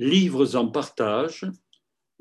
Livres 0.00 0.54
en 0.54 0.68
partage, 0.68 1.44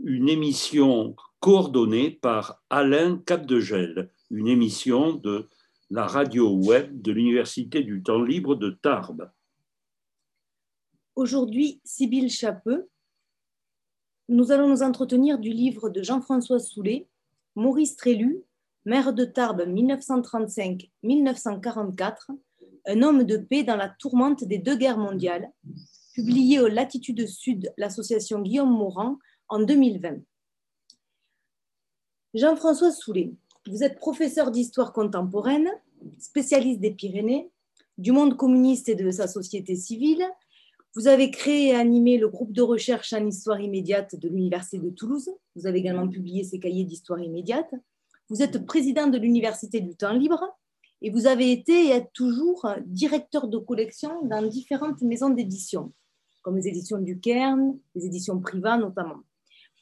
une 0.04 0.30
émission 0.30 1.16
coordonnée 1.40 2.10
par 2.10 2.64
Alain 2.72 3.20
Capdegel, 3.20 4.10
une 4.32 4.48
émission 4.48 5.14
de 5.14 5.48
la 5.92 6.08
radio 6.08 6.56
web 6.56 7.04
de 7.04 7.12
l'Université 7.12 7.84
du 7.84 8.02
temps 8.02 8.24
libre 8.24 8.56
de 8.56 8.72
Tarbes. 8.72 9.30
Aujourd'hui, 11.16 11.80
Sybille 11.84 12.32
Chapeux, 12.32 12.90
nous 14.28 14.52
allons 14.52 14.70
nous 14.70 14.82
entretenir 14.82 15.38
du 15.38 15.52
livre 15.52 15.90
de 15.90 16.02
Jean-François 16.02 16.58
Soulet, 16.58 17.08
Maurice 17.54 17.96
Trélu, 17.96 18.42
maire 18.86 19.14
de 19.14 19.24
Tarbes 19.24 19.68
1935-1944, 19.68 22.32
un 22.88 23.04
homme 23.04 23.24
de 23.24 23.38
paix 23.38 23.64
dans 23.64 23.76
la 23.76 23.90
tourmente 23.90 24.44
des 24.44 24.58
deux 24.58 24.78
guerres 24.78 24.98
mondiales, 24.98 25.52
publié 26.18 26.60
au 26.60 26.68
Latitude 26.68 27.28
Sud, 27.28 27.72
l'association 27.78 28.42
Guillaume 28.42 28.76
Morand, 28.76 29.20
en 29.50 29.60
2020. 29.60 30.18
Jean-François 32.34 32.92
Soulet, 32.92 33.36
vous 33.68 33.84
êtes 33.84 34.00
professeur 34.00 34.50
d'histoire 34.50 34.94
contemporaine, 34.94 35.70
spécialiste 36.18 36.80
des 36.80 36.90
Pyrénées, 36.90 37.52
du 38.00 38.12
monde 38.12 38.36
communiste 38.36 38.90
et 38.90 38.96
de 38.96 39.12
sa 39.12 39.28
société 39.28 39.76
civile. 39.76 40.26
Vous 40.96 41.08
avez 41.08 41.30
créé 41.30 41.68
et 41.68 41.76
animé 41.76 42.18
le 42.18 42.30
groupe 42.30 42.52
de 42.52 42.64
recherche 42.64 43.14
en 43.14 43.24
histoire 43.24 43.62
immédiate 43.62 44.16
de 44.16 44.28
l'Université 44.28 44.80
de 44.80 44.90
Toulouse. 44.90 45.30
Vous 45.56 45.68
avez 45.68 45.78
également 45.78 46.08
publié 46.08 46.44
ses 46.44 46.58
cahiers 46.58 46.84
d'histoire 46.84 47.20
immédiate. 47.20 47.72
Vous 48.30 48.42
êtes 48.42 48.66
président 48.66 49.06
de 49.06 49.20
l'Université 49.20 49.82
du 49.82 49.96
temps 49.96 50.14
libre 50.14 50.44
et 51.04 51.12
vous 51.12 51.28
avez 51.28 51.52
été 51.52 51.90
et 51.90 51.90
êtes 51.90 52.12
toujours 52.12 52.68
directeur 52.88 53.48
de 53.48 53.60
collection 53.60 54.26
dans 54.26 54.42
différentes 54.42 55.04
maisons 55.04 55.30
d'édition, 55.30 55.94
comme 56.48 56.56
les 56.56 56.70
éditions 56.70 57.00
du 57.00 57.20
Cairn, 57.20 57.78
les 57.94 58.06
éditions 58.06 58.40
Privat 58.40 58.78
notamment. 58.78 59.18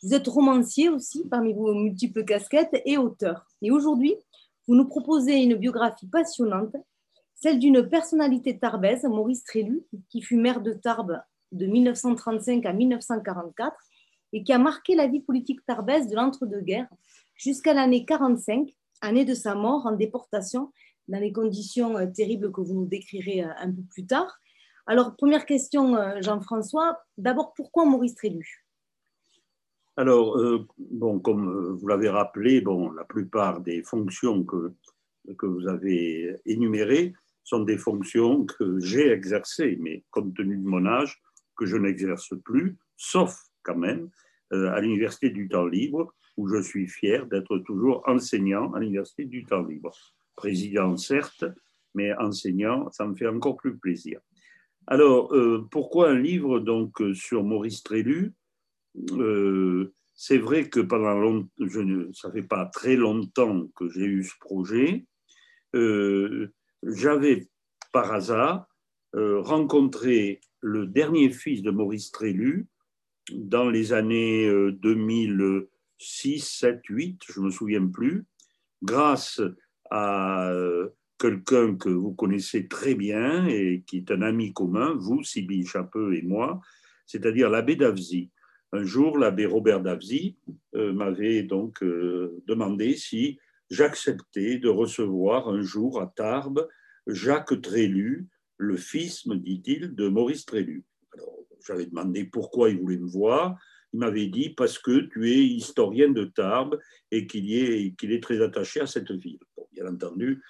Vous 0.01 0.15
êtes 0.15 0.27
romancier 0.27 0.89
aussi 0.89 1.23
parmi 1.29 1.53
vos 1.53 1.75
multiples 1.75 2.25
casquettes 2.25 2.81
et 2.85 2.97
auteur. 2.97 3.45
Et 3.61 3.69
aujourd'hui, 3.69 4.15
vous 4.67 4.73
nous 4.73 4.87
proposez 4.87 5.43
une 5.43 5.53
biographie 5.53 6.07
passionnante, 6.07 6.75
celle 7.35 7.59
d'une 7.59 7.87
personnalité 7.87 8.57
tarbaise, 8.57 9.03
Maurice 9.03 9.43
Trélu, 9.43 9.83
qui 10.09 10.23
fut 10.23 10.37
maire 10.37 10.59
de 10.59 10.73
Tarbes 10.73 11.21
de 11.51 11.67
1935 11.67 12.65
à 12.65 12.73
1944 12.73 13.75
et 14.33 14.43
qui 14.43 14.51
a 14.51 14.57
marqué 14.57 14.95
la 14.95 15.05
vie 15.05 15.21
politique 15.21 15.63
tarbaise 15.67 16.07
de 16.07 16.15
l'entre-deux-guerres 16.15 16.89
jusqu'à 17.35 17.75
l'année 17.75 18.05
45, 18.05 18.67
année 19.01 19.23
de 19.23 19.35
sa 19.35 19.53
mort 19.53 19.85
en 19.85 19.91
déportation 19.91 20.71
dans 21.09 21.19
les 21.19 21.31
conditions 21.31 21.95
euh, 21.95 22.07
terribles 22.07 22.51
que 22.51 22.61
vous 22.61 22.73
nous 22.73 22.87
décrirez 22.87 23.43
euh, 23.43 23.53
un 23.59 23.71
peu 23.71 23.83
plus 23.83 24.07
tard. 24.07 24.39
Alors, 24.87 25.15
première 25.15 25.45
question, 25.45 25.95
euh, 25.95 26.21
Jean-François. 26.21 26.99
D'abord, 27.17 27.53
pourquoi 27.53 27.85
Maurice 27.85 28.15
Trélu 28.15 28.65
Alors, 29.97 30.37
bon, 30.77 31.19
comme 31.19 31.75
vous 31.75 31.87
l'avez 31.87 32.09
rappelé, 32.09 32.63
la 32.95 33.03
plupart 33.03 33.61
des 33.61 33.81
fonctions 33.81 34.43
que, 34.43 34.73
que 35.37 35.45
vous 35.45 35.67
avez 35.67 36.35
énumérées 36.45 37.13
sont 37.43 37.61
des 37.61 37.77
fonctions 37.77 38.45
que 38.45 38.79
j'ai 38.79 39.09
exercées, 39.11 39.77
mais 39.79 40.03
compte 40.11 40.35
tenu 40.35 40.57
de 40.57 40.67
mon 40.67 40.85
âge, 40.85 41.21
que 41.57 41.65
je 41.65 41.77
n'exerce 41.77 42.33
plus, 42.43 42.77
sauf 42.97 43.35
quand 43.63 43.77
même 43.77 44.09
à 44.51 44.79
l'Université 44.81 45.29
du 45.29 45.47
temps 45.47 45.65
libre, 45.65 46.13
où 46.37 46.47
je 46.47 46.61
suis 46.61 46.87
fier 46.87 47.25
d'être 47.25 47.57
toujours 47.59 48.03
enseignant 48.07 48.73
à 48.73 48.79
l'Université 48.79 49.25
du 49.25 49.45
temps 49.45 49.63
libre. 49.63 49.91
Président, 50.35 50.97
certes, 50.97 51.45
mais 51.93 52.13
enseignant, 52.17 52.91
ça 52.91 53.05
me 53.05 53.15
fait 53.15 53.27
encore 53.27 53.55
plus 53.55 53.77
plaisir. 53.77 54.19
Alors, 54.87 55.33
euh, 55.33 55.67
pourquoi 55.71 56.09
un 56.09 56.19
livre 56.19 56.59
donc 56.59 57.01
sur 57.13 57.43
Maurice 57.43 57.83
Trélu? 57.83 58.33
Euh, 59.11 59.93
C'est 60.13 60.37
vrai 60.37 60.69
que 60.69 60.79
pendant 60.79 61.19
longtemps, 61.19 61.49
je 61.59 61.79
ne, 61.79 62.11
ça 62.13 62.31
fait 62.31 62.43
pas 62.43 62.65
très 62.65 62.95
longtemps 62.95 63.67
que 63.75 63.89
j'ai 63.89 64.05
eu 64.05 64.23
ce 64.23 64.33
projet. 64.39 65.05
Euh, 65.75 66.53
j'avais 66.83 67.49
par 67.91 68.11
hasard 68.11 68.67
rencontré 69.13 70.41
le 70.59 70.87
dernier 70.87 71.29
fils 71.29 71.61
de 71.61 71.71
Maurice 71.71 72.11
Trélu 72.11 72.67
dans 73.31 73.69
les 73.69 73.93
années 73.93 74.51
2000. 74.73 75.67
6, 75.97 76.39
7, 76.39 76.81
8, 76.87 77.21
je 77.27 77.39
ne 77.39 77.45
me 77.45 77.51
souviens 77.51 77.87
plus, 77.87 78.25
grâce 78.83 79.41
à 79.89 80.49
euh, 80.49 80.89
quelqu'un 81.17 81.75
que 81.75 81.89
vous 81.89 82.13
connaissez 82.13 82.67
très 82.67 82.95
bien 82.95 83.47
et 83.47 83.83
qui 83.87 83.97
est 83.97 84.11
un 84.11 84.21
ami 84.21 84.53
commun, 84.53 84.93
vous, 84.97 85.23
Sybille 85.23 85.65
Chapeux 85.65 86.15
et 86.15 86.21
moi, 86.21 86.61
c'est-à-dire 87.05 87.49
l'abbé 87.49 87.75
Davzy. 87.75 88.31
Un 88.71 88.83
jour, 88.83 89.17
l'abbé 89.17 89.45
Robert 89.45 89.81
Davzy 89.81 90.37
euh, 90.75 90.91
m'avait 90.91 91.43
donc 91.43 91.81
euh, 91.83 92.41
demandé 92.47 92.95
si 92.95 93.39
j'acceptais 93.69 94.57
de 94.57 94.69
recevoir 94.69 95.47
un 95.49 95.61
jour 95.61 96.01
à 96.01 96.07
Tarbes 96.07 96.67
Jacques 97.07 97.61
Trélu, 97.61 98.27
le 98.57 98.77
fils, 98.77 99.25
me 99.25 99.35
dit-il, 99.35 99.93
de 99.93 100.07
Maurice 100.07 100.45
Trélu. 100.45 100.83
Alors, 101.13 101.37
j'avais 101.65 101.85
demandé 101.85 102.25
pourquoi 102.25 102.69
il 102.69 102.79
voulait 102.79 102.97
me 102.97 103.07
voir 103.07 103.57
il 103.95 103.99
m'avait 103.99 104.27
dit 104.27 104.49
parce 104.49 104.77
que 104.77 105.07
tu 105.07 105.31
es 105.31 105.45
historien 105.45 106.09
de 106.09 106.25
Tarbes 106.25 106.77
et 107.11 107.27
qu'il 107.27 107.53
est, 107.53 107.95
qu'il 107.97 108.11
est 108.11 108.21
très 108.21 108.41
attaché 108.41 108.81
à 108.81 108.87
cette 108.87 109.11
ville. 109.11 109.39
bien 109.71 109.87
entendu, 109.87 110.43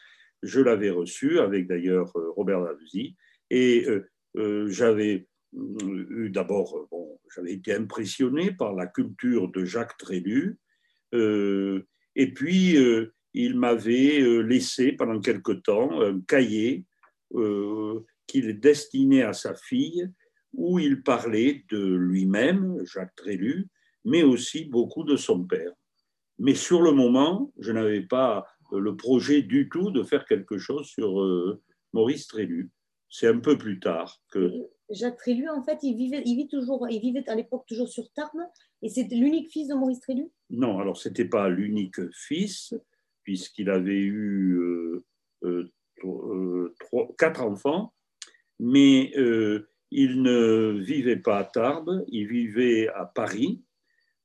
je 0.45 0.61
l'avais 0.61 0.91
reçu 0.91 1.39
avec 1.39 1.67
d'ailleurs 1.67 2.11
euh, 2.15 2.29
Robert 2.31 2.61
Lavzy 2.61 3.15
et 3.49 3.85
euh, 3.87 4.09
euh, 4.37 4.67
j'avais 4.69 5.27
eu 5.53 6.29
d'abord, 6.29 6.87
bon, 6.91 7.17
j'avais 7.33 7.53
été 7.53 7.73
impressionné 7.73 8.51
par 8.51 8.73
la 8.73 8.87
culture 8.87 9.49
de 9.49 9.63
Jacques 9.63 9.97
Trélu 9.97 10.59
et 11.13 12.33
puis 12.33 12.75
il 13.33 13.57
m'avait 13.57 14.19
laissé 14.43 14.91
pendant 14.91 15.21
quelque 15.21 15.53
temps 15.53 16.01
un 16.01 16.19
cahier 16.27 16.83
qu'il 18.27 18.59
destinait 18.59 19.21
à 19.21 19.31
sa 19.31 19.55
fille 19.55 20.09
où 20.51 20.77
il 20.77 21.03
parlait 21.03 21.63
de 21.71 21.95
lui-même, 21.95 22.83
Jacques 22.83 23.15
Trélu, 23.15 23.69
mais 24.03 24.23
aussi 24.23 24.65
beaucoup 24.65 25.05
de 25.05 25.15
son 25.15 25.45
père. 25.45 25.71
Mais 26.37 26.55
sur 26.55 26.81
le 26.81 26.91
moment, 26.91 27.53
je 27.59 27.71
n'avais 27.71 28.01
pas 28.01 28.45
le 28.71 28.95
projet 28.95 29.41
du 29.41 29.69
tout 29.69 29.91
de 29.91 30.03
faire 30.03 30.25
quelque 30.25 30.57
chose 30.57 30.87
sur 30.87 31.21
euh, 31.21 31.61
Maurice 31.93 32.27
Trélu. 32.27 32.71
C'est 33.09 33.27
un 33.27 33.39
peu 33.39 33.57
plus 33.57 33.79
tard 33.79 34.21
que. 34.31 34.51
Jacques 34.89 35.17
Trélu, 35.17 35.49
en 35.49 35.63
fait, 35.63 35.79
il 35.83 35.95
vivait, 35.95 36.21
il 36.25 36.35
vit 36.35 36.47
toujours, 36.47 36.87
il 36.89 36.99
vivait 36.99 37.27
à 37.29 37.35
l'époque 37.35 37.65
toujours 37.67 37.87
sur 37.87 38.11
Tarbes, 38.13 38.45
et 38.81 38.89
c'est 38.89 39.07
l'unique 39.09 39.51
fils 39.51 39.67
de 39.67 39.73
Maurice 39.73 39.99
Trélu? 39.99 40.29
Non, 40.49 40.79
alors 40.79 40.97
c'était 40.97 41.25
pas 41.25 41.49
l'unique 41.49 42.11
fils, 42.11 42.73
puisqu'il 43.23 43.69
avait 43.69 44.01
eu 44.01 44.59
euh, 45.43 45.71
euh, 46.03 46.75
quatre 47.17 47.41
enfants, 47.41 47.93
mais 48.59 49.11
il 49.91 50.21
ne 50.21 50.77
vivait 50.79 51.15
pas 51.15 51.39
à 51.39 51.43
Tarbes, 51.45 52.03
il 52.09 52.27
vivait 52.27 52.89
à 52.89 53.05
Paris. 53.05 53.63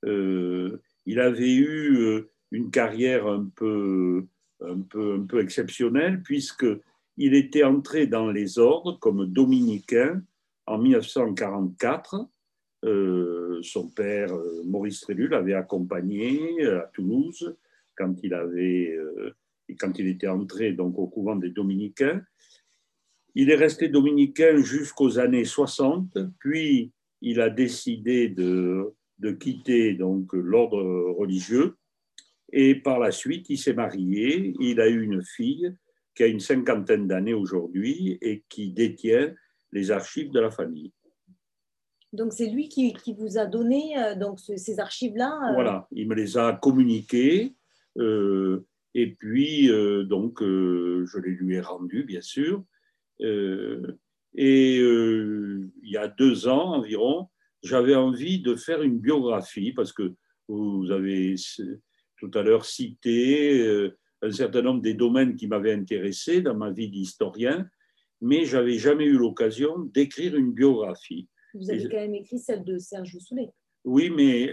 Euh, 0.04 0.80
il 1.06 1.20
avait 1.20 1.54
eu 1.54 1.96
euh, 1.96 2.30
une 2.50 2.70
carrière 2.70 3.26
un 3.26 3.48
peu, 3.54 4.26
un 4.60 4.80
peu, 4.80 5.14
un 5.14 5.26
peu 5.26 5.40
exceptionnelle 5.40 6.22
puisqu'il 6.22 7.34
était 7.34 7.64
entré 7.64 8.06
dans 8.06 8.30
les 8.30 8.58
ordres 8.58 8.98
comme 8.98 9.26
dominicain 9.26 10.22
en 10.66 10.78
1944. 10.78 12.28
Euh, 12.84 13.60
son 13.62 13.88
père, 13.88 14.30
Maurice 14.64 15.00
Trélu, 15.00 15.28
l'avait 15.28 15.54
accompagné 15.54 16.64
à 16.66 16.90
Toulouse 16.92 17.56
quand 17.94 18.14
il, 18.22 18.32
avait, 18.32 18.98
quand 19.78 19.98
il 19.98 20.06
était 20.06 20.28
entré 20.28 20.72
donc, 20.72 20.98
au 20.98 21.06
couvent 21.06 21.36
des 21.36 21.50
dominicains. 21.50 22.22
Il 23.34 23.50
est 23.50 23.56
resté 23.56 23.88
dominicain 23.88 24.56
jusqu'aux 24.56 25.18
années 25.18 25.44
60, 25.44 26.18
puis 26.38 26.92
il 27.20 27.40
a 27.40 27.50
décidé 27.50 28.28
de, 28.28 28.94
de 29.18 29.30
quitter 29.30 29.92
l'ordre 29.92 30.82
religieux 31.12 31.76
et 32.52 32.74
par 32.74 32.98
la 32.98 33.10
suite 33.10 33.48
il 33.50 33.58
s'est 33.58 33.74
marié. 33.74 34.54
Il 34.60 34.80
a 34.80 34.88
eu 34.88 35.02
une 35.02 35.22
fille 35.22 35.74
qui 36.14 36.22
a 36.22 36.26
une 36.26 36.40
cinquantaine 36.40 37.06
d'années 37.06 37.34
aujourd'hui 37.34 38.18
et 38.20 38.44
qui 38.48 38.70
détient 38.70 39.32
les 39.72 39.90
archives 39.90 40.30
de 40.30 40.40
la 40.40 40.50
famille. 40.50 40.92
Donc 42.12 42.32
c'est 42.32 42.50
lui 42.50 42.68
qui, 42.68 42.92
qui, 42.92 43.14
vous 43.14 43.38
a 43.38 43.46
donné 43.46 43.96
euh, 43.96 44.16
donc 44.16 44.40
ces 44.40 44.80
archives-là. 44.80 45.50
Euh 45.50 45.54
voilà, 45.54 45.86
il 45.92 46.08
me 46.08 46.14
les 46.14 46.36
a 46.36 46.52
communiquées 46.54 47.54
euh, 47.98 48.66
et 48.94 49.14
puis 49.14 49.68
donc 50.06 50.40
je 50.40 51.18
les 51.18 51.30
lui 51.30 51.54
ai 51.54 51.60
rendues 51.60 52.04
bien 52.04 52.20
sûr. 52.20 52.64
Et 53.20 54.76
il 54.78 55.70
y 55.84 55.96
a 55.96 56.08
deux 56.08 56.48
ans 56.48 56.74
environ, 56.74 57.28
j'avais 57.62 57.94
envie 57.94 58.40
de 58.40 58.54
faire 58.54 58.82
une 58.82 58.98
biographie 58.98 59.72
parce 59.72 59.92
que 59.92 60.14
vous 60.48 60.90
avez 60.90 61.36
tout 62.20 62.30
à 62.34 62.42
l'heure 62.42 62.64
cité 62.64 63.60
euh, 63.60 63.98
un 64.22 64.30
certain 64.30 64.62
nombre 64.62 64.82
des 64.82 64.94
domaines 64.94 65.34
qui 65.34 65.48
m'avaient 65.48 65.72
intéressé 65.72 66.42
dans 66.42 66.54
ma 66.54 66.70
vie 66.70 66.90
d'historien, 66.90 67.68
mais 68.20 68.44
j'avais 68.44 68.78
jamais 68.78 69.06
eu 69.06 69.16
l'occasion 69.16 69.78
d'écrire 69.78 70.36
une 70.36 70.52
biographie. 70.52 71.28
Vous 71.54 71.70
avez 71.70 71.82
quand 71.84 71.96
même 71.96 72.14
écrit 72.14 72.38
celle 72.38 72.64
de 72.64 72.78
Serge 72.78 73.18
Soulet. 73.18 73.50
Oui, 73.84 74.10
mais 74.10 74.52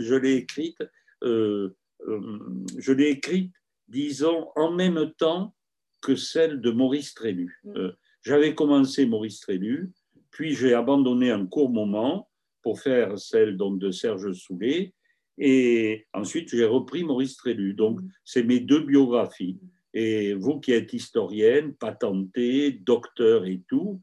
je, 0.00 0.14
l'ai 0.14 0.34
écrite, 0.34 0.82
euh, 1.22 1.70
euh, 2.08 2.64
je 2.76 2.92
l'ai 2.92 3.10
écrite, 3.10 3.52
disons, 3.88 4.48
en 4.56 4.72
même 4.72 5.12
temps 5.16 5.54
que 6.02 6.16
celle 6.16 6.60
de 6.60 6.70
Maurice 6.70 7.14
Trélu. 7.14 7.60
Mm. 7.64 7.76
Euh, 7.76 7.92
j'avais 8.22 8.54
commencé 8.54 9.06
Maurice 9.06 9.40
Trélu, 9.40 9.92
puis 10.30 10.54
j'ai 10.54 10.74
abandonné 10.74 11.30
un 11.30 11.46
court 11.46 11.70
moment 11.70 12.28
pour 12.62 12.80
faire 12.80 13.18
celle 13.18 13.56
donc, 13.56 13.78
de 13.78 13.90
Serge 13.90 14.32
Soulet, 14.32 14.92
et 15.38 16.06
ensuite 16.12 16.50
j'ai 16.50 16.64
repris 16.64 17.04
Maurice 17.04 17.36
Trélu. 17.36 17.74
Donc, 17.74 18.00
mm. 18.00 18.08
c'est 18.24 18.42
mes 18.42 18.60
deux 18.60 18.80
biographies. 18.80 19.58
Et 19.92 20.34
vous 20.34 20.58
qui 20.58 20.72
êtes 20.72 20.92
historienne, 20.92 21.74
patentée, 21.74 22.72
docteur 22.72 23.46
et 23.46 23.62
tout, 23.68 24.00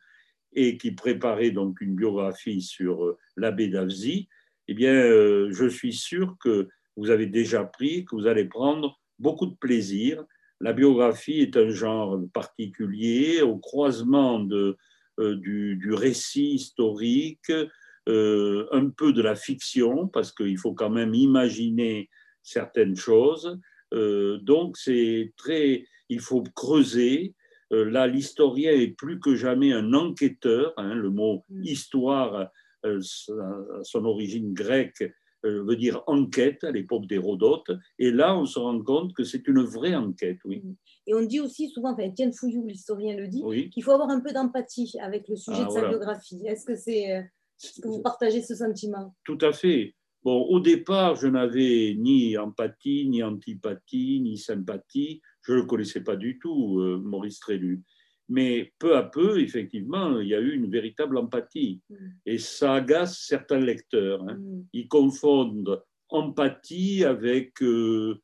et 0.54 0.78
qui 0.78 0.92
préparez 0.92 1.52
donc 1.52 1.82
une 1.82 1.96
biographie 1.96 2.62
sur 2.62 3.18
l'abbé 3.36 3.68
d'Avzy, 3.68 4.30
eh 4.68 4.74
bien, 4.74 4.94
euh, 4.94 5.50
je 5.52 5.68
suis 5.68 5.94
sûr 5.94 6.38
que 6.40 6.70
vous 6.96 7.10
avez 7.10 7.26
déjà 7.26 7.64
pris, 7.64 8.06
que 8.06 8.16
vous 8.16 8.28
allez 8.28 8.46
prendre 8.46 9.00
beaucoup 9.20 9.46
de 9.46 9.56
plaisir. 9.56 10.24
La 10.60 10.74
biographie 10.74 11.42
est 11.42 11.58
un 11.58 11.70
genre 11.70 12.20
particulier 12.34 13.42
au 13.42 13.58
croisement 13.58 14.40
de, 14.40 14.78
euh, 15.20 15.36
du, 15.36 15.94
récit 15.94 16.54
historique, 16.54 17.52
euh, 18.10 18.68
un 18.72 18.90
peu 18.90 19.14
de 19.14 19.22
la 19.22 19.36
fiction, 19.36 20.08
parce 20.08 20.32
qu'il 20.32 20.58
faut 20.58 20.74
quand 20.74 20.90
même 20.90 21.14
imaginer 21.14 22.10
certaines 22.44 22.96
choses. 22.96 23.60
donc, 23.92 24.78
c'est 24.78 25.34
très. 25.38 25.86
Il 26.10 26.20
faut 26.20 26.44
creuser. 26.56 27.36
là, 27.70 28.08
l'historien 28.08 28.72
est 28.72 28.96
plus 28.96 29.20
que 29.20 29.36
jamais 29.36 29.72
un 29.74 29.94
enquêteur. 29.94 30.74
Hein, 30.78 30.96
le 30.96 31.10
mot 31.10 31.44
mm. 31.50 31.64
histoire 31.64 32.50
euh, 32.86 33.00
son 33.84 34.06
origine 34.06 34.54
grecque 34.54 35.04
euh, 35.46 35.64
veut 35.64 35.76
dire 35.76 36.04
enquête 36.08 36.64
à 36.64 36.72
l'époque 36.72 37.06
d'Hérodote. 37.08 37.72
Et 38.00 38.12
là, 38.12 38.36
on 38.36 38.46
se 38.46 38.58
rend 38.58 38.82
compte 38.82 39.14
que 39.14 39.24
c'est 39.24 39.48
une 39.48 39.62
vraie 39.62 39.96
enquête, 39.96 40.40
oui. 40.46 40.64
Et 41.06 41.14
on 41.14 41.22
dit 41.22 41.40
aussi 41.40 41.70
souvent, 41.70 41.94
enfin, 41.94 42.04
Étienne 42.04 42.34
Fouillou, 42.34 42.66
l'historien, 42.66 43.16
le 43.16 43.28
dit, 43.28 43.44
qu'il 43.70 43.84
faut 43.84 43.92
avoir 43.92 44.10
un 44.10 44.20
peu 44.20 44.32
d'empathie 44.34 44.96
avec 45.00 45.28
le 45.28 45.36
sujet 45.36 45.62
ah, 45.62 45.66
de 45.66 45.72
sa 45.72 45.90
biographie. 45.90 46.42
Est-ce 46.46 46.66
que, 46.66 46.76
c'est, 46.76 47.16
euh, 47.16 47.22
que 47.82 47.88
vous 47.88 48.02
partagez 48.02 48.42
ce 48.42 48.56
sentiment 48.56 49.16
Tout 49.24 49.38
à 49.42 49.52
fait. 49.52 49.96
Bon, 50.24 50.44
au 50.44 50.60
départ, 50.60 51.16
je 51.16 51.28
n'avais 51.28 51.96
ni 51.98 52.38
empathie, 52.38 53.08
ni 53.08 53.24
antipathie, 53.24 54.20
ni 54.22 54.38
sympathie. 54.38 55.22
Je 55.42 55.54
ne 55.54 55.58
le 55.58 55.66
connaissais 55.66 56.02
pas 56.02 56.16
du 56.16 56.38
tout, 56.38 56.80
Maurice 57.04 57.40
Trélu. 57.40 57.84
Mais 58.32 58.72
peu 58.80 58.96
à 58.96 59.04
peu, 59.04 59.42
effectivement, 59.42 60.18
il 60.22 60.30
y 60.30 60.36
a 60.36 60.40
eu 60.40 60.54
une 60.54 60.72
véritable 60.72 61.18
empathie. 61.18 61.82
Mm. 61.90 61.96
Et 62.26 62.38
ça 62.38 62.76
agace 62.76 63.26
certains 63.28 63.60
lecteurs. 63.60 64.24
Hein. 64.24 64.36
Mm. 64.36 64.64
Ils 64.72 64.88
confondent 64.88 65.84
empathie 66.08 67.04
avec... 67.04 67.62
Euh, 67.62 68.22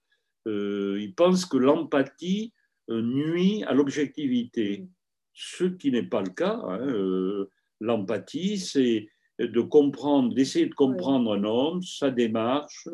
euh, 0.47 0.97
ils 1.01 1.13
pensent 1.13 1.45
que 1.45 1.57
l'empathie 1.57 2.53
euh, 2.89 3.01
nuit 3.01 3.65
à 3.65 3.73
l'objectivité. 3.73 4.77
Mm. 4.77 4.89
Ce 5.33 5.65
qui 5.65 5.91
n'est 5.91 6.07
pas 6.07 6.21
le 6.21 6.29
cas. 6.29 6.57
Hein. 6.63 7.45
l'empathie, 7.81 8.57
c'est 8.57 9.09
de 9.39 9.61
comprendre, 9.61 10.33
d'essayer 10.33 10.65
de 10.65 10.73
comprendre 10.73 11.33
un 11.33 11.43
homme, 11.43 11.81
sa 11.81 12.09
démarche, 12.11 12.87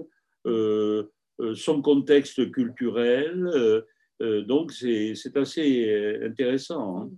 son 0.46 1.82
contexte 1.82 2.52
culturel, 2.52 3.84
euh, 4.24 4.44
donc, 4.44 4.72
c'est 4.72 5.14
assez 5.36 5.90
euh, 5.90 6.28
intéressant. 6.28 7.02
Hein. 7.02 7.12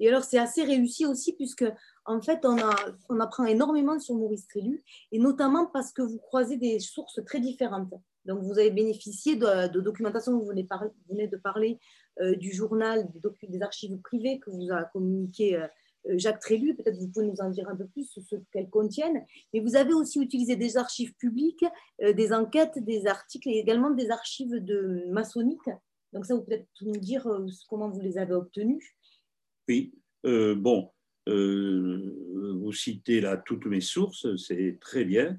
Et 0.00 0.08
alors, 0.08 0.24
c'est 0.24 0.38
assez 0.38 0.64
réussi 0.64 1.06
aussi, 1.06 1.34
puisque, 1.34 1.64
en 2.04 2.20
fait, 2.20 2.40
on, 2.44 2.58
a, 2.58 2.74
on 3.08 3.20
apprend 3.20 3.44
énormément 3.44 3.98
sur 3.98 4.14
Maurice 4.16 4.46
Trélu, 4.46 4.82
et 5.12 5.18
notamment 5.18 5.66
parce 5.66 5.92
que 5.92 6.02
vous 6.02 6.18
croisez 6.18 6.56
des 6.56 6.78
sources 6.80 7.20
très 7.24 7.40
différentes. 7.40 7.92
Donc, 8.24 8.42
vous 8.42 8.58
avez 8.58 8.70
bénéficié 8.70 9.36
de, 9.36 9.78
documentation, 9.80 10.38
vous 10.38 10.46
venez, 10.46 10.66
venez 11.08 11.28
de 11.28 11.36
parler 11.36 11.78
euh, 12.20 12.36
du 12.36 12.52
journal 12.52 13.08
des, 13.12 13.48
des, 13.48 13.62
archives 13.62 13.96
privées 14.02 14.38
que 14.38 14.50
vous 14.50 14.70
a 14.70 14.84
communiqué 14.84 15.60
Jacques 16.16 16.40
Trélu. 16.40 16.74
Peut-être 16.74 16.98
vous 16.98 17.08
pouvez 17.08 17.26
nous 17.26 17.40
en 17.40 17.50
dire 17.50 17.68
un 17.68 17.76
peu 17.76 17.86
plus 17.86 18.04
sur 18.04 18.22
ce 18.22 18.36
qu'elles 18.52 18.70
contiennent. 18.70 19.24
Mais 19.52 19.60
vous 19.60 19.76
avez 19.76 19.92
aussi 19.92 20.20
utilisé 20.20 20.56
des 20.56 20.76
archives 20.76 21.14
publiques, 21.14 21.64
des 22.00 22.32
enquêtes, 22.32 22.78
des 22.78 23.06
articles 23.06 23.48
et 23.48 23.58
également 23.58 23.90
des 23.90 24.10
archives 24.10 24.56
de 24.56 25.04
maçonniques 25.10 25.70
donc 26.12 26.26
ça, 26.26 26.34
vous 26.34 26.42
peut-être 26.42 26.66
nous 26.82 26.98
dire 26.98 27.26
euh, 27.26 27.46
comment 27.68 27.88
vous 27.88 28.00
les 28.00 28.18
avez 28.18 28.34
obtenus 28.34 28.84
Oui, 29.68 29.94
euh, 30.26 30.54
bon, 30.54 30.90
euh, 31.28 32.14
vous 32.60 32.72
citez 32.72 33.20
là 33.20 33.36
toutes 33.36 33.66
mes 33.66 33.80
sources, 33.80 34.36
c'est 34.36 34.78
très 34.80 35.04
bien. 35.04 35.38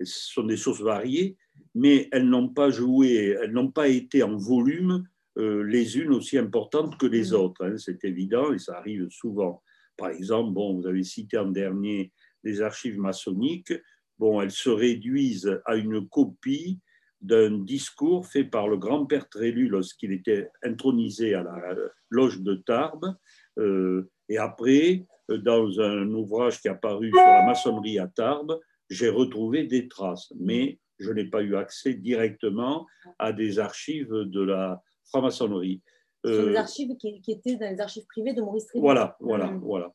Ce 0.00 0.32
sont 0.32 0.44
des 0.44 0.56
sources 0.56 0.80
variées, 0.80 1.36
mais 1.74 2.08
elles 2.12 2.28
n'ont 2.28 2.48
pas 2.48 2.70
joué, 2.70 3.36
elles 3.40 3.52
n'ont 3.52 3.70
pas 3.70 3.88
été 3.88 4.22
en 4.22 4.36
volume 4.36 5.04
les 5.36 5.96
unes 5.96 6.12
aussi 6.12 6.36
importantes 6.36 6.98
que 6.98 7.06
les 7.06 7.32
autres. 7.32 7.64
Hein, 7.64 7.78
c'est 7.78 8.04
évident 8.04 8.52
et 8.52 8.58
ça 8.58 8.76
arrive 8.76 9.08
souvent. 9.08 9.62
Par 9.96 10.10
exemple, 10.10 10.52
bon, 10.52 10.74
vous 10.74 10.86
avez 10.86 11.04
cité 11.04 11.38
en 11.38 11.50
dernier 11.50 12.12
les 12.44 12.60
archives 12.60 12.98
maçonniques. 12.98 13.72
Bon, 14.18 14.40
elles 14.40 14.50
se 14.50 14.70
réduisent 14.70 15.60
à 15.64 15.76
une 15.76 16.08
copie 16.08 16.80
d'un 17.20 17.58
discours 17.58 18.26
fait 18.26 18.44
par 18.44 18.68
le 18.68 18.76
grand-père 18.76 19.28
Trélu 19.28 19.68
lorsqu'il 19.68 20.12
était 20.12 20.50
intronisé 20.62 21.34
à 21.34 21.42
la 21.42 21.74
loge 22.10 22.40
de 22.42 22.54
Tarbes. 22.54 23.14
Euh, 23.58 24.10
et 24.28 24.38
après, 24.38 25.06
euh, 25.30 25.38
dans 25.38 25.80
un 25.80 26.08
ouvrage 26.12 26.60
qui 26.60 26.68
a 26.68 26.74
paru 26.74 27.10
sur 27.10 27.20
la 27.20 27.46
maçonnerie 27.46 27.98
à 27.98 28.08
Tarbes, 28.08 28.58
j'ai 28.90 29.08
retrouvé 29.08 29.64
des 29.64 29.88
traces, 29.88 30.32
mais 30.38 30.80
je 30.98 31.10
n'ai 31.12 31.24
pas 31.24 31.42
eu 31.42 31.56
accès 31.56 31.94
directement 31.94 32.86
à 33.18 33.32
des 33.32 33.58
archives 33.58 34.12
de 34.12 34.42
la 34.42 34.82
franc-maçonnerie. 35.06 35.80
Sont 36.24 36.30
des 36.30 36.54
euh, 36.54 36.56
archives 36.56 36.96
qui, 36.96 37.22
étaient 37.28 37.56
dans 37.56 37.70
les 37.70 37.80
archives 37.80 38.06
privées 38.06 38.32
de 38.32 38.40
Maurice 38.40 38.66
Trélu. 38.66 38.82
Voilà, 38.82 39.16
voilà, 39.20 39.50
mmh. 39.50 39.60
voilà. 39.60 39.92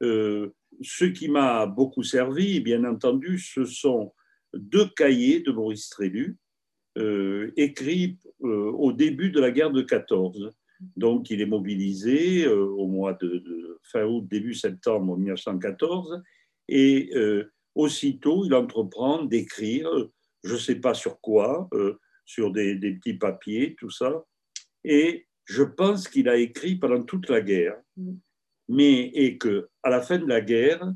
ce 0.00 1.04
qui 1.04 1.28
m'a 1.28 1.66
beaucoup 1.66 2.02
servi, 2.02 2.60
bien 2.60 2.84
entendu, 2.84 3.38
ce 3.38 3.64
sont 3.64 4.12
deux 4.54 4.88
cahiers 4.96 5.40
de 5.40 5.52
Maurice 5.52 5.88
Trélu, 5.88 6.38
euh, 6.98 7.52
écrit 7.56 8.18
euh, 8.42 8.72
au 8.72 8.92
début 8.92 9.30
de 9.30 9.40
la 9.40 9.50
guerre 9.50 9.70
de 9.70 9.82
14. 9.82 10.50
Donc, 10.96 11.30
il 11.30 11.40
est 11.40 11.46
mobilisé 11.46 12.44
euh, 12.44 12.64
au 12.64 12.86
mois 12.86 13.12
de, 13.14 13.78
fin 13.84 14.04
août, 14.04 14.26
début 14.28 14.54
septembre 14.54 15.16
1914, 15.16 16.22
et 16.68 17.10
aussitôt, 17.74 18.44
il 18.44 18.52
entreprend 18.52 19.24
d'écrire, 19.24 19.88
je 20.44 20.52
ne 20.52 20.58
sais 20.58 20.74
pas 20.74 20.92
sur 20.92 21.18
quoi, 21.20 21.70
sur 22.26 22.52
des, 22.52 22.74
des, 22.74 22.92
petits 22.92 23.14
papiers, 23.14 23.74
tout 23.78 23.88
ça, 23.88 24.26
et 24.84 25.27
je 25.48 25.62
pense 25.62 26.08
qu'il 26.08 26.28
a 26.28 26.36
écrit 26.36 26.76
pendant 26.76 27.02
toute 27.02 27.30
la 27.30 27.40
guerre, 27.40 27.80
mais 28.68 29.06
et 29.14 29.38
que 29.38 29.68
à 29.82 29.88
la 29.88 30.02
fin 30.02 30.18
de 30.18 30.26
la 30.26 30.42
guerre, 30.42 30.92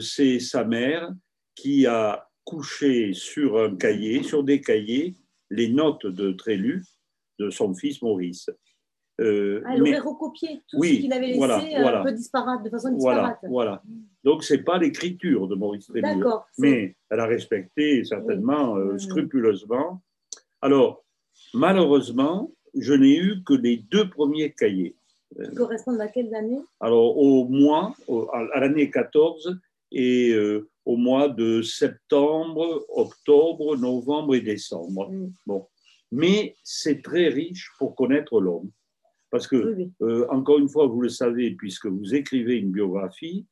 c'est 0.00 0.40
sa 0.40 0.64
mère 0.64 1.10
qui 1.54 1.86
a 1.86 2.28
couché 2.44 3.14
sur 3.14 3.58
un 3.58 3.76
cahier, 3.76 4.22
sur 4.22 4.44
des 4.44 4.60
cahiers, 4.60 5.14
les 5.50 5.68
notes 5.68 6.06
de 6.06 6.32
Trélu 6.32 6.84
de 7.38 7.50
son 7.50 7.74
fils 7.74 8.02
Maurice. 8.02 8.50
Euh, 9.20 9.62
ah, 9.66 9.74
elle 9.74 9.82
aurait 9.82 9.98
recopié 9.98 10.62
tout 10.68 10.82
ce 10.82 10.88
qu'il 10.88 11.12
avait 11.12 11.28
laissé 11.28 11.76
euh, 11.76 12.00
un 12.00 12.02
peu 12.02 12.12
disparate, 12.12 12.64
de 12.64 12.70
façon 12.70 12.92
disparate. 12.92 13.38
Voilà, 13.42 13.82
Donc, 14.24 14.42
ce 14.42 14.54
n'est 14.54 14.62
pas 14.62 14.78
l'écriture 14.78 15.46
de 15.48 15.54
Maurice 15.54 15.86
Trélu, 15.86 16.24
mais 16.58 16.96
elle 17.10 17.20
a 17.20 17.26
respecté 17.26 18.04
certainement 18.04 18.76
euh, 18.76 18.98
scrupuleusement. 18.98 20.02
Alors, 20.60 21.04
malheureusement, 21.52 22.52
je 22.74 22.92
n'ai 22.94 23.16
eu 23.16 23.42
que 23.44 23.54
les 23.54 23.78
deux 23.78 24.08
premiers 24.08 24.52
cahiers. 24.52 24.94
Qui 25.42 25.54
correspondent 25.54 26.00
à 26.00 26.08
quelles 26.08 26.34
années 26.34 26.60
Alors, 26.80 27.16
au 27.16 27.46
mois, 27.48 27.94
à 28.32 28.60
l'année 28.60 28.90
14 28.90 29.58
et 29.90 30.30
euh, 30.30 30.68
au 30.84 30.96
mois 30.96 31.28
de 31.28 31.62
septembre, 31.62 32.84
octobre, 32.88 33.76
novembre 33.76 34.34
et 34.34 34.40
décembre. 34.40 35.10
Mm. 35.10 35.32
Bon. 35.46 35.66
Mais 36.10 36.56
c'est 36.62 37.02
très 37.02 37.28
riche 37.28 37.70
pour 37.78 37.94
connaître 37.94 38.40
l'homme. 38.40 38.70
Parce 39.30 39.46
que, 39.46 39.88
euh, 40.02 40.26
encore 40.28 40.58
une 40.58 40.68
fois, 40.68 40.86
vous 40.86 41.00
le 41.00 41.08
savez, 41.08 41.52
puisque 41.52 41.86
vous 41.86 42.14
écrivez 42.14 42.58
une 42.58 42.70
biographie, 42.70 43.46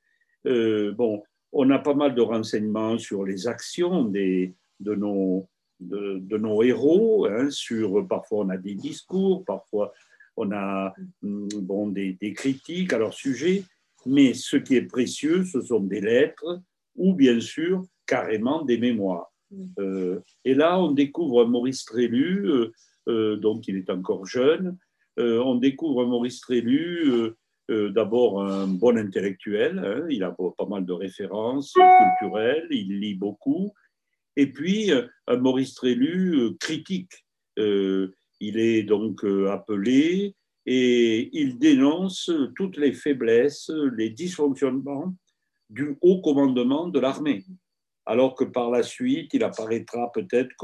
euh, 0.46 0.92
bon, 0.92 1.22
on 1.52 1.70
a 1.70 1.78
pas 1.78 1.94
mal 1.94 2.14
de 2.14 2.20
renseignements 2.20 2.98
sur 2.98 3.24
les 3.24 3.46
actions 3.46 4.04
des, 4.04 4.54
de, 4.80 4.94
nos, 4.94 5.48
de, 5.80 6.36
nos 6.36 6.62
héros. 6.62 7.26
Hein, 7.26 7.50
sur, 7.50 8.06
parfois, 8.06 8.44
on 8.44 8.48
a 8.50 8.56
des 8.56 8.74
discours, 8.74 9.44
parfois, 9.44 9.92
on 10.36 10.52
a 10.52 10.94
mm, 11.22 11.48
bon, 11.60 11.88
des, 11.88 12.12
des 12.14 12.32
critiques 12.32 12.92
à 12.92 12.98
leur 12.98 13.14
sujet. 13.14 13.64
Mais 14.06 14.32
ce 14.34 14.56
qui 14.56 14.76
est 14.76 14.82
précieux, 14.82 15.44
ce 15.44 15.60
sont 15.60 15.80
des 15.80 16.00
lettres, 16.00 16.60
ou 16.96 17.14
bien 17.14 17.40
sûr 17.40 17.84
carrément 18.06 18.62
des 18.62 18.78
mémoires. 18.78 19.32
Mm. 19.50 19.64
Euh, 19.78 20.20
et 20.44 20.54
là, 20.54 20.78
on 20.80 20.92
découvre 20.92 21.44
Maurice 21.44 21.84
Trélu, 21.84 22.46
euh, 22.46 22.72
euh, 23.08 23.36
donc 23.36 23.68
il 23.68 23.76
est 23.76 23.90
encore 23.90 24.26
jeune, 24.26 24.76
on 25.18 25.56
découvre 25.56 26.06
Maurice 26.06 26.40
Trélu 26.40 27.34
d'abord 27.68 28.42
un 28.42 28.66
bon 28.66 28.96
intellectuel, 28.96 29.78
hein, 29.78 30.06
il 30.08 30.24
a 30.24 30.30
pas 30.30 30.64
mal 30.66 30.86
de 30.86 30.94
références 30.94 31.74
culturelles, 31.74 32.66
il 32.70 33.00
lit 33.00 33.16
beaucoup, 33.16 33.74
et 34.36 34.52
puis 34.52 34.90
un 35.26 35.36
Maurice 35.36 35.74
Trélu 35.74 36.56
critique. 36.58 37.12
il 37.56 38.58
est 38.58 38.82
donc 38.84 39.24
appelé 39.48 40.34
et 40.66 41.30
il 41.32 41.58
dénonce 41.58 42.30
toutes 42.56 42.76
les 42.76 42.92
faiblesses, 42.92 43.70
les 43.96 44.10
dysfonctionnements 44.10 45.14
du 45.70 45.96
haut 46.00 46.20
commandement 46.20 46.88
de 46.88 46.98
l'armée, 46.98 47.44
alors 48.04 48.34
que 48.34 48.44
par 48.44 48.70
la 48.70 48.82
suite, 48.82 49.32
il 49.34 49.44
apparaîtra 49.44 50.10
peut-être 50.12 50.54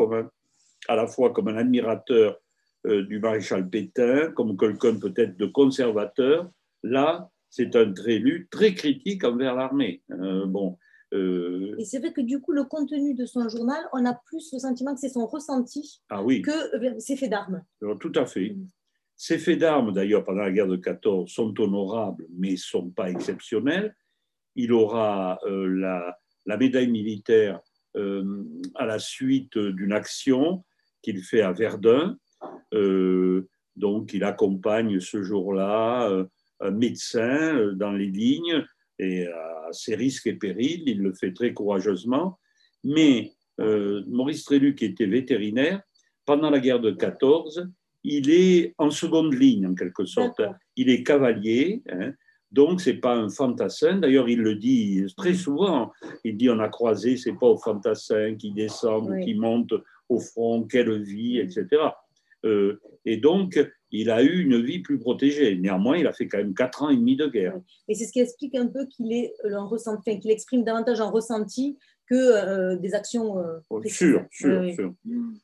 à 0.89 0.97
la 0.97 1.07
fois 1.07 1.33
comme 1.33 1.49
un 1.49 1.57
admirateur 1.57 2.39
euh, 2.87 3.05
du 3.05 3.19
maréchal 3.21 3.69
Pétain, 3.69 4.33
comme 4.33 4.57
quelqu'un 4.57 4.99
peut-être 4.99 5.37
de 5.37 5.47
conservateur. 5.47 6.51
Là, 6.83 7.31
c'est 7.51 7.75
un 7.77 7.93
trélu 7.93 8.49
très 8.51 8.75
critique 8.75 9.25
envers 9.25 9.55
l'armée. 9.55 10.03
Euh, 10.11 10.47
bon, 10.47 10.77
euh, 11.15 11.75
Et 11.79 11.85
c'est 11.85 11.99
vrai 11.99 12.13
que 12.13 12.21
du 12.21 12.41
coup, 12.41 12.53
le 12.53 12.65
contenu 12.65 13.15
de 13.15 13.27
son 13.27 13.49
journal, 13.49 13.83
on 13.93 14.05
a 14.05 14.15
plus 14.27 14.53
le 14.53 14.59
sentiment 14.59 14.95
que 14.95 15.01
c'est 15.01 15.09
son 15.09 15.27
ressenti 15.27 16.03
ah 16.11 16.23
oui. 16.23 16.43
que 16.43 16.99
ses 16.99 17.17
faits 17.17 17.31
d'armes. 17.31 17.63
Tout 18.01 18.13
à 18.15 18.27
fait. 18.27 18.51
Mm. 18.51 18.67
Ces 19.17 19.39
faits 19.39 19.59
d'armes, 19.59 19.93
d'ailleurs, 19.93 20.25
pendant 20.25 20.43
la 20.43 20.53
guerre 20.53 20.67
de 20.67 20.77
14, 20.77 21.31
sont 21.31 21.59
honorables, 21.59 22.27
mais 22.37 22.53
ne 22.53 22.57
sont 22.57 22.91
pas 22.91 23.11
exceptionnels. 23.11 23.97
Il 24.57 24.73
aura 24.73 25.39
euh, 25.47 25.67
la, 26.45 26.57
médaille 26.59 26.91
militaire 26.91 27.61
euh, 27.97 28.45
à 28.75 28.85
la 28.85 28.99
suite 28.99 29.57
d'une 29.57 29.93
action 29.93 30.65
qu'il 31.03 31.23
fait 31.23 31.41
à 31.41 31.53
Verdun. 31.53 32.19
Euh, 32.75 33.49
donc, 33.75 34.13
il 34.13 34.23
accompagne 34.23 35.01
ce 35.01 35.23
jour-là 35.23 36.27
un 36.61 36.71
médecin 36.71 37.73
dans 37.75 37.93
les 37.93 38.07
lignes 38.07 38.65
et 38.99 39.26
à 39.26 39.69
ses 39.73 39.95
risques 39.95 40.26
et 40.26 40.35
périls. 40.35 40.85
Il 40.87 41.03
le 41.03 41.12
fait 41.12 41.33
très 41.33 41.53
courageusement. 41.53 42.38
Mais 42.85 43.33
Maurice 43.59 44.45
Trélu, 44.45 44.75
qui 44.75 44.85
était 44.85 45.07
vétérinaire, 45.07 45.83
pendant 46.26 46.50
la 46.50 46.61
guerre 46.61 46.81
de 46.81 46.91
14, 46.91 47.69
il 48.05 48.31
est 48.31 48.75
en 48.79 48.91
seconde 48.91 49.35
ligne 49.35 49.67
en 49.67 49.75
quelque 49.75 50.05
sorte. 50.05 50.41
Il 50.76 50.91
est 50.91 51.03
cavalier, 51.03 51.83
hein, 51.91 52.12
donc 52.53 52.81
c'est 52.81 52.95
pas 52.95 53.15
un 53.15 53.29
fantassin. 53.29 53.99
D'ailleurs, 53.99 54.29
il 54.29 54.41
le 54.41 54.55
dit 54.55 55.05
très 55.17 55.35
souvent. 55.35 55.93
Il 56.25 56.37
dit 56.37 56.49
on 56.49 56.61
a 56.61 56.69
croisé, 56.69 57.17
c'est 57.17 57.33
pas 57.33 57.49
au 57.49 57.59
fantassin 57.59 58.37
qui 58.37 58.53
descend 58.53 59.11
ou 59.11 59.25
qui 59.25 59.35
monte 59.35 59.75
au 60.09 60.21
front, 60.21 60.62
quelle 60.65 61.03
vie, 61.03 61.38
etc. 61.38 61.67
Euh, 62.45 62.81
et 63.05 63.17
donc, 63.17 63.59
il 63.90 64.11
a 64.11 64.23
eu 64.23 64.43
une 64.43 64.61
vie 64.62 64.81
plus 64.81 64.99
protégée. 64.99 65.57
Néanmoins, 65.57 65.97
il 65.97 66.07
a 66.07 66.12
fait 66.12 66.28
quand 66.28 66.38
même 66.38 66.55
quatre 66.55 66.83
ans 66.83 66.90
et 66.90 66.97
demi 66.97 67.16
de 67.16 67.26
guerre. 67.26 67.59
Et 67.88 67.95
c'est 67.95 68.05
ce 68.05 68.12
qui 68.12 68.21
explique 68.21 68.55
un 68.55 68.66
peu 68.66 68.87
qu'il 68.87 69.12
est 69.12 69.33
ressenti, 69.45 70.19
qu'il 70.19 70.31
exprime 70.31 70.64
davantage 70.64 71.00
en 71.00 71.11
ressenti 71.11 71.78
que 72.09 72.14
euh, 72.14 72.76
des 72.76 72.95
actions. 72.95 73.38
Euh, 73.38 73.59
oh, 73.71 73.83
sûr, 73.85 74.25
sûr, 74.31 74.75
sûr. 74.75 74.95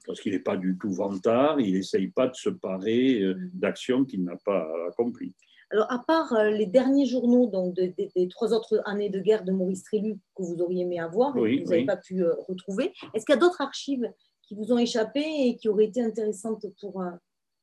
Parce 0.06 0.20
qu'il 0.20 0.32
n'est 0.32 0.38
pas 0.38 0.56
du 0.56 0.78
tout 0.80 0.92
vantard, 0.92 1.60
il 1.60 1.74
n'essaye 1.74 2.08
pas 2.08 2.28
de 2.28 2.34
se 2.34 2.48
parer 2.48 3.20
euh, 3.20 3.34
mm. 3.34 3.50
d'actions 3.54 4.04
qu'il 4.04 4.24
n'a 4.24 4.36
pas 4.44 4.68
accomplies. 4.88 5.34
Alors, 5.70 5.90
à 5.90 6.04
part 6.06 6.34
les 6.50 6.66
derniers 6.66 7.06
journaux 7.06 7.46
donc, 7.46 7.74
des 7.74 8.28
trois 8.28 8.52
autres 8.52 8.82
années 8.84 9.08
de 9.08 9.20
guerre 9.20 9.42
de 9.42 9.52
Maurice 9.52 9.82
Trélu 9.84 10.18
que 10.36 10.42
vous 10.42 10.60
auriez 10.60 10.82
aimé 10.82 11.00
avoir, 11.00 11.32
que 11.32 11.38
vous 11.38 11.70
n'avez 11.70 11.86
pas 11.86 11.96
pu 11.96 12.22
retrouver, 12.46 12.92
est-ce 13.14 13.24
qu'il 13.24 13.34
y 13.34 13.38
a 13.38 13.40
d'autres 13.40 13.62
archives 13.62 14.06
qui 14.42 14.54
vous 14.54 14.70
ont 14.70 14.76
échappé 14.76 15.22
et 15.24 15.56
qui 15.56 15.70
auraient 15.70 15.86
été 15.86 16.02
intéressantes 16.02 16.66
pour 16.78 17.02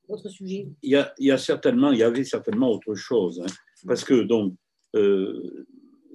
votre 0.10 0.30
sujet 0.30 0.68
il 0.82 1.06
y, 1.20 1.32
a, 1.32 1.38
certainement, 1.38 1.92
il 1.92 2.00
y 2.00 2.04
avait 2.04 2.24
certainement 2.24 2.72
autre 2.72 2.96
chose. 2.96 3.42
Hein, 3.46 3.52
parce 3.88 4.04
que, 4.04 4.24
donc, 4.24 4.56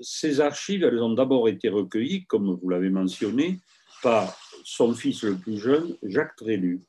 ces 0.00 0.40
archives, 0.40 0.84
elles 0.84 1.02
ont 1.02 1.14
d'abord 1.14 1.48
été 1.48 1.68
recueillies, 1.68 2.26
comme 2.26 2.58
vous 2.60 2.68
l'avez 2.68 2.90
mentionné, 2.90 3.58
par 4.02 4.38
son 4.64 4.92
fils 4.92 5.22
le 5.22 5.36
plus 5.36 5.58
jeune, 5.58 5.96
Jacques 6.02 6.36
Trélu. 6.36 6.82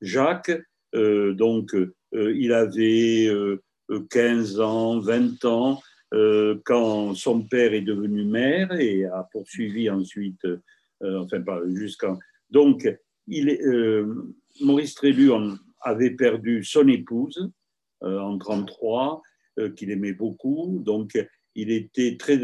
Jacques, 0.00 0.52
euh, 0.94 1.34
donc, 1.34 1.74
euh, 1.74 1.94
il 2.12 2.52
avait 2.52 3.28
15 4.10 4.60
euh, 4.60 4.62
ans, 4.62 5.00
20 5.00 5.44
ans, 5.44 5.80
quand 6.64 7.14
son 7.14 7.42
père 7.42 7.74
est 7.74 7.80
devenu 7.80 8.24
maire 8.24 8.72
et 8.78 9.04
a 9.04 9.26
poursuivi 9.32 9.90
ensuite, 9.90 10.46
enfin, 11.02 11.40
pas 11.40 11.60
jusqu'en. 11.70 12.20
Donc, 12.50 12.88
il 13.26 13.48
est, 13.48 13.60
Maurice 14.60 14.94
Trélu 14.94 15.32
avait 15.84 16.10
perdu 16.10 16.64
son 16.64 16.88
épouse 16.88 17.50
en 18.00 18.36
1933, 18.36 19.22
qu'il 19.76 19.90
aimait 19.90 20.12
beaucoup. 20.12 20.82
Donc, 20.84 21.16
il 21.54 21.70
était 21.70 22.16
très 22.16 22.40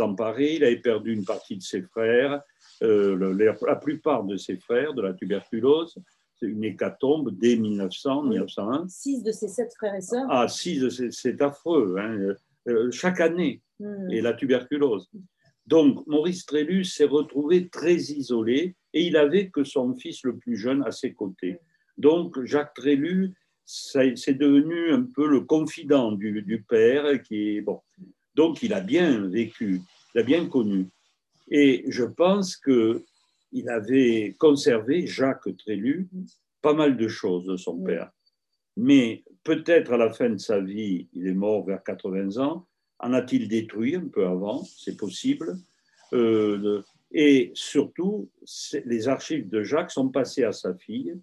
emparé, 0.00 0.54
il 0.56 0.64
avait 0.64 0.80
perdu 0.80 1.12
une 1.12 1.24
partie 1.24 1.56
de 1.56 1.62
ses 1.62 1.82
frères, 1.82 2.40
euh, 2.82 3.54
la 3.60 3.76
plupart 3.76 4.24
de 4.24 4.36
ses 4.36 4.56
frères 4.56 4.94
de 4.94 5.02
la 5.02 5.12
tuberculose. 5.12 5.96
C'est 6.36 6.46
une 6.46 6.64
hécatombe 6.64 7.30
dès 7.38 7.56
1900, 7.56 8.24
1901. 8.24 8.88
Six 8.88 9.22
de 9.22 9.30
ses 9.30 9.48
sept 9.48 9.72
frères 9.76 9.94
et 9.94 10.00
sœurs. 10.00 10.26
Ah, 10.28 10.48
six 10.48 10.80
de 10.80 10.88
ses, 10.88 11.10
c'est 11.12 11.40
affreux. 11.42 11.96
Hein. 11.98 12.34
Euh, 12.68 12.90
chaque 12.90 13.20
année, 13.20 13.62
hmm. 13.78 14.10
et 14.10 14.20
la 14.20 14.32
tuberculose. 14.32 15.08
Donc, 15.66 16.06
Maurice 16.06 16.44
Trélu 16.44 16.84
s'est 16.84 17.04
retrouvé 17.04 17.68
très 17.68 17.94
isolé 17.94 18.74
et 18.92 19.06
il 19.06 19.16
avait 19.16 19.48
que 19.48 19.64
son 19.64 19.94
fils 19.94 20.24
le 20.24 20.36
plus 20.36 20.56
jeune 20.56 20.82
à 20.84 20.90
ses 20.90 21.14
côtés. 21.14 21.58
Donc, 21.98 22.42
Jacques 22.44 22.74
Trélu, 22.74 23.32
c'est 23.64 24.34
devenu 24.34 24.92
un 24.92 25.02
peu 25.02 25.26
le 25.26 25.40
confident 25.40 26.12
du, 26.12 26.42
du 26.42 26.62
père 26.62 27.22
qui 27.22 27.56
est 27.56 27.60
bon. 27.60 27.80
Donc, 28.34 28.62
il 28.62 28.72
a 28.72 28.80
bien 28.80 29.26
vécu, 29.28 29.80
il 30.14 30.20
a 30.20 30.24
bien 30.24 30.46
connu. 30.48 30.88
Et 31.50 31.84
je 31.88 32.04
pense 32.04 32.56
qu'il 32.56 33.68
avait 33.68 34.34
conservé, 34.38 35.06
Jacques 35.06 35.56
Trélu, 35.58 36.08
pas 36.62 36.74
mal 36.74 36.96
de 36.96 37.08
choses 37.08 37.46
de 37.46 37.56
son 37.56 37.78
père. 37.82 38.10
Mais 38.76 39.22
peut-être 39.44 39.92
à 39.92 39.96
la 39.96 40.10
fin 40.10 40.30
de 40.30 40.38
sa 40.38 40.60
vie, 40.60 41.08
il 41.12 41.28
est 41.28 41.34
mort 41.34 41.64
vers 41.64 41.82
80 41.82 42.42
ans, 42.42 42.66
en 42.98 43.12
a-t-il 43.12 43.48
détruit 43.48 43.96
un 43.96 44.08
peu 44.08 44.26
avant? 44.26 44.64
C'est 44.64 44.96
possible. 44.96 45.58
Euh, 46.12 46.82
et 47.12 47.52
surtout, 47.54 48.30
les 48.84 49.08
archives 49.08 49.48
de 49.48 49.62
Jacques 49.62 49.90
sont 49.90 50.08
passées 50.08 50.44
à 50.44 50.52
sa 50.52 50.74
fille, 50.74 51.14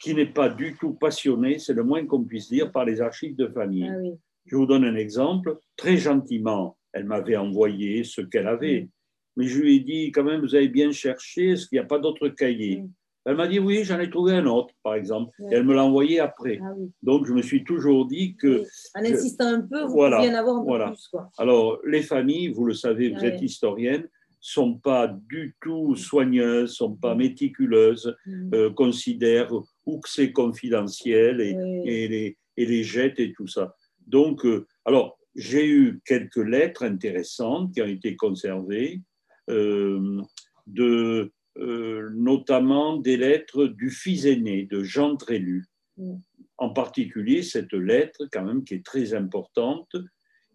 qui 0.00 0.14
n'est 0.14 0.26
pas 0.26 0.48
du 0.48 0.76
tout 0.76 0.92
passionnée, 0.92 1.58
c'est 1.58 1.72
le 1.74 1.84
moins 1.84 2.06
qu'on 2.06 2.24
puisse 2.24 2.48
dire, 2.48 2.70
par 2.70 2.84
les 2.84 3.00
archives 3.00 3.36
de 3.36 3.48
famille. 3.48 3.88
Ah 3.88 4.16
je 4.46 4.56
vous 4.56 4.66
donne 4.66 4.84
un 4.84 4.96
exemple. 4.96 5.58
Très 5.76 5.96
gentiment, 5.98 6.78
elle 6.92 7.04
m'avait 7.04 7.36
envoyé 7.36 8.04
ce 8.04 8.22
qu'elle 8.22 8.48
avait. 8.48 8.88
Mais 9.36 9.46
je 9.46 9.60
lui 9.60 9.76
ai 9.76 9.80
dit, 9.80 10.10
quand 10.10 10.24
même, 10.24 10.40
vous 10.40 10.54
avez 10.54 10.68
bien 10.68 10.90
cherché, 10.90 11.50
est-ce 11.50 11.68
qu'il 11.68 11.78
n'y 11.78 11.84
a 11.84 11.86
pas 11.86 11.98
d'autres 11.98 12.28
cahiers. 12.28 12.82
Elle 13.24 13.36
m'a 13.36 13.46
dit, 13.46 13.58
oui, 13.58 13.84
j'en 13.84 14.00
ai 14.00 14.08
trouvé 14.08 14.32
un 14.32 14.46
autre, 14.46 14.72
par 14.82 14.94
exemple. 14.94 15.30
Et 15.50 15.54
elle 15.54 15.64
me 15.64 15.74
l'a 15.74 15.84
envoyé 15.84 16.18
après. 16.18 16.58
Ah 16.62 16.72
Donc, 17.02 17.26
je 17.26 17.34
me 17.34 17.42
suis 17.42 17.62
toujours 17.62 18.06
dit 18.06 18.36
que... 18.36 18.64
En 18.94 19.04
insistant 19.04 19.46
un 19.46 19.60
peu, 19.60 19.82
vous 19.82 19.92
voilà, 19.92 20.16
pouviez 20.16 20.32
en 20.32 20.38
avoir 20.38 20.56
un 20.56 20.64
peu 20.64 20.94
plus. 20.94 21.08
Quoi. 21.08 21.30
Alors, 21.36 21.78
les 21.84 22.02
familles, 22.02 22.48
vous 22.48 22.64
le 22.64 22.72
savez, 22.72 23.10
vous 23.10 23.22
êtes 23.24 23.42
historienne, 23.42 24.08
sont 24.40 24.78
pas 24.78 25.08
du 25.08 25.56
tout 25.60 25.96
soigneuses, 25.96 26.74
sont 26.74 26.94
pas 26.94 27.14
mm. 27.14 27.18
méticuleuses, 27.18 28.16
euh, 28.54 28.70
considèrent 28.70 29.52
ou 29.86 30.00
que 30.00 30.08
c'est 30.08 30.32
confidentiel 30.32 31.40
et, 31.40 31.56
et, 31.84 32.08
les, 32.08 32.38
et 32.56 32.66
les 32.66 32.84
jettent 32.84 33.20
et 33.20 33.32
tout 33.32 33.46
ça. 33.46 33.74
Donc, 34.06 34.44
euh, 34.46 34.66
alors, 34.84 35.18
j'ai 35.34 35.68
eu 35.68 36.00
quelques 36.04 36.36
lettres 36.36 36.84
intéressantes 36.84 37.72
qui 37.74 37.82
ont 37.82 37.86
été 37.86 38.16
conservées, 38.16 39.02
euh, 39.50 40.20
de, 40.66 41.32
notamment 41.56 42.98
des 42.98 43.16
lettres 43.16 43.66
du 43.66 43.90
fils 43.90 44.26
aîné 44.26 44.64
de 44.64 44.82
Jean 44.82 45.16
Trélu. 45.16 45.64
Mm. 45.96 46.16
En 46.60 46.70
particulier, 46.70 47.42
cette 47.42 47.72
lettre, 47.72 48.28
quand 48.32 48.44
même, 48.44 48.64
qui 48.64 48.74
est 48.74 48.84
très 48.84 49.14
importante, 49.14 49.94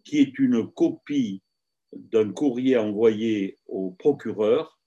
qui 0.04 0.18
est 0.18 0.38
une 0.38 0.70
copie 0.70 1.42
d'un 1.96 2.30
courrier 2.32 2.76
envoyé 2.76 3.58
au 3.66 3.90
procureur 3.90 4.78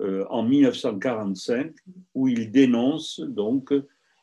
en 0.00 0.42
1945, 0.42 1.74
où 2.14 2.26
il 2.26 2.50
dénonce 2.50 3.20
donc 3.20 3.72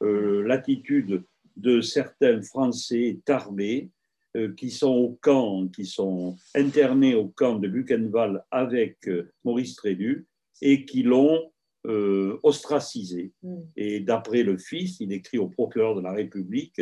l'attitude 0.01 1.23
de 1.55 1.79
certains 1.79 2.41
Français 2.41 3.19
tarbés 3.23 3.89
euh, 4.37 4.53
qui 4.53 4.69
sont 4.69 4.93
au 4.93 5.17
camp, 5.21 5.67
qui 5.69 5.85
sont 5.85 6.35
internés 6.53 7.15
au 7.15 7.29
camp 7.29 7.55
de 7.55 7.67
Buchenwald 7.67 8.43
avec 8.51 9.07
euh, 9.07 9.31
Maurice 9.43 9.75
Trélu 9.75 10.27
et 10.61 10.85
qui 10.85 11.01
l'ont 11.01 11.51
euh, 11.87 12.37
ostracisé. 12.43 13.33
Mm. 13.41 13.57
Et 13.75 13.99
d'après 14.01 14.43
le 14.43 14.59
fils, 14.59 14.99
il 14.99 15.11
écrit 15.13 15.39
au 15.39 15.47
procureur 15.47 15.95
de 15.95 16.01
la 16.01 16.11
République, 16.11 16.79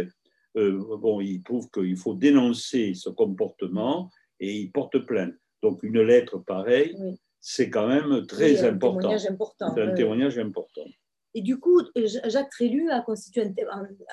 bon, 0.56 1.22
il 1.22 1.42
trouve 1.44 1.70
qu'il 1.70 1.96
faut 1.96 2.16
dénoncer 2.16 2.96
ce 2.96 3.10
comportement 3.10 4.10
et 4.40 4.54
il 4.58 4.72
porte 4.72 4.98
plainte. 5.06 5.36
Donc 5.64 5.84
une 5.84 6.02
lettre 6.02 6.38
pareille, 6.38 6.96
c'est 7.40 7.70
quand 7.70 7.88
même 7.88 8.26
très 8.26 8.64
important. 8.64 9.12
important. 9.30 9.74
C'est 9.76 9.82
un 9.82 9.94
témoignage 9.94 10.38
important. 10.38 10.86
Et 11.38 11.42
du 11.42 11.60
coup, 11.60 11.82
Jacques 11.96 12.50
Trélu 12.50 12.90
a 12.90 13.02
constitué 13.02 13.54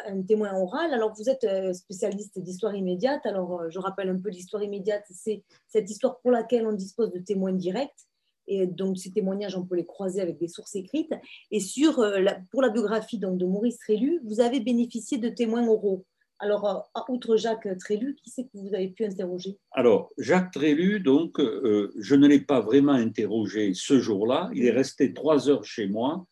un, 0.07 0.23
témoin 0.23 0.53
oral. 0.61 0.93
Alors, 0.93 1.15
vous 1.15 1.31
êtes 1.31 1.45
euh, 1.45 1.73
spécialiste 1.73 2.39
d'histoire 2.39 2.75
immédiate. 2.75 3.25
Alors, 3.25 3.63
euh, 3.63 3.71
je 3.71 3.79
rappelle 3.79 4.11
un 4.11 4.19
peu 4.19 4.29
l'histoire 4.29 4.63
immédiate. 4.63 5.05
C'est 5.11 5.43
cette 5.67 5.91
histoire 5.91 6.21
pour 6.21 6.31
laquelle 6.31 6.67
on 6.67 6.73
dispose 6.73 7.11
de 7.13 7.21
témoins 7.21 7.55
directs. 7.55 8.09
Et 8.47 8.67
donc, 8.67 8.99
ces 8.99 9.11
témoignages, 9.11 9.57
on 9.57 9.65
peut 9.65 9.77
les 9.77 9.87
croiser 9.87 10.21
avec 10.21 10.39
des 10.39 10.49
sources 10.49 10.75
écrites. 10.75 11.15
Et 11.51 11.61
sur, 11.61 11.99
euh, 12.01 12.23
pour 12.51 12.61
la 12.61 12.69
biographie 12.69 13.19
donc, 13.19 13.39
de 13.39 13.47
Maurice 13.47 13.79
Trélu, 13.79 14.21
vous 14.25 14.41
avez 14.41 14.61
bénéficié 14.61 15.17
de 15.17 15.31
témoins 15.31 15.67
oraux. 15.67 16.05
Alors, 16.45 16.91
outre 17.09 17.37
Jacques 17.37 17.69
Trélu, 17.79 18.17
qui 18.23 18.31
c'est 18.31 18.45
que 18.45 18.51
vous 18.55 18.75
avez 18.75 18.89
pu 18.89 19.05
interroger? 19.05 19.57
Alors, 19.73 20.11
Jacques 20.19 20.53
Trélu, 20.53 21.01
donc, 21.01 21.41
je 21.41 22.15
ne 22.15 22.29
l'ai 22.29 22.41
pas 22.41 22.61
vraiment 22.61 22.93
interrogé 22.93 23.73
ce 23.75 23.99
jour-là. 23.99 24.51
Il 24.55 24.67
est 24.67 24.71
resté 24.71 25.15
trois 25.15 25.49
heures 25.49 25.65
chez 25.65 25.87
moi 25.87 26.27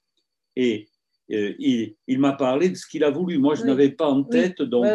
et 0.56 0.88
euh, 1.30 1.54
il, 1.58 2.18
m'a 2.18 2.32
parlé 2.32 2.68
de 2.68 2.74
ce 2.74 2.86
qu'il 2.86 3.04
a 3.04 3.10
voulu. 3.10 3.38
Moi, 3.38 3.54
je 3.54 3.64
n'avais 3.64 3.90
pas 3.90 4.06
en 4.06 4.22
tête. 4.22 4.60
Donc, 4.60 4.86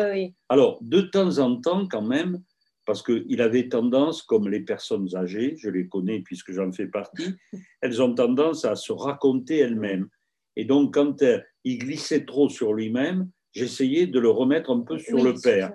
alors, 0.50 0.78
de 0.82 1.02
temps 1.02 1.40
en 1.40 1.60
temps, 1.60 1.88
quand 1.88 2.02
même, 2.02 2.42
parce 2.86 3.02
qu'il 3.02 3.42
avait 3.42 3.70
tendance, 3.70 4.22
comme 4.22 4.48
les 4.48 4.62
personnes 4.62 5.16
âgées, 5.16 5.56
je 5.58 5.70
les 5.70 5.88
connais 5.88 6.20
puisque 6.20 6.52
j'en 6.52 6.72
fais 6.72 6.88
partie, 6.88 7.34
elles 7.82 8.02
ont 8.02 8.14
tendance 8.14 8.66
à 8.66 8.76
se 8.76 8.92
raconter 8.92 9.58
elles-mêmes. 9.58 10.08
Et 10.56 10.66
donc, 10.66 10.94
quand 10.94 11.22
euh, 11.22 11.40
il 11.64 11.80
glissait 11.80 12.26
trop 12.26 12.50
sur 12.50 12.74
lui-même, 12.74 13.30
j'essayais 13.58 14.08
de 14.08 14.20
le 14.20 14.30
remettre 14.30 14.72
un 14.72 14.82
peu 14.82 14.98
sur 15.00 15.24
le 15.24 15.34
père, 15.34 15.74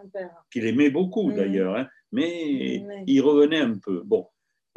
qu'il 0.51 0.67
aimait 0.67 0.91
beaucoup 0.91 1.33
d'ailleurs, 1.33 1.77
hein, 1.77 1.89
mais 2.13 2.83
il 3.07 3.21
revenait 3.21 3.61
un 3.61 3.79
peu. 3.79 4.03
Bon, 4.05 4.27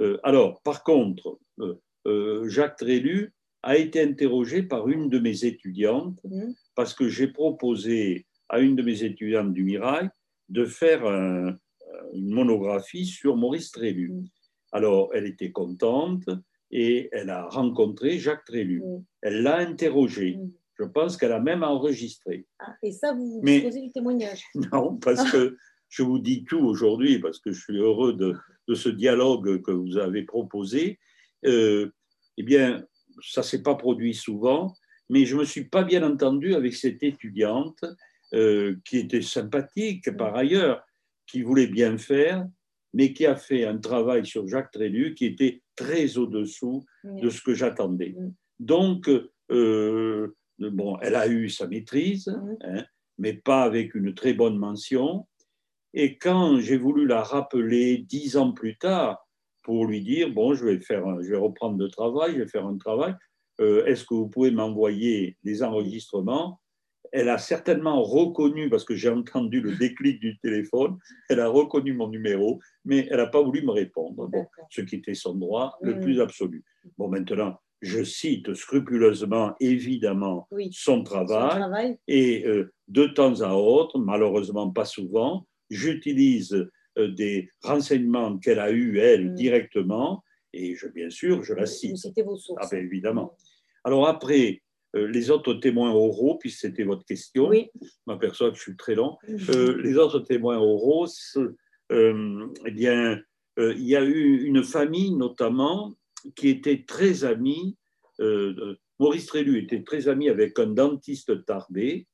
euh, 0.02 0.18
alors, 0.24 0.62
par 0.62 0.84
contre, 0.84 1.40
Jacques 2.48 2.78
Trélu, 2.78 3.34
a 3.66 3.78
été 3.78 4.00
interrogé 4.00 4.62
par 4.62 4.88
une 4.88 5.10
de 5.10 5.18
mes 5.18 5.44
étudiantes 5.44 6.24
mhm. 6.24 6.54
parce 6.76 6.94
que 6.94 7.10
j'ai 7.10 7.28
proposé 7.28 8.28
à 8.48 8.60
une 8.60 8.76
de 8.76 8.84
mes 8.84 9.04
étudiantes 9.04 9.54
du 9.54 9.64
Mirail 9.64 10.10
de 10.50 10.66
faire 10.66 11.04
une 12.14 12.30
monographie 12.30 13.08
sur 13.08 13.36
Maurice 13.36 13.72
Trélu. 13.72 14.14
Alors, 14.72 15.10
elle 15.16 15.26
était 15.26 15.52
contente 15.52 16.30
et 16.70 17.10
elle 17.12 17.32
a 17.32 17.48
rencontré 17.48 18.20
Jacques 18.20 18.46
Trélu. 18.46 18.84
Elle 19.22 19.42
l'a 19.42 19.58
interrogé. 19.58 20.38
Je 20.78 20.84
pense 20.84 21.18
qu'elle 21.18 21.32
a 21.32 21.40
même 21.40 21.64
enregistré. 21.64 22.46
Ah, 22.60 22.76
et 22.84 22.92
ça, 22.92 23.14
vous, 23.14 23.40
vous 23.40 23.42
disposez 23.42 23.82
du 23.82 23.92
témoignage 23.92 24.44
Non, 24.74 24.98
parce 24.98 25.32
que 25.32 25.58
je 25.90 26.04
vous 26.04 26.20
dis 26.20 26.44
tout 26.44 26.60
aujourd'hui, 26.60 27.20
parce 27.20 27.40
que 27.40 27.52
je 27.52 27.62
suis 27.62 27.78
heureux 27.78 28.14
de, 28.14 28.36
ce 28.74 28.90
dialogue 28.90 29.62
que 29.62 29.72
vous 29.72 29.98
avez 29.98 30.24
proposé. 30.24 31.00
Euh, 31.46 31.92
eh 32.38 32.44
bien, 32.44 32.84
ça 33.22 33.42
ne 33.42 33.46
s'est 33.46 33.64
pas 33.64 33.76
produit 33.76 34.14
souvent, 34.14 34.74
mais 35.10 35.26
je 35.26 35.36
ne 35.36 35.42
me 35.42 35.46
suis 35.46 35.66
pas 35.66 35.84
bien 35.84 36.04
entendu 36.04 36.56
avec 36.56 36.74
cette 36.74 37.02
étudiante 37.04 37.86
euh, 38.34 38.76
qui 38.84 38.98
était 38.98 39.22
sympathique 39.22 40.16
par 40.18 40.36
ailleurs, 40.36 40.84
qui 41.28 41.42
voulait 41.42 41.68
bien 41.68 41.98
faire, 41.98 42.46
mais 42.94 43.14
qui 43.14 43.26
a 43.26 43.36
fait 43.36 43.66
un 43.66 43.78
travail 43.78 44.26
sur 44.26 44.48
Jacques 44.48 44.72
Trélu 44.72 45.14
qui 45.14 45.26
était 45.26 45.62
très 45.76 46.18
au-dessous 46.18 46.86
de 47.04 47.30
ce 47.30 47.42
que 47.42 47.54
j'attendais. 47.54 48.16
Donc, 48.60 49.10
euh, 49.52 50.36
bon, 50.60 50.98
elle 51.02 51.16
a 51.16 51.28
eu 51.28 51.50
sa 51.50 51.68
maîtrise, 51.68 52.30
hein, 52.62 52.84
mais 53.18 53.34
pas 53.34 53.64
avec 53.64 53.96
une 53.96 54.14
très 54.14 54.34
bonne 54.34 54.58
mention. 54.58 55.28
Et 55.94 56.18
quand 56.18 56.60
j'ai 56.60 56.78
voulu 56.78 57.08
la 57.08 57.24
rappeler 57.24 57.98
dix 57.98 58.38
ans 58.38 58.52
plus 58.52 58.78
tard, 58.78 59.26
pour 59.64 59.86
lui 59.86 60.02
dire 60.02 60.30
bon, 60.30 60.54
je 60.54 60.66
vais, 60.66 60.80
faire 60.80 61.04
je 61.22 61.30
vais 61.30 61.38
reprendre 61.38 61.78
le 61.78 61.90
travail, 61.90 62.34
je 62.34 62.40
vais 62.40 62.48
faire 62.48 62.68
un 62.68 62.78
travail. 62.78 63.16
Euh, 63.60 63.86
est-ce 63.86 64.06
que 64.06 64.14
vous 64.14 64.28
pouvez 64.28 64.52
m'envoyer 64.52 65.38
des 65.44 65.64
enregistrements? 65.64 66.60
Elle 67.12 67.30
a 67.30 67.38
certainement 67.38 68.04
reconnu, 68.04 68.70
parce 68.70 68.84
que 68.84 68.96
j'ai 68.96 69.10
entendu 69.10 69.62
le 69.62 69.76
déclic 69.76 70.20
du 70.20 70.38
téléphone, 70.40 70.98
elle 71.30 71.40
a 71.40 71.48
reconnu 71.48 71.94
mon 71.94 72.10
numéro, 72.10 72.60
mais 72.84 73.08
elle 73.10 73.18
n'a 73.18 73.28
pas 73.28 73.42
voulu 73.42 73.62
me 73.64 73.72
répondre, 73.72 74.30
ce 74.70 74.82
qui 74.82 74.98
était 74.98 75.14
son 75.14 75.36
droit 75.36 75.78
le 75.82 76.00
plus 76.00 76.20
absolu. 76.20 76.64
Bon, 76.98 77.08
maintenant, 77.08 77.58
je 77.82 78.04
cite 78.04 78.54
scrupuleusement, 78.54 79.56
évidemment, 79.60 80.48
son, 80.72 81.04
travail, 81.04 81.98
et 82.08 82.46
euh, 82.46 82.74
de 82.88 83.06
temps 83.06 83.42
à 83.42 83.54
autre, 83.54 84.00
malheureusement 84.00 84.70
pas 84.70 84.86
souvent, 84.86 85.48
j'utilise 85.70 86.68
euh, 86.98 87.08
des 87.10 87.50
renseignements 87.62 88.38
qu'elle 88.38 88.60
a 88.60 88.72
eus, 88.72 89.00
elle, 89.00 89.32
mm. 89.32 89.36
directement, 89.36 90.24
et 90.54 90.76
je, 90.76 90.88
bien 90.88 91.10
sûr, 91.10 91.44
je 91.44 91.54
la 91.54 91.66
cite. 91.66 91.98
C'était 91.98 92.24
vos 92.24 92.38
sources. 92.38 92.60
Ah 92.64 92.68
ben, 92.72 92.84
évidemment. 92.84 93.36
Alors 93.84 94.08
après, 94.08 94.62
euh, 94.96 95.08
les 95.08 95.30
autres 95.30 95.54
témoins 95.56 95.92
oraux, 95.92 96.38
puisque 96.38 96.62
c'était 96.62 96.84
votre 96.84 97.06
question, 97.06 97.50
oui. 97.50 97.70
je 97.82 97.88
m'aperçois 98.08 98.52
que 98.52 98.58
je 98.58 98.62
suis 98.62 98.78
très 98.78 98.96
long, 98.96 99.18
mm. 99.28 99.82
les 99.84 99.98
autres 99.98 100.20
témoins 100.20 100.58
oraux, 100.58 101.08
eh 101.92 102.72
bien, 102.72 103.22
il 103.58 103.88
y 103.88 103.96
a 103.96 104.04
eu 104.04 104.44
une 104.44 104.64
famille 104.64 105.14
notamment 105.14 105.94
qui 106.36 106.50
était 106.50 106.86
très 106.88 107.24
amie, 107.24 107.78
Maurice 109.00 109.26
Trélu 109.26 109.60
était 109.60 109.84
très 109.84 110.08
ami 110.08 110.30
avec 110.30 110.58
un 110.60 110.68
dentiste 110.68 111.46
tarbé, 111.46 112.08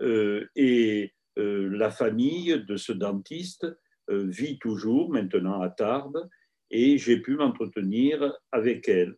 et 0.00 1.12
la 1.36 1.90
famille 1.90 2.64
de 2.66 2.76
ce 2.76 2.92
dentiste 2.92 3.66
euh, 4.10 4.24
vit 4.26 4.58
toujours 4.58 5.10
maintenant 5.10 5.60
à 5.60 5.68
Tarbes 5.68 6.28
et 6.70 6.96
j'ai 6.96 7.18
pu 7.20 7.36
m'entretenir 7.36 8.32
avec 8.52 8.88
elle. 8.88 9.16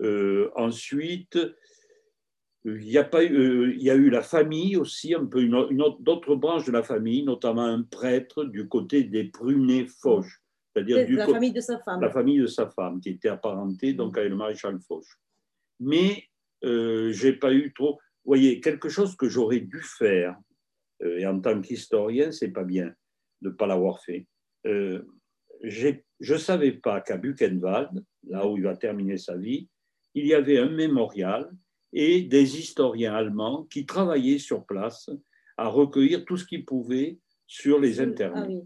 Euh, 0.00 0.50
ensuite, 0.56 1.38
il 2.64 2.90
y, 2.90 2.96
a 2.96 3.04
pas 3.04 3.24
eu, 3.24 3.36
euh, 3.36 3.74
il 3.74 3.82
y 3.82 3.90
a 3.90 3.94
eu 3.94 4.08
la 4.08 4.22
famille 4.22 4.76
aussi, 4.76 5.14
un 5.14 5.26
peu 5.26 5.42
une, 5.42 5.54
autre, 5.54 6.00
d'autres 6.00 6.34
branches 6.34 6.64
de 6.64 6.72
la 6.72 6.82
famille, 6.82 7.24
notamment 7.24 7.64
un 7.64 7.82
prêtre 7.82 8.44
du 8.44 8.68
côté 8.68 9.04
des 9.04 9.24
Prunet-Foch, 9.24 10.26
c'est-à-dire 10.72 11.06
la 11.10 11.26
famille 11.26 11.52
de 11.52 11.60
sa 11.60 11.78
femme. 11.78 12.00
La 12.00 12.10
famille 12.10 12.38
de 12.38 12.46
sa 12.46 12.68
femme, 12.68 13.00
qui 13.00 13.10
était 13.10 13.28
apparentée 13.28 13.92
donc 13.92 14.16
avec 14.16 14.30
le 14.30 14.36
maréchal 14.36 14.78
Foch. 14.80 15.06
Mais 15.80 16.24
euh, 16.64 17.12
j'ai 17.12 17.34
pas 17.34 17.52
eu 17.52 17.72
trop. 17.72 17.94
Vous 18.24 18.30
voyez, 18.30 18.60
quelque 18.60 18.88
chose 18.88 19.16
que 19.16 19.28
j'aurais 19.28 19.60
dû 19.60 19.80
faire, 19.80 20.36
et 21.04 21.26
en 21.26 21.40
tant 21.40 21.60
qu'historien, 21.60 22.30
c'est 22.30 22.52
pas 22.52 22.64
bien 22.64 22.94
de 23.40 23.48
ne 23.48 23.54
pas 23.54 23.66
l'avoir 23.66 24.00
fait. 24.00 24.26
Euh, 24.66 25.02
je 25.62 25.94
ne 26.20 26.38
savais 26.38 26.72
pas 26.72 27.00
qu'à 27.00 27.16
Buchenwald, 27.16 28.04
là 28.28 28.46
où 28.46 28.56
il 28.56 28.62
va 28.62 28.76
terminer 28.76 29.18
sa 29.18 29.36
vie, 29.36 29.68
il 30.14 30.26
y 30.26 30.34
avait 30.34 30.58
un 30.58 30.68
mémorial 30.68 31.50
et 31.92 32.22
des 32.22 32.58
historiens 32.58 33.14
allemands 33.14 33.64
qui 33.64 33.86
travaillaient 33.86 34.38
sur 34.38 34.64
place 34.64 35.10
à 35.56 35.68
recueillir 35.68 36.24
tout 36.24 36.36
ce 36.36 36.44
qu'ils 36.44 36.64
pouvaient 36.64 37.18
sur 37.46 37.78
les 37.78 38.00
ah 38.00 38.04
internés. 38.04 38.62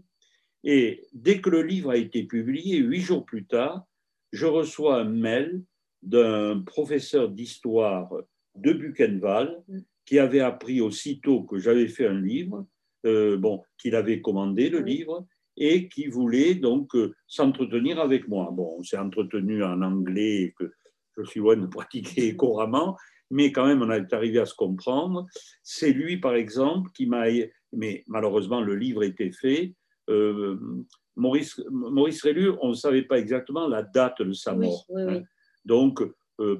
Et 0.63 1.05
dès 1.13 1.39
que 1.39 1.49
le 1.49 1.61
livre 1.61 1.91
a 1.91 1.97
été 1.97 2.23
publié, 2.23 2.77
huit 2.77 3.01
jours 3.01 3.25
plus 3.25 3.45
tard, 3.45 3.85
je 4.31 4.45
reçois 4.45 4.99
un 4.99 5.05
mail 5.05 5.63
d'un 6.01 6.61
professeur 6.61 7.29
d'histoire 7.29 8.11
de 8.55 8.73
Buchenwald 8.73 9.63
qui 10.05 10.19
avait 10.19 10.41
appris 10.41 10.81
aussitôt 10.81 11.43
que 11.43 11.57
j'avais 11.57 11.87
fait 11.87 12.07
un 12.07 12.19
livre 12.19 12.65
euh, 13.05 13.37
bon, 13.37 13.63
qu'il 13.77 13.95
avait 13.95 14.21
commandé 14.21 14.69
le 14.69 14.79
livre 14.79 15.25
et 15.55 15.87
qui 15.87 16.07
voulait 16.07 16.55
donc 16.55 16.95
euh, 16.95 17.15
s'entretenir 17.27 17.99
avec 17.99 18.27
moi. 18.27 18.49
Bon, 18.51 18.75
on 18.79 18.83
s'est 18.83 18.97
entretenu 18.97 19.63
en 19.63 19.81
anglais 19.81 20.53
que 20.57 20.71
je 21.17 21.23
suis 21.23 21.39
loin 21.39 21.57
de 21.57 21.67
pratiquer 21.67 22.35
couramment, 22.37 22.97
mais 23.29 23.51
quand 23.51 23.65
même 23.65 23.81
on 23.81 23.91
est 23.91 24.13
arrivé 24.13 24.39
à 24.39 24.45
se 24.45 24.55
comprendre. 24.55 25.25
C'est 25.63 25.93
lui, 25.93 26.17
par 26.17 26.35
exemple, 26.35 26.91
qui 26.93 27.05
m'a... 27.05 27.25
Mais 27.73 28.03
malheureusement, 28.07 28.61
le 28.61 28.75
livre 28.75 29.03
était 29.03 29.31
fait. 29.31 29.73
Euh, 30.09 30.57
Maurice, 31.15 31.61
Maurice 31.69 32.21
Rélu, 32.23 32.51
on 32.61 32.69
ne 32.69 32.73
savait 32.73 33.03
pas 33.03 33.17
exactement 33.17 33.67
la 33.67 33.83
date 33.83 34.21
de 34.21 34.33
sa 34.33 34.53
mort. 34.53 34.85
Hein. 34.95 35.21
Donc, 35.65 36.01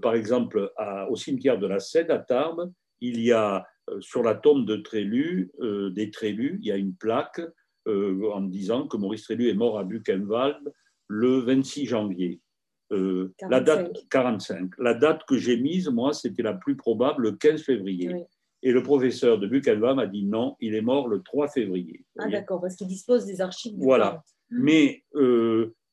par 0.01 0.15
exemple, 0.15 0.71
au 1.10 1.15
cimetière 1.15 1.60
de 1.60 1.67
la 1.67 1.79
Seine 1.79 2.10
à 2.10 2.17
Tarbes, 2.17 2.71
il 2.99 3.21
y 3.21 3.31
a 3.31 3.65
euh, 3.89 4.01
sur 4.01 4.23
la 4.23 4.36
tombe 4.36 4.65
de 4.65 4.75
Trélu, 4.77 5.51
euh, 5.62 5.89
des 5.91 6.12
Trélus, 6.12 6.60
il 6.62 6.67
y 6.67 6.71
a 6.71 6.77
une 6.77 6.95
plaque 6.95 7.41
euh, 7.88 8.29
en 8.31 8.41
disant 8.41 8.88
que 8.88 8.97
Maurice 8.97 9.23
Trélu 9.23 9.49
est 9.49 9.53
mort 9.53 9.79
à 9.79 9.83
Buchenwald 9.83 10.73
le 11.07 11.39
26 11.39 11.86
janvier. 11.86 12.41
la 12.89 13.60
date 13.62 13.97
45. 14.10 14.71
La 14.77 14.93
date 14.93 15.23
que 15.27 15.38
j'ai 15.38 15.57
mise, 15.57 15.89
moi, 15.89 16.13
c'était 16.13 16.43
la 16.43 16.53
plus 16.53 16.75
probable, 16.75 17.23
le 17.23 17.31
15 17.33 17.63
février. 17.63 18.25
Et 18.63 18.72
le 18.72 18.82
professeur 18.82 19.38
de 19.39 19.48
Buchenwald 19.48 19.96
m'a 19.96 20.08
dit 20.08 20.26
non, 20.26 20.56
il 20.60 20.76
est 20.76 20.82
mort 20.82 21.08
le 21.08 21.22
3 21.22 21.48
février. 21.50 22.04
Ah 22.17 22.28
d'accord, 22.30 22.60
parce 22.62 22.76
qu'il 22.76 22.88
dispose 22.88 23.26
des 23.26 23.39
archives. 23.41 23.76
voilà. 23.78 24.24
Mais 24.50 25.04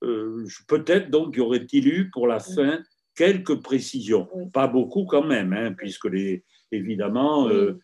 peut-être 0.01 1.11
donc 1.11 1.37
y 1.37 1.41
aurait-il 1.41 1.89
eu 1.89 2.11
pour 2.11 2.27
la 2.27 2.41
fin 2.41 2.83
quelques 3.15 3.63
précisions. 3.63 4.29
Pas 4.53 4.67
beaucoup 4.67 5.05
quand 5.05 5.25
même, 5.25 5.53
hein, 5.53 5.73
puisque 5.73 6.07
les, 6.07 6.43
évidemment, 6.73 7.49
il 7.49 7.79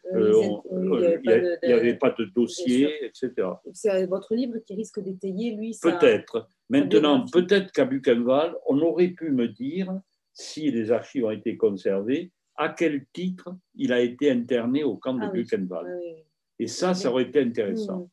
n'y 1.62 1.72
avait 1.72 1.94
pas 1.94 2.14
de 2.18 2.24
dossier, 2.34 3.04
etc. 3.04 3.48
C'est 3.72 4.06
votre 4.06 4.34
livre 4.34 4.58
qui 4.66 4.74
risque 4.74 5.00
d'étayer, 5.00 5.54
lui, 5.54 5.76
Peut-être. 5.80 6.48
Maintenant, 6.68 7.24
peut-être 7.30 7.70
qu'à 7.72 7.84
Buchenwald, 7.84 8.54
on 8.66 8.80
aurait 8.80 9.08
pu 9.08 9.30
me 9.30 9.46
dire, 9.48 9.92
si 10.32 10.70
les 10.70 10.90
archives 10.90 11.24
ont 11.24 11.30
été 11.30 11.56
conservées, 11.56 12.32
à 12.56 12.68
quel 12.70 13.06
titre 13.12 13.54
il 13.74 13.92
a 13.92 14.00
été 14.00 14.30
interné 14.30 14.84
au 14.84 14.96
camp 14.96 15.14
de 15.14 15.24
Ah. 15.24 15.30
Buchenwald. 15.30 15.88
Ah 15.90 15.96
oui. 15.98 16.24
Et 16.58 16.66
ça, 16.66 16.94
ça 16.94 17.10
aurait 17.10 17.24
été 17.24 17.40
intéressant. 17.40 17.98
Mm. 18.00 18.08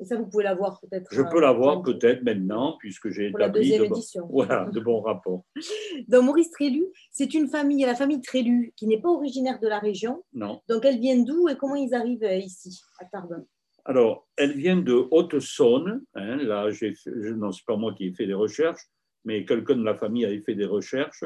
Et 0.00 0.04
ça, 0.04 0.16
vous 0.16 0.26
pouvez 0.26 0.44
l'avoir 0.44 0.80
peut-être. 0.80 1.08
Je 1.12 1.22
peux 1.22 1.40
l'avoir 1.40 1.78
euh, 1.80 1.82
peut-être 1.82 2.22
maintenant, 2.22 2.76
puisque 2.78 3.08
j'ai 3.10 3.30
la 3.30 3.46
établi 3.48 3.72
de, 3.76 3.78
bons- 3.78 3.94
édition. 3.96 4.26
voilà, 4.30 4.66
de 4.70 4.78
bons 4.80 5.00
rapports. 5.00 5.44
Donc, 6.08 6.24
Maurice 6.24 6.50
Trélu, 6.52 6.84
c'est 7.10 7.34
une 7.34 7.48
famille, 7.48 7.84
la 7.84 7.96
famille 7.96 8.20
Trélu, 8.20 8.72
qui 8.76 8.86
n'est 8.86 9.00
pas 9.00 9.08
originaire 9.10 9.58
de 9.60 9.66
la 9.66 9.78
région. 9.80 10.22
Non. 10.32 10.60
Donc, 10.68 10.84
elle 10.84 11.00
vient 11.00 11.18
d'où 11.18 11.48
et 11.48 11.56
comment 11.56 11.74
ils 11.74 11.94
arrivent 11.94 12.22
euh, 12.22 12.36
ici, 12.36 12.80
à 13.00 13.06
Tarbes? 13.06 13.44
Alors, 13.84 14.28
elle 14.36 14.52
vient 14.52 14.76
de 14.76 15.06
Haute-Saône. 15.10 16.02
hein, 16.14 16.36
là, 16.36 16.70
je- 16.70 17.32
non, 17.34 17.50
c'est 17.50 17.64
pas 17.66 17.76
moi 17.76 17.92
qui 17.94 18.06
ai 18.06 18.12
fait 18.12 18.26
des 18.26 18.34
recherches, 18.34 18.82
mais 19.28 19.44
quelqu'un 19.44 19.76
de 19.76 19.84
la 19.84 19.94
famille 19.94 20.24
avait 20.24 20.40
fait 20.40 20.54
des 20.54 20.64
recherches. 20.64 21.22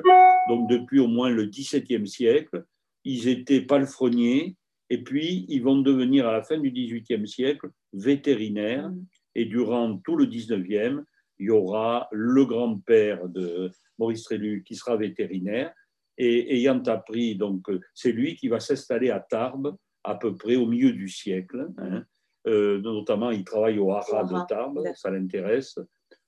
Donc, 0.49 0.69
depuis 0.69 0.99
au 0.99 1.07
moins 1.07 1.31
le 1.31 1.47
XVIIe 1.47 2.09
siècle, 2.09 2.65
ils 3.05 3.29
étaient 3.29 3.61
palefreniers, 3.61 4.57
et 4.91 5.05
puis 5.05 5.47
ils 5.49 5.63
vont 5.63 5.81
devenir 5.81 6.27
à 6.27 6.33
la 6.33 6.43
fin 6.43 6.59
du 6.59 6.73
XVIIIe 6.73 7.29
siècle 7.29 7.71
vétérinaires. 7.93 8.91
Mm. 8.91 9.07
Et 9.37 9.45
durant 9.45 9.99
tout 9.99 10.17
le 10.17 10.27
19e, 10.27 11.05
il 11.39 11.47
y 11.47 11.51
aura 11.51 12.09
le 12.11 12.45
grand-père 12.45 13.29
de 13.29 13.71
Maurice 13.99 14.25
Trélu 14.25 14.65
qui 14.67 14.75
sera 14.75 14.97
vétérinaire. 14.97 15.73
Et 16.19 16.57
ayant 16.57 16.83
appris, 16.87 17.37
donc, 17.37 17.71
c'est 17.95 18.11
lui 18.11 18.35
qui 18.35 18.49
va 18.49 18.59
s'installer 18.59 19.11
à 19.11 19.21
Tarbes 19.21 19.77
à 20.03 20.17
peu 20.17 20.35
près 20.35 20.57
au 20.57 20.67
milieu 20.67 20.93
du 20.93 21.09
siècle. 21.09 21.69
hein. 21.79 22.05
Euh, 22.49 22.81
notamment, 22.81 23.31
il 23.31 23.45
travaille 23.45 23.79
au 23.79 23.93
haras 23.93 24.25
de 24.25 24.47
Tarbes, 24.49 24.83
ça 24.97 25.11
l'intéresse. 25.13 25.79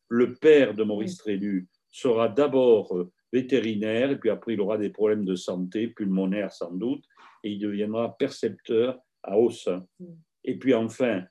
Le 0.09 0.35
père 0.35 0.75
de 0.75 0.85
Maurice 0.85 1.17
Trélu 1.17 1.69
sera 1.91 2.29
d'abord 2.29 2.97
euh, 2.97 3.11
vétérinaire, 3.33 4.11
et 4.11 4.19
puis 4.19 4.31
après, 4.31 4.55
il 4.55 4.61
aura 4.61 4.79
des 4.79 4.91
problèmes 4.91 5.25
de 5.25 5.37
santé, 5.37 5.89
pulmonaires 5.89 6.53
sans 6.53 6.73
doute, 6.73 7.05
et 7.43 7.51
il 7.51 7.59
deviendra 7.59 8.17
percepteur 8.17 8.99
à 9.23 9.39
Haussin. 9.39 9.87
Et 10.43 10.59
puis 10.59 10.75
enfin, 10.75 11.23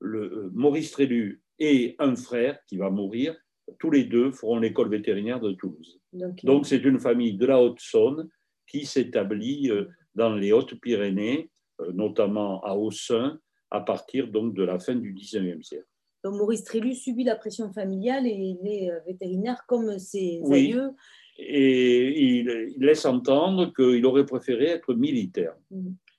le, 0.00 0.20
euh, 0.20 0.50
Maurice 0.52 0.92
Trélu 0.92 1.42
et 1.58 1.96
un 1.98 2.14
frère 2.14 2.58
qui 2.66 2.76
va 2.76 2.90
mourir, 2.90 3.34
tous 3.78 3.90
les 3.90 4.04
deux 4.04 4.32
feront 4.32 4.58
l'école 4.58 4.90
vétérinaire 4.90 5.40
de 5.40 5.52
Toulouse. 5.52 5.98
Donc, 6.12 6.44
Donc 6.44 6.66
c'est 6.66 6.84
une 6.84 7.00
famille 7.00 7.34
de 7.34 7.46
la 7.46 7.60
Haute-Saône 7.60 8.28
qui 8.66 8.84
s'établit 8.84 9.70
euh, 9.70 9.86
dans 10.14 10.34
les 10.34 10.52
Hautes-Pyrénées, 10.52 11.50
notamment 11.94 12.62
à 12.64 12.76
Haussin, 12.76 13.40
à 13.70 13.80
partir 13.80 14.28
donc 14.28 14.54
de 14.54 14.62
la 14.62 14.78
fin 14.78 14.94
du 14.94 15.14
19e 15.14 15.62
siècle. 15.62 15.86
Donc, 16.24 16.34
Maurice 16.36 16.64
Trélu 16.64 16.94
subit 16.94 17.24
la 17.24 17.36
pression 17.36 17.72
familiale 17.72 18.26
et 18.26 18.30
il 18.30 18.58
est 18.66 18.90
euh, 18.90 18.98
vétérinaire 19.06 19.64
comme 19.66 19.98
ses 19.98 20.38
Oui. 20.42 20.56
aïeux. 20.58 20.90
Et 21.38 22.38
il, 22.38 22.72
il 22.76 22.82
laisse 22.84 23.04
entendre 23.06 23.72
qu'il 23.74 24.04
aurait 24.06 24.26
préféré 24.26 24.66
être 24.66 24.94
militaire. 24.94 25.54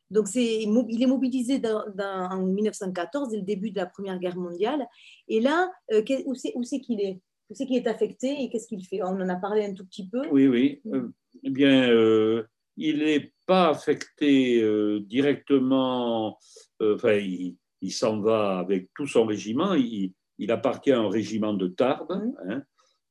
Donc, 0.09 0.27
c'est, 0.27 0.63
il 0.63 1.03
est 1.03 1.07
mobilisé 1.07 1.59
dans- 1.59 1.85
dans- 1.95 2.29
en 2.31 2.45
1914, 2.45 3.29
dès 3.29 3.37
le 3.37 3.43
début 3.43 3.71
de 3.71 3.77
la 3.77 3.85
Première 3.85 4.19
Guerre 4.19 4.37
mondiale. 4.37 4.85
Et 5.27 5.39
là, 5.39 5.71
euh, 5.91 6.01
où 6.25 6.33
c'est, 6.35 6.79
qu'il 6.79 6.99
est? 7.01 7.19
Où 7.49 7.53
c'est 7.55 7.65
qu'il 7.65 7.77
est 7.77 7.87
affecté 7.87 8.41
et 8.43 8.49
qu'est-ce 8.49 8.67
qu'il 8.67 8.85
fait? 8.85 9.01
On 9.03 9.07
en 9.07 9.29
a 9.29 9.35
parlé 9.35 9.65
un 9.65 9.73
tout 9.73 9.85
petit 9.85 10.07
peu. 10.09 10.21
Oui, 10.31 10.47
oui. 10.47 10.81
Euh, 10.93 11.07
eh 11.43 11.49
bien, 11.49 11.89
euh, 11.89 12.43
il 12.77 12.99
n'est 12.99 13.31
pas 13.45 13.69
affecté 13.69 14.61
euh, 14.61 14.99
directement, 15.01 16.37
euh, 16.81 16.95
enfin, 16.95 17.13
il, 17.13 17.55
il 17.83 17.91
s'en 17.91 18.19
va 18.21 18.57
avec 18.59 18.89
tout 18.95 19.05
son 19.07 19.25
régiment, 19.25 19.73
il, 19.75 20.13
il 20.39 20.51
appartient 20.51 20.91
à 20.91 20.99
un 20.99 21.09
régiment 21.09 21.53
de 21.53 21.67
Tarbes, 21.67 22.11
hein. 22.49 22.63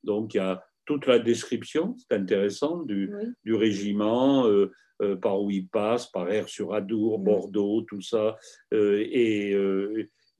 donc 0.02 0.34
il 0.34 0.38
y 0.38 0.40
a 0.40 0.64
toute 0.84 1.06
la 1.06 1.18
description, 1.20 1.94
c'est 1.98 2.16
intéressant, 2.16 2.82
du, 2.82 3.08
Oui. 3.14 3.24
du 3.44 3.54
régiment, 3.54 4.46
euh, 4.48 4.72
euh, 5.02 5.14
par 5.16 5.40
où 5.42 5.50
il 5.50 5.68
passe, 5.68 6.06
par 6.10 6.28
Air-sur-Adour, 6.30 7.18
Mhm. 7.18 7.24
Bordeaux, 7.24 7.82
tout 7.82 8.00
ça, 8.00 8.36
euh, 8.74 8.98
et 9.08 9.54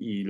il, 0.01 0.29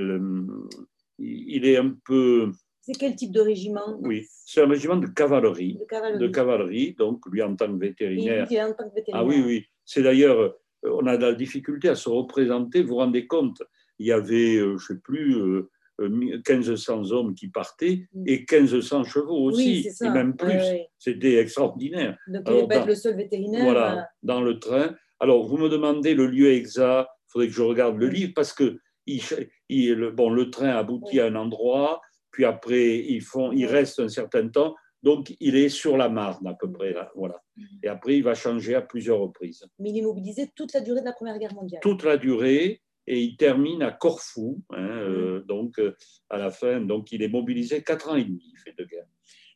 il 1.19 1.65
est 1.67 1.77
un 1.77 1.95
peu, 2.05 2.53
C'est 2.81 2.99
quel 2.99 3.15
type 3.17 3.33
de 3.33 3.41
régiment? 3.41 3.99
Oui, 4.03 4.27
c'est 4.29 4.63
un 4.63 4.69
régiment 4.69 4.97
de 4.97 5.07
cavalerie 5.07 5.75
De 5.79 5.85
cavalerie. 5.85 6.19
de 6.19 6.29
cavalerie, 6.29 6.95
donc 6.95 7.21
lui 7.31 7.41
en 7.43 7.55
tant 7.57 7.73
que 7.73 7.79
vétérinaire. 7.79 8.51
est 8.51 8.63
en 8.63 8.73
tant 8.75 8.89
que 8.91 8.95
vétérinaire. 8.97 9.23
Ah 9.23 9.25
oui, 9.25 9.43
oui. 9.47 9.65
C'est 9.85 10.03
d'ailleurs, 10.03 10.55
on 10.85 11.07
a 11.07 11.17
de 11.17 11.27
la 11.27 11.35
difficulté 11.35 11.89
à 11.89 11.95
se 11.95 12.09
représenter. 12.09 12.83
Vous 12.83 12.89
vous 12.89 12.97
rendez 12.97 13.27
compte, 13.27 13.63
il 14.03 14.07
y 14.07 14.13
avait, 14.13 14.57
euh, 14.57 14.77
je 14.79 14.93
ne 14.93 14.97
sais 14.97 15.01
plus, 15.03 15.37
euh, 15.37 15.71
euh, 16.01 16.09
1500 16.09 17.13
hommes 17.13 17.35
qui 17.35 17.49
partaient 17.49 18.07
Mm. 18.13 18.25
et 18.27 18.39
1500 18.51 19.05
chevaux 19.05 19.39
aussi, 19.45 19.89
et 20.01 20.09
même 20.11 20.37
plus. 20.37 20.59
C'était 20.99 21.37
extraordinaire. 21.37 22.17
Donc, 22.27 22.43
il 22.47 22.49
Alors, 22.51 22.63
n'est 22.63 22.69
pas 22.69 22.79
dans- 22.81 22.87
le 22.87 22.95
seul 22.95 23.17
vétérinaire. 23.17 23.65
Voilà, 23.65 23.99
euh, 23.99 24.03
dans 24.23 24.41
le 24.43 24.59
train. 24.59 24.95
Alors, 25.21 25.47
vous 25.47 25.57
me 25.59 25.69
demandez 25.69 26.15
le 26.15 26.27
lieu 26.27 26.51
exact, 26.53 27.09
il 27.29 27.31
faudrait 27.33 27.47
que 27.49 27.55
je 27.55 27.63
regarde 27.63 27.97
le 27.99 28.09
Mm. 28.09 28.13
livre 28.13 28.33
parce 28.35 28.53
que 28.53 28.79
il, 29.07 29.21
il- 29.69 29.95
le, 29.95 30.11
bon, 30.11 30.31
le 30.31 30.51
train 30.51 30.71
aboutit 30.71 31.15
Oui. 31.15 31.21
à 31.21 31.27
un 31.27 31.35
endroit, 31.37 32.01
puis 32.33 32.45
après, 32.45 32.99
ils, 32.99 33.21
font, 33.21 33.53
ils 33.53 33.67
restent 33.67 34.01
un 34.01 34.09
certain 34.09 34.49
temps. 34.49 34.75
Donc, 35.03 35.35
il 35.41 35.57
est 35.57 35.69
sur 35.69 35.97
la 35.97 36.09
Marne 36.09 36.47
à 36.47 36.55
peu 36.55 36.69
Mm. 36.69 36.73
près. 36.73 36.93
Là, 36.93 37.11
voilà. 37.17 37.43
Et 37.83 37.89
après, 37.89 38.17
il 38.17 38.23
va 38.23 38.35
changer 38.35 38.75
à 38.77 38.81
plusieurs 38.83 39.19
reprises. 39.19 39.65
Mais 39.79 39.91
il 39.91 39.99
est 39.99 40.03
mobilisé 40.03 40.51
toute 40.57 40.73
la 40.73 40.81
durée 40.81 41.01
de 41.01 41.05
la 41.05 41.13
Première 41.13 41.39
Guerre 41.39 41.55
mondiale. 41.55 41.81
Toute 41.83 42.05
la 42.05 42.17
durée, 42.17 42.81
et 43.13 43.21
il 43.23 43.37
termine 43.37 43.83
à 43.83 43.93
Corfou, 43.93 44.63
hein, 44.71 44.81
Mm. 44.81 45.01
euh, 45.09 45.41
donc 45.43 45.79
euh, 45.79 45.95
à 46.31 46.39
la 46.39 46.51
fin. 46.51 46.81
Donc, 46.81 47.13
il 47.13 47.23
est 47.23 47.29
mobilisé 47.29 47.83
quatre 47.83 48.09
ans 48.11 48.17
et 48.17 48.25
demi, 48.25 48.43
il 48.53 48.59
fait 48.59 48.75
de 48.77 48.85
guerre. 48.85 49.07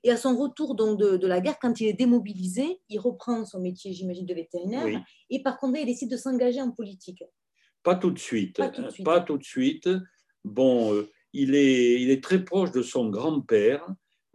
Et 0.04 0.10
à 0.10 0.16
son 0.16 0.36
retour 0.36 0.74
donc, 0.76 1.00
de, 1.00 1.16
de 1.16 1.26
la 1.26 1.40
guerre, 1.40 1.58
quand 1.60 1.80
il 1.80 1.88
est 1.88 1.98
démobilisé, 2.04 2.80
il 2.88 2.98
reprend 2.98 3.44
son 3.44 3.60
métier, 3.60 3.92
j'imagine, 3.92 4.26
de 4.26 4.34
vétérinaire. 4.34 4.84
Oui. 4.84 4.98
Et 5.30 5.42
par 5.42 5.58
contre, 5.58 5.78
il 5.78 5.86
décide 5.86 6.10
de 6.10 6.16
s'engager 6.16 6.60
en 6.60 6.70
politique. 6.70 7.24
Pas 7.82 7.96
tout 7.96 8.10
de 8.10 8.18
suite. 8.18 8.56
Pas 8.56 8.68
tout 8.68 8.82
de 8.82 8.90
suite. 8.90 9.04
Pas 9.04 9.20
tout 9.20 9.38
de 9.38 9.44
suite. 9.44 9.88
Bon, 10.44 10.92
euh, 10.92 11.10
il, 11.32 11.54
est, 11.54 12.00
il 12.00 12.10
est 12.10 12.22
très 12.22 12.44
proche 12.44 12.70
de 12.72 12.82
son 12.82 13.08
grand-père, 13.10 13.84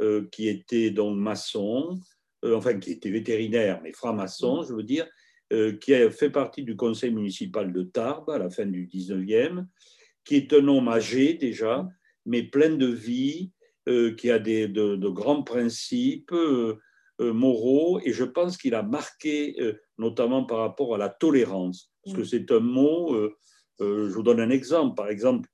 euh, 0.01 0.27
qui 0.31 0.47
était 0.49 0.89
donc 0.91 1.15
maçon, 1.17 1.99
euh, 2.43 2.57
enfin 2.57 2.73
qui 2.79 2.91
était 2.91 3.11
vétérinaire, 3.11 3.79
mais 3.83 3.93
franc-maçon, 3.93 4.63
je 4.63 4.73
veux 4.73 4.83
dire, 4.83 5.07
qui 5.81 5.93
a 5.93 6.09
fait 6.09 6.29
partie 6.29 6.63
du 6.63 6.75
conseil 6.75 7.11
municipal 7.11 7.73
de 7.73 7.83
Tarbes 7.83 8.29
à 8.29 8.37
la 8.37 8.49
fin 8.49 8.65
du 8.65 8.87
19e, 8.87 9.65
qui 10.23 10.35
est 10.35 10.53
un 10.53 10.67
homme 10.67 10.87
âgé 10.87 11.33
déjà, 11.33 11.87
mais 12.25 12.43
plein 12.43 12.75
de 12.75 12.87
vie, 12.87 13.51
euh, 13.89 14.13
qui 14.13 14.29
a 14.29 14.37
des, 14.37 14.67
de, 14.67 14.95
de 14.95 15.09
grands 15.09 15.41
principes 15.41 16.31
euh, 16.33 16.77
euh, 17.19 17.33
moraux, 17.33 17.99
et 18.03 18.13
je 18.13 18.23
pense 18.23 18.57
qu'il 18.57 18.75
a 18.75 18.83
marqué, 18.83 19.55
euh, 19.59 19.73
notamment 19.97 20.45
par 20.45 20.59
rapport 20.59 20.93
à 20.93 20.97
la 20.97 21.09
tolérance, 21.09 21.91
parce 22.03 22.15
que 22.15 22.21
Mm. 22.21 22.25
c'est 22.25 22.51
un 22.51 22.59
mot, 22.59 23.15
euh, 23.15 23.35
euh, 23.81 24.07
je 24.07 24.13
vous 24.13 24.23
donne 24.23 24.39
un 24.39 24.51
exemple, 24.51 24.95
par 24.95 25.09
exemple, 25.09 25.49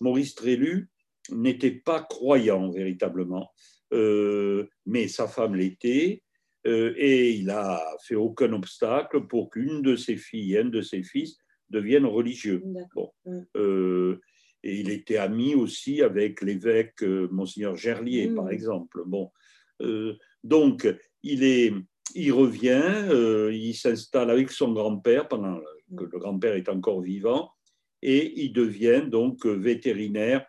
Maurice 0.00 0.34
Trélu 0.34 0.90
n'était 1.30 1.70
pas 1.70 2.02
croyant 2.02 2.70
véritablement, 2.70 3.50
euh, 3.94 4.66
mais 4.84 5.08
sa 5.08 5.26
femme 5.26 5.54
l'était, 5.54 6.22
euh, 6.22 6.29
et 6.64 7.32
il 7.32 7.50
a 7.50 7.80
fait 8.06 8.16
aucun 8.16 8.52
obstacle 8.52 9.26
pour 9.26 9.50
qu'une 9.50 9.80
de 9.82 9.96
ses 9.96 10.16
filles 10.16 10.54
et 10.54 10.58
un 10.60 10.66
de 10.66 10.82
ses 10.82 11.02
fils 11.02 11.38
deviennent 11.70 12.06
religieux. 12.06 12.62
Euh, 13.56 14.20
et 14.62 14.80
il 14.80 14.90
était 14.90 15.16
ami 15.16 15.54
aussi 15.54 16.02
avec 16.02 16.42
l'évêque 16.42 17.02
euh, 17.02 17.28
Monseigneur 17.30 17.76
Gerlier, 17.76 18.28
Mm. 18.28 18.34
par 18.34 18.50
exemple. 18.50 19.02
Bon, 19.06 19.30
Euh, 19.82 20.14
donc 20.44 20.86
il 21.22 21.42
est, 21.42 21.72
il 22.14 22.32
revient, 22.32 22.82
euh, 23.10 23.50
il 23.50 23.74
s'installe 23.74 24.30
avec 24.30 24.50
son 24.50 24.72
grand-père 24.72 25.26
pendant 25.26 25.58
que 25.96 26.04
le 26.04 26.18
grand-père 26.18 26.54
est 26.54 26.68
encore 26.68 27.00
vivant, 27.00 27.50
et 28.02 28.22
il 28.42 28.52
devient 28.52 29.02
donc 29.08 29.46
euh, 29.46 29.54
vétérinaire. 29.54 30.44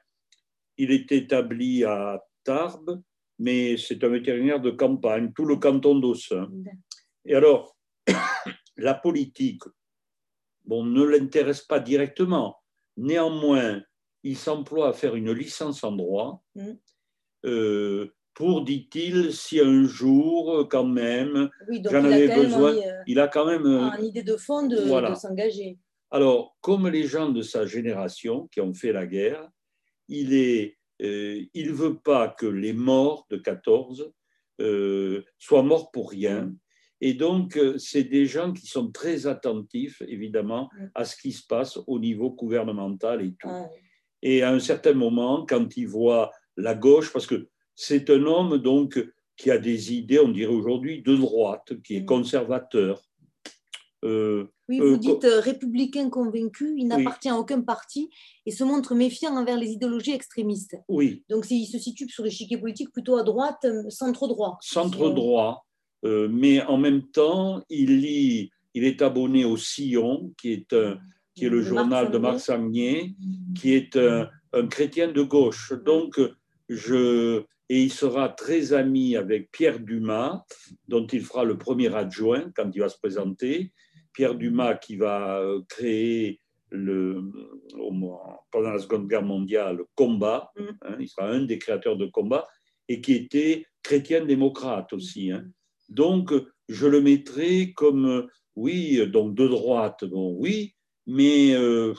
Il 0.78 0.92
est 0.92 1.10
établi 1.14 1.86
à 1.86 2.22
Tarbes, 2.44 3.02
mais 3.42 3.76
c'est 3.76 4.04
un 4.04 4.10
vétérinaire 4.10 4.62
de 4.62 4.70
campagne, 4.70 5.32
tout 5.34 5.46
le 5.46 5.56
canton 5.56 5.96
d'Aussin. 5.98 6.48
Et 7.26 7.34
alors, 7.34 7.76
la 8.78 8.94
politique, 8.94 9.64
bon, 10.64 10.86
ne 10.86 11.04
l'intéresse 11.04 11.64
pas 11.64 11.80
directement. 11.80 12.58
Néanmoins, 12.98 13.82
il 14.24 14.38
s'emploie 14.38 14.90
à 14.90 14.94
faire 14.94 15.16
une 15.16 15.32
licence 15.32 15.84
en 15.84 15.92
droit 15.94 16.44
Mm. 16.56 16.72
euh, 17.46 18.14
pour, 18.36 18.64
dit-il, 18.64 19.34
si 19.34 19.60
un 19.60 19.86
jour, 19.86 20.68
quand 20.70 20.86
même, 20.86 21.50
Oui, 21.68 21.82
j'en 21.90 22.04
avais 22.06 22.28
besoin, 22.36 22.76
euh, 22.76 23.02
il 23.08 23.20
a 23.20 23.28
quand 23.28 23.46
même... 23.48 23.66
euh, 23.66 23.90
une 23.98 24.06
idée 24.06 24.24
de 24.24 24.38
fond 24.38 24.68
de, 24.68 24.78
Voilà. 24.88 25.10
de 25.12 25.16
s'engager. 25.16 25.80
alors, 26.12 26.56
comme 26.62 26.88
les 26.88 27.04
gens 27.08 27.30
de 27.30 27.42
sa 27.42 27.66
génération 27.66 28.48
qui 28.52 28.62
ont 28.62 28.74
fait 28.74 28.94
la 28.94 29.08
guerre, 29.08 29.50
il 30.08 30.34
est, 30.34 30.78
euh, 31.02 31.42
il 31.54 31.72
veut 31.74 31.98
pas 31.98 32.28
que 32.30 32.46
les 32.46 32.74
morts 32.74 33.26
de 33.30 33.38
14 33.38 34.12
euh, 34.62 35.24
soient 35.40 35.64
morts 35.64 35.92
pour 35.92 36.12
rien. 36.12 36.54
Et 37.04 37.16
donc, 37.16 37.58
euh, 37.58 37.78
c'est 37.80 38.04
des 38.04 38.28
gens 38.28 38.54
qui 38.54 38.68
sont 38.68 38.92
très 38.92 39.26
attentifs, 39.26 40.02
évidemment, 40.08 40.70
Mm. 40.78 40.86
à 40.96 41.06
ce 41.06 41.16
qui 41.16 41.32
se 41.32 41.46
passe 41.48 41.80
au 41.88 41.98
niveau 42.00 42.30
gouvernemental 42.32 43.24
et 43.26 43.34
tout. 43.40 43.50
Et 44.22 44.44
à 44.44 44.52
un 44.52 44.60
certain 44.60 44.94
moment, 44.94 45.46
quand 45.48 45.76
il 45.78 45.88
voit 45.88 46.32
la 46.58 46.76
gauche, 46.76 47.12
parce 47.12 47.26
que 47.26 47.48
c'est 47.76 48.10
un 48.12 48.24
homme 48.26 48.58
donc 48.60 49.04
qui 49.36 49.50
a 49.50 49.58
des 49.58 49.94
idées, 49.94 50.20
on 50.20 50.30
dirait 50.30 50.54
aujourd'hui, 50.54 51.02
de 51.02 51.16
droite, 51.16 51.82
qui 51.84 51.96
est 51.96 52.02
Mm. 52.02 52.06
conservateur. 52.06 53.02
Euh, 54.04 54.46
Oui, 54.70 54.80
euh, 54.80 54.92
vous 54.92 54.98
dites 54.98 55.24
euh, 55.26 55.40
républicain 55.40 56.10
convaincu, 56.10 56.74
il 56.78 56.88
n'appartient 56.88 57.30
à 57.30 57.38
aucun 57.38 57.62
parti 57.62 58.10
et 58.46 58.52
se 58.52 58.64
montre 58.64 58.96
méfiant 58.96 59.36
envers 59.38 59.58
les 59.58 59.72
idéologies 59.72 60.12
extrémistes. 60.14 60.78
oui, 60.88 61.24
Donc 61.30 61.46
il 61.52 61.66
se 61.66 61.78
situe 61.78 62.08
sur 62.10 62.24
l'échiquier 62.24 62.58
politique 62.58 62.92
plutôt 62.92 63.18
à 63.18 63.24
droite, 63.24 63.64
euh, 63.66 63.90
centre 63.90 64.28
droit. 64.28 64.58
centre 64.62 65.08
C'est- 65.10 65.14
droit, 65.14 65.66
euh, 66.06 66.28
mais 66.30 66.62
en 66.64 66.78
même 66.78 67.04
temps, 67.12 67.64
il 67.70 68.00
lit, 68.00 68.50
il 68.74 68.84
est 68.86 69.02
abonné 69.02 69.46
au 69.46 69.58
Sillon, 69.58 70.34
qui 70.40 70.54
est, 70.54 70.74
un- 70.74 70.98
qui 71.36 71.46
est 71.46 71.50
le 71.50 71.58
Marc 71.62 71.68
journal 71.70 72.12
de 72.12 72.18
Marc 72.18 72.40
Sangnier, 72.40 73.14
qui 73.56 73.74
est 73.74 73.96
un, 73.98 74.30
un 74.54 74.68
chrétien 74.68 75.12
de 75.12 75.22
gauche. 75.22 75.74
Donc, 75.86 76.20
je, 76.70 77.44
et 77.70 77.84
il 77.84 77.92
sera 77.92 78.30
très 78.30 78.74
ami 78.74 79.16
avec 79.16 79.52
Pierre 79.52 79.80
Dumas, 79.80 80.44
dont 80.88 81.06
il 81.08 81.22
fera 81.22 81.44
le 81.46 81.58
premier 81.58 81.94
adjoint 81.96 82.52
quand 82.56 82.70
il 82.74 82.80
va 82.80 82.90
se 82.90 82.98
présenter. 82.98 83.72
Pierre 84.14 84.36
Dumas 84.36 84.76
qui 84.76 84.96
va 84.98 85.40
euh, 85.40 85.62
créer 85.70 86.40
le, 86.70 87.22
au 87.78 87.92
moment- 87.92 88.46
pendant 88.52 88.72
la 88.72 88.80
Seconde 88.80 89.08
Guerre 89.08 89.24
mondiale 89.24 89.78
le 89.78 89.86
combat. 89.96 90.52
Mm. 90.58 90.64
hein, 90.84 90.98
il 91.00 91.08
sera 91.10 91.28
un 91.28 91.42
des 91.42 91.58
créateurs 91.58 91.98
de 91.98 92.06
combat 92.06 92.48
et 92.88 93.02
qui 93.02 93.14
était 93.14 93.66
chrétien 93.84 94.26
démocrate 94.26 94.92
aussi. 94.94 95.32
hein. 95.32 95.46
Donc, 95.90 96.34
je 96.70 96.88
le 96.88 97.02
mettrai 97.02 97.74
comme, 97.74 98.06
euh, 98.06 98.28
oui, 98.56 99.06
donc 99.08 99.36
de 99.36 99.48
droite, 99.48 100.06
bon, 100.06 100.36
oui, 100.40 100.76
mais 101.08 101.54
euh, 101.54 101.94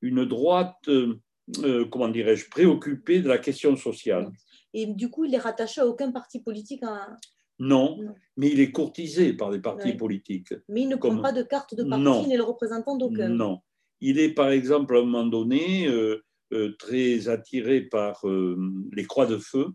une 0.00 0.24
droite, 0.24 0.76
euh, 0.88 1.16
euh, 1.62 1.84
comment 1.86 2.08
dirais-je, 2.08 2.48
préoccupée 2.48 3.20
de 3.20 3.28
la 3.28 3.38
question 3.38 3.76
sociale. 3.76 4.30
Et 4.72 4.86
du 4.86 5.10
coup, 5.10 5.24
il 5.24 5.34
est 5.34 5.38
rattaché 5.38 5.80
à 5.82 5.86
aucun 5.86 6.10
parti 6.12 6.40
politique, 6.40 6.82
à- 6.82 7.14
Non, 7.58 7.96
Non. 8.02 8.14
mais 8.36 8.48
il 8.50 8.58
est 8.60 8.72
courtisé 8.72 9.32
par 9.32 9.50
des 9.50 9.60
partis 9.60 9.90
Ouais. 9.90 9.96
politiques. 9.96 10.52
mais 10.68 10.82
il 10.82 10.88
ne 10.88 10.96
prend 10.96 11.10
Comme- 11.10 11.22
pas 11.22 11.32
de 11.32 11.42
carte 11.42 11.74
de 11.74 11.84
parti, 11.84 12.22
il 12.24 12.28
n'est 12.28 12.36
le 12.36 12.42
représentant 12.42 12.96
d'aucun. 12.96 13.28
Non. 13.28 13.60
Il 14.00 14.18
est, 14.18 14.30
par 14.34 14.50
exemple, 14.50 14.96
à 14.96 15.00
un 15.00 15.02
moment 15.04 15.24
donné, 15.26 15.86
euh, 15.86 16.22
euh, 16.52 16.74
très 16.78 17.28
attiré 17.28 17.80
par 17.82 18.26
euh, 18.28 18.56
les 18.92 19.04
croix 19.04 19.26
de 19.26 19.38
feu. 19.38 19.66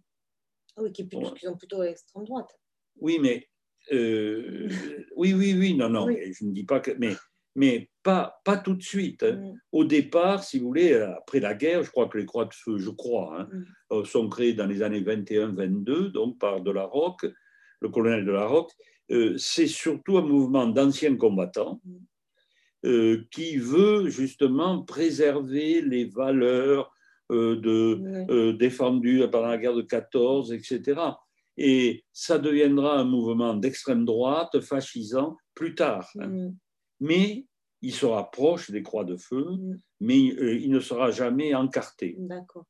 Ah 0.76 0.84
oui, 0.84 0.92
qui, 0.92 1.02
est 1.04 1.06
plutôt, 1.06 1.26
Ouais. 1.30 1.34
qui 1.40 1.46
sont 1.46 1.58
plutôt 1.58 1.82
à 1.82 1.86
l'extrême 1.86 2.26
droite. 2.26 2.50
Oui, 3.00 3.18
mais 3.22 3.48
oui, 5.16 5.34
oui, 5.34 5.56
oui, 5.58 5.74
non, 5.76 5.90
non, 5.90 6.06
Oui. 6.06 6.16
mais 6.18 6.34
je 6.34 6.46
ne 6.46 6.52
dis 6.52 6.64
pas 6.66 6.80
que, 6.80 6.92
mais, 7.00 7.14
mais 7.56 7.90
pas, 8.04 8.40
pas 8.46 8.58
tout 8.58 8.76
de 8.76 8.84
suite. 8.84 9.24
hein. 9.24 9.36
Mm. 9.38 9.60
Au 9.72 9.84
départ, 9.86 10.44
si 10.44 10.60
vous 10.60 10.68
voulez, 10.68 10.94
après 10.94 11.40
la 11.40 11.54
guerre, 11.54 11.84
je 11.84 11.90
crois 11.92 12.08
que 12.08 12.18
les 12.18 12.26
croix 12.26 12.46
de 12.46 12.54
feu, 12.54 12.78
je 12.78 12.90
crois, 12.90 13.40
hein, 13.42 13.50
Mm. 13.92 14.06
sont 14.06 14.30
créées 14.30 14.54
dans 14.54 14.68
les 14.68 14.82
années 14.82 15.02
21-22, 15.02 16.10
donc 16.12 16.38
par 16.40 16.62
Delaroque, 16.62 17.26
le 17.82 17.90
colonel 17.90 18.26
Delaroque. 18.26 18.72
Euh, 19.12 19.36
c'est 19.38 19.68
surtout 19.68 20.18
un 20.18 20.22
mouvement 20.22 20.68
d'anciens 20.68 21.16
combattants 21.16 21.82
euh, 22.86 23.24
qui 23.32 23.58
veut 23.58 24.08
justement 24.10 24.84
préserver 24.84 25.82
les 25.82 26.06
valeurs 26.06 26.92
euh, 27.32 27.56
de, 27.58 28.52
défendues 28.54 29.24
pendant 29.32 29.48
la 29.48 29.58
guerre 29.58 29.76
de 29.76 29.82
14, 29.82 30.54
etc. 30.54 31.00
Et 31.58 32.04
ça 32.14 32.38
deviendra 32.38 32.98
un 33.00 33.04
mouvement 33.04 33.54
d'extrême 33.54 34.06
droite, 34.06 34.62
fascisant, 34.62 35.38
plus 35.54 35.76
tard. 35.76 36.10
hein. 36.20 36.28
Mm. 36.28 36.56
Mais 37.02 37.46
il 37.82 37.94
sera 37.94 38.30
proche 38.30 38.72
des 38.72 38.84
croix 38.84 39.06
de 39.06 39.16
feu, 39.18 39.46
Mm. 39.58 39.78
mais 40.02 40.20
il 40.20 40.70
ne 40.72 40.80
sera 40.80 41.12
jamais 41.12 41.54
encarté. 41.56 42.16
D'accord. 42.20 42.66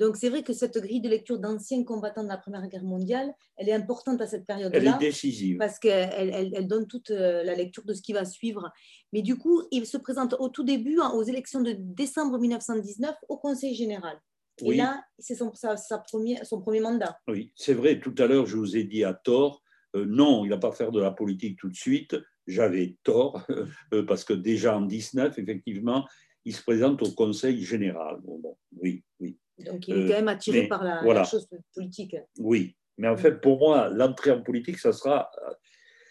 Donc 0.00 0.16
c'est 0.16 0.30
vrai 0.30 0.42
que 0.42 0.52
cette 0.54 0.78
grille 0.78 1.00
de 1.02 1.08
lecture 1.08 1.38
d'anciens 1.38 1.84
combattants 1.84 2.24
de 2.24 2.28
la 2.28 2.38
Première 2.38 2.66
Guerre 2.68 2.82
mondiale, 2.84 3.32
elle 3.56 3.68
est 3.68 3.72
importante 3.74 4.20
à 4.22 4.26
cette 4.26 4.44
Elle 4.48 4.56
est 4.62 4.70
période-là. 4.70 4.98
décisive. 4.98 5.58
parce 5.58 5.78
qu'elle 5.78 6.10
elle, 6.32 6.52
elle 6.54 6.66
donne 6.66 6.86
toute 6.88 7.10
euh, 7.10 7.44
la 7.44 7.54
lecture 7.54 7.84
de 7.84 7.92
ce 7.92 8.00
qui 8.00 8.12
va 8.14 8.24
suivre. 8.24 8.72
Mais 9.12 9.20
du 9.22 9.36
coup, 9.36 9.62
il 9.70 9.86
se 9.86 9.98
présente 9.98 10.34
au 10.38 10.48
tout 10.48 10.64
début, 10.64 10.98
hein, 11.00 11.12
aux 11.14 11.22
élections 11.22 11.60
de 11.60 11.72
décembre 11.78 12.38
1919, 12.38 13.14
au 13.28 13.36
Conseil 13.36 13.74
général. 13.74 14.18
Et 14.62 14.68
Oui. 14.68 14.76
là, 14.78 15.02
c'est 15.18 15.34
son, 15.34 15.52
sa- 15.54 15.76
sa 15.76 15.98
première- 15.98 16.44
son 16.46 16.60
premier 16.60 16.80
mandat. 16.80 17.18
Oui, 17.28 17.52
c'est 17.54 17.74
vrai, 17.74 18.00
tout 18.00 18.14
à 18.18 18.26
l'heure, 18.26 18.46
je 18.46 18.56
vous 18.56 18.76
ai 18.76 18.84
dit 18.84 19.04
à 19.04 19.12
tort, 19.14 19.62
euh, 19.96 20.04
non, 20.06 20.44
il 20.44 20.48
ne 20.48 20.54
va 20.54 20.58
pas 20.60 20.72
faire 20.72 20.92
de 20.92 21.00
la 21.00 21.10
politique 21.10 21.58
tout 21.58 21.68
de 21.68 21.76
suite. 21.76 22.16
J'avais 22.46 22.96
tort, 23.04 23.46
euh, 23.94 24.02
parce 24.06 24.24
que 24.24 24.32
déjà 24.32 24.76
en 24.78 24.82
19, 24.82 25.38
effectivement, 25.38 26.06
il 26.46 26.54
se 26.56 26.62
présente 26.62 27.02
au 27.02 27.10
Conseil 27.12 27.62
général. 27.62 28.18
Bon, 28.22 28.38
bon, 28.38 28.56
oui, 28.80 29.02
oui, 29.20 29.36
Donc 29.64 29.88
il 29.88 29.94
est 29.96 29.98
Euh, 30.04 30.08
quand 30.08 30.14
même 30.14 30.28
attiré 30.28 30.62
mais 30.62 30.68
par 30.68 30.82
la, 30.84 31.24
chose 31.24 31.48
politique. 31.74 32.16
oui. 32.38 32.76
Mais 32.98 33.08
en 33.08 33.16
fait, 33.16 33.40
pour 33.40 33.58
moi, 33.58 33.88
l'entrée 33.88 34.30
en 34.30 34.42
politique, 34.42 34.78
ça 34.78 34.92
sera 34.92 35.30
euh, 35.48 35.52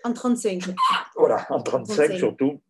En 0.05 0.11
35. 0.11 0.73
voilà, 1.15 1.45
en 1.51 1.61
35 1.61 1.95
35. 2.07 2.17
surtout. 2.17 2.61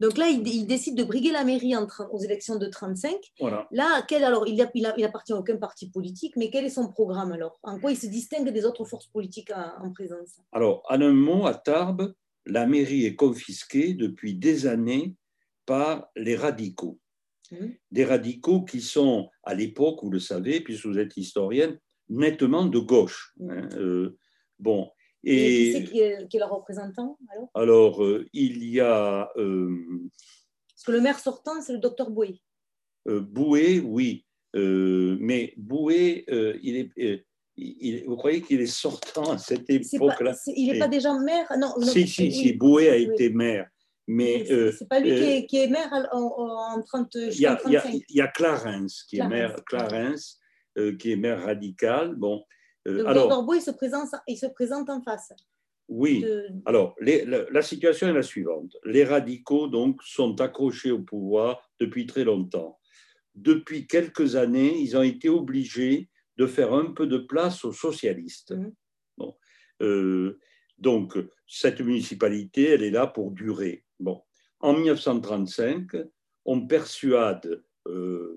Donc 0.00 0.16
là, 0.16 0.28
il, 0.28 0.46
il 0.48 0.66
décide 0.66 0.96
de 0.96 1.04
briguer 1.04 1.30
la 1.30 1.44
mairie 1.44 1.76
en 1.76 1.86
aux 2.10 2.18
élections 2.20 2.56
de 2.56 2.66
35. 2.68 3.12
Voilà. 3.38 3.68
Là, 3.72 4.02
quel, 4.08 4.24
alors, 4.24 4.48
il, 4.48 4.62
a- 4.62 4.70
il, 4.72 4.86
a- 4.86 4.94
il 4.96 5.04
appartient 5.04 5.34
à 5.34 5.36
aucun 5.36 5.58
parti 5.58 5.90
politique, 5.90 6.36
mais 6.36 6.48
quel 6.48 6.64
est 6.64 6.70
son 6.70 6.88
programme 6.88 7.32
alors? 7.32 7.58
En 7.64 7.78
quoi 7.78 7.90
il 7.92 7.98
se 7.98 8.06
distingue 8.06 8.48
des 8.48 8.64
autres 8.64 8.86
forces 8.86 9.08
politiques 9.08 9.50
en, 9.54 9.84
en 9.88 9.92
présence? 9.92 10.40
Alors, 10.52 10.82
en 10.88 10.98
un 11.02 11.12
mot, 11.12 11.44
à 11.46 11.52
Tarbes, 11.54 12.14
la 12.46 12.64
mairie 12.66 13.04
est 13.04 13.16
confisquée 13.16 13.92
depuis 13.92 14.34
des 14.34 14.66
années 14.66 15.16
par 15.66 16.08
les 16.16 16.36
radicaux. 16.36 16.98
Mhm. 17.52 17.74
Des 17.90 18.04
radicaux 18.04 18.64
qui 18.64 18.80
sont, 18.80 19.28
à 19.42 19.54
l'époque, 19.54 20.00
vous 20.02 20.10
le 20.10 20.18
savez, 20.18 20.60
puisque 20.60 20.86
vous 20.86 20.98
êtes 20.98 21.16
historienne, 21.16 21.78
nettement 22.08 22.66
de 22.66 22.78
gauche. 22.78 23.32
Mhm. 23.38 23.50
hein, 23.50 23.68
euh, 23.78 24.18
bon, 24.58 24.90
Et, 25.24 25.36
qui 25.36 25.72
c'est 25.72 25.78
et 25.80 25.84
qui 25.84 26.00
est, 26.00 26.28
qui 26.28 26.36
est 26.36 26.40
le 26.40 26.46
représentant 26.46 27.18
alors? 27.32 27.50
Alors, 27.54 28.04
euh, 28.04 28.26
il 28.32 28.64
y 28.64 28.80
a 28.80 29.30
euh, 29.36 29.76
Parce 30.74 30.84
que 30.84 30.92
le 30.92 31.00
maire 31.00 31.18
sortant, 31.18 31.60
c'est 31.62 31.72
le 31.72 31.78
docteur 31.78 32.10
Boué. 32.10 32.40
euh, 33.08 33.20
Boué, 33.20 33.80
oui, 33.80 34.24
mais 34.54 35.52
Boué, 35.56 36.24
il 36.62 36.76
est, 36.76 37.24
il- 37.56 38.04
vous 38.06 38.16
croyez 38.16 38.40
qu'il 38.42 38.60
est 38.60 38.66
sortant 38.66 39.32
à 39.32 39.38
cette 39.38 39.68
époque-là? 39.68 40.34
il 40.46 40.72
n'est 40.72 40.78
pas 40.78 40.88
déjà 40.88 41.12
maire? 41.18 41.46
Non, 41.58 41.74
non, 41.78 41.86
Si, 41.86 42.06
si, 42.06 42.22
oui. 42.24 42.32
si, 42.32 42.52
Boué 42.54 42.88
a 42.88 42.96
Oui. 42.96 43.04
été 43.04 43.30
maire, 43.30 43.68
mais 44.06 44.44
C'est 44.46 44.52
euh, 44.52 44.72
c'est 44.72 44.88
pas 44.88 45.00
lui 45.00 45.10
qui, 45.14 45.22
euh, 45.22 45.26
est, 45.36 45.46
qui 45.46 45.56
est 45.58 45.68
maire 45.68 45.90
en, 46.12 46.18
en, 46.20 46.76
en 46.78 46.82
30, 46.82 47.14
il 47.14 47.20
y 47.40 47.46
a, 47.46 47.56
jusqu'en 47.56 47.68
il 47.68 47.72
y 47.72 47.76
a- 47.76 47.80
35. 47.80 48.02
il 48.08 48.16
y 48.16 48.20
a 48.20 48.28
Clarence 48.28 49.02
qui 49.04 49.18
est 49.18 49.26
maire, 49.28 49.56
Clarence, 49.66 50.38
euh, 50.78 50.96
qui 50.96 51.12
est 51.12 51.16
maire 51.16 51.42
radical. 51.42 52.14
Bon, 52.14 52.44
euh, 52.86 52.98
Donc, 52.98 53.06
alors, 53.08 53.54
il 53.54 53.60
se, 53.60 53.70
présente, 53.72 54.08
il 54.28 54.36
se 54.36 54.46
présente 54.46 54.88
en 54.90 55.02
face. 55.02 55.32
oui. 55.88 56.20
de- 56.22 56.46
Alors, 56.66 56.94
les- 57.00 57.24
la, 57.24 57.48
la 57.50 57.62
situation 57.62 58.08
est 58.08 58.12
la 58.12 58.22
suivante. 58.22 58.76
Les 58.84 59.04
radicaux, 59.04 59.68
donc, 59.68 60.02
sont 60.02 60.40
accrochés 60.40 60.90
au 60.92 61.00
pouvoir 61.02 61.68
depuis 61.80 62.06
très 62.06 62.24
longtemps. 62.24 62.78
Depuis 63.34 63.86
quelques 63.86 64.34
années, 64.36 64.78
ils 64.78 64.96
ont 64.96 65.02
été 65.02 65.28
obligés 65.28 66.08
de 66.38 66.46
faire 66.46 66.72
un 66.74 66.92
peu 66.92 67.06
de 67.06 67.18
place 67.18 67.64
aux 67.64 67.72
socialistes. 67.72 68.52
Mhm. 68.52 68.72
Bon. 69.18 69.34
Euh, 69.82 70.38
donc, 70.78 71.16
cette 71.46 71.80
municipalité, 71.80 72.70
elle 72.70 72.82
est 72.82 72.90
là 72.90 73.06
pour 73.06 73.30
durer. 73.30 73.84
Bon. 74.00 74.22
En 74.60 74.74
1935, 74.74 75.96
on 76.44 76.66
persuade 76.66 77.62
euh, 77.86 78.36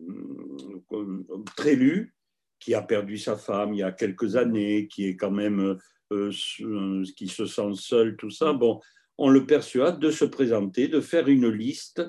Trélu, 1.56 2.14
qui 2.60 2.74
a 2.74 2.82
perdu 2.82 3.18
sa 3.18 3.38
femme 3.38 3.74
il 3.74 3.80
y 3.80 3.84
a 3.84 3.92
quelques 3.92 4.36
années, 4.36 4.88
qui 4.88 5.06
est 5.06 5.16
quand 5.16 5.32
même 5.32 5.78
euh, 6.12 6.32
qui 7.16 7.28
se 7.28 7.46
sent 7.46 7.72
seul, 7.76 8.18
tout 8.18 8.32
ça. 8.32 8.54
Bon, 8.54 8.80
on 9.18 9.30
le 9.30 9.46
persuade 9.46 10.00
de 10.00 10.12
se 10.12 10.26
présenter, 10.26 10.88
de 10.88 11.02
faire 11.02 11.28
une 11.28 11.50
liste. 11.50 12.02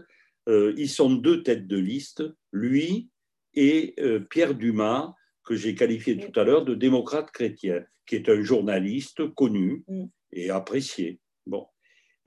Euh, 0.48 0.74
ils 0.76 0.88
sont 0.88 1.12
deux 1.12 1.42
têtes 1.42 1.66
de 1.66 1.76
liste, 1.78 2.24
lui 2.52 3.10
et 3.54 3.94
euh, 4.00 4.20
Pierre 4.20 4.54
Dumas, 4.54 5.14
que 5.44 5.54
j'ai 5.54 5.74
qualifié 5.74 6.16
tout 6.18 6.38
à 6.38 6.44
l'heure 6.44 6.64
de 6.64 6.74
démocrate 6.74 7.30
chrétien, 7.30 7.84
qui 8.06 8.16
est 8.16 8.28
un 8.28 8.42
journaliste 8.42 9.28
connu 9.34 9.84
Mm. 9.88 10.04
et 10.32 10.50
apprécié. 10.50 11.20
Bon, 11.46 11.66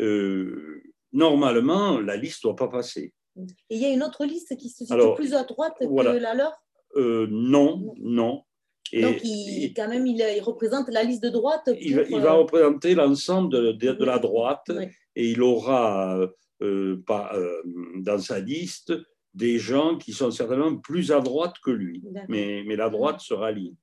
Euh, 0.01 0.81
normalement, 1.13 1.99
la 1.99 2.17
liste 2.17 2.43
ne 2.43 2.49
doit 2.49 2.55
pas 2.55 2.67
passer. 2.67 3.13
Et 3.37 3.75
il 3.75 3.79
y 3.81 3.85
a 3.85 3.89
une 3.89 4.03
autre 4.03 4.25
liste 4.25 4.55
qui 4.57 4.69
se 4.69 4.77
situe 4.79 4.93
Alors, 4.93 5.15
plus 5.15 5.33
à 5.33 5.43
droite 5.43 5.75
voilà. 5.81 6.13
que 6.13 6.17
la 6.17 6.33
leur? 6.35 6.53
Euh, 6.95 7.27
non, 7.31 7.95
non. 7.99 8.43
Et- 8.91 9.01
Donc, 9.01 9.15
il, 9.23 9.73
quand 9.75 9.87
même, 9.87 10.05
il, 10.05 10.17
il 10.17 10.41
représente 10.41 10.89
la 10.89 11.03
liste 11.03 11.23
de 11.23 11.29
droite. 11.29 11.67
il, 11.79 11.95
va, 11.95 12.03
pour, 12.03 12.11
il 12.17 12.21
va 12.21 12.33
euh, 12.33 12.37
représenter 12.37 12.93
l'ensemble 12.95 13.51
de, 13.51 13.71
de- 13.71 13.93
de 13.93 14.05
la 14.05 14.19
droite 14.19 14.69
et 15.15 15.31
il 15.31 15.41
aura 15.41 16.17
euh, 16.19 16.27
euh, 16.61 17.61
dans 17.97 18.19
sa 18.19 18.39
liste 18.39 18.93
des 19.33 19.57
gens 19.57 19.97
qui 19.97 20.13
sont 20.13 20.29
certainement 20.29 20.75
plus 20.77 21.11
à 21.11 21.19
droite 21.19 21.55
que 21.63 21.71
lui. 21.71 22.03
Mais, 22.29 22.63
mais 22.67 22.75
la 22.75 22.89
droite 22.89 23.19
se 23.19 23.33
rallie. 23.33 23.75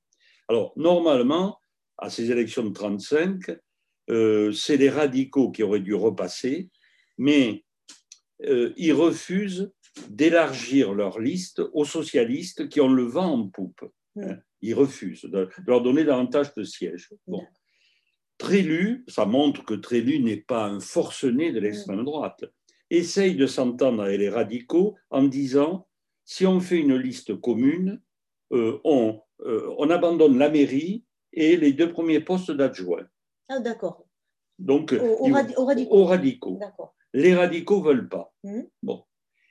Alors, 0.47 0.71
normalement, 0.77 1.57
à 1.97 2.09
ces 2.09 2.31
élections 2.31 2.63
de 2.63 2.73
35, 2.73 3.51
euh, 4.09 4.51
c'est 4.53 4.77
les 4.77 4.89
radicaux 4.89 5.51
qui 5.51 5.61
auraient 5.63 5.81
dû 5.81 5.93
repasser, 5.93 6.69
mais 7.21 7.63
euh, 8.45 8.73
ils 8.77 8.93
refusent 8.93 9.71
d'élargir 10.09 10.91
leur 10.95 11.19
liste 11.19 11.61
aux 11.73 11.85
socialistes 11.85 12.67
qui 12.67 12.81
ont 12.81 12.91
le 12.91 13.03
vent 13.03 13.33
en 13.33 13.47
poupe. 13.47 13.83
Mm. 14.15 14.23
Hein, 14.23 14.37
Ils 14.61 14.73
refusent 14.73 15.25
de, 15.25 15.47
leur 15.67 15.83
donner 15.83 16.03
davantage 16.03 16.51
de 16.55 16.63
sièges. 16.63 17.13
Bon. 17.27 17.37
D'accord. 17.37 17.53
Trélu, 18.39 19.05
ça 19.07 19.25
montre 19.25 19.63
que 19.63 19.75
Trélu 19.75 20.17
n'est 20.19 20.41
pas 20.41 20.65
un 20.65 20.79
forcené 20.79 21.51
de 21.51 21.59
l'extrême 21.59 22.03
droite. 22.03 22.43
essaye 22.89 23.35
de 23.35 23.45
s'entendre 23.45 24.01
avec 24.01 24.19
les 24.19 24.29
radicaux 24.29 24.95
en 25.11 25.21
disant 25.21 25.87
si 26.25 26.47
on 26.47 26.59
fait 26.59 26.79
une 26.79 26.95
liste 26.95 27.39
commune, 27.39 28.01
euh, 28.51 28.79
on, 28.83 29.21
euh, 29.41 29.71
on, 29.77 29.91
abandonne 29.91 30.39
la 30.39 30.49
mairie 30.49 31.05
et 31.33 31.55
les 31.55 31.73
deux 31.73 31.91
premiers 31.91 32.19
postes 32.19 32.49
d'adjoint. 32.49 33.05
Ah, 33.47 33.59
d'accord. 33.59 34.07
Donc, 34.57 34.91
aux, 34.91 35.31
radicaux. 35.31 35.91
Aux 35.91 36.05
radicaux. 36.05 36.59
Les 37.13 37.33
radicaux 37.33 37.79
ne 37.81 37.85
veulent 37.85 38.09
pas. 38.09 38.33
Mmh. 38.43 38.61
Bon. 38.83 39.03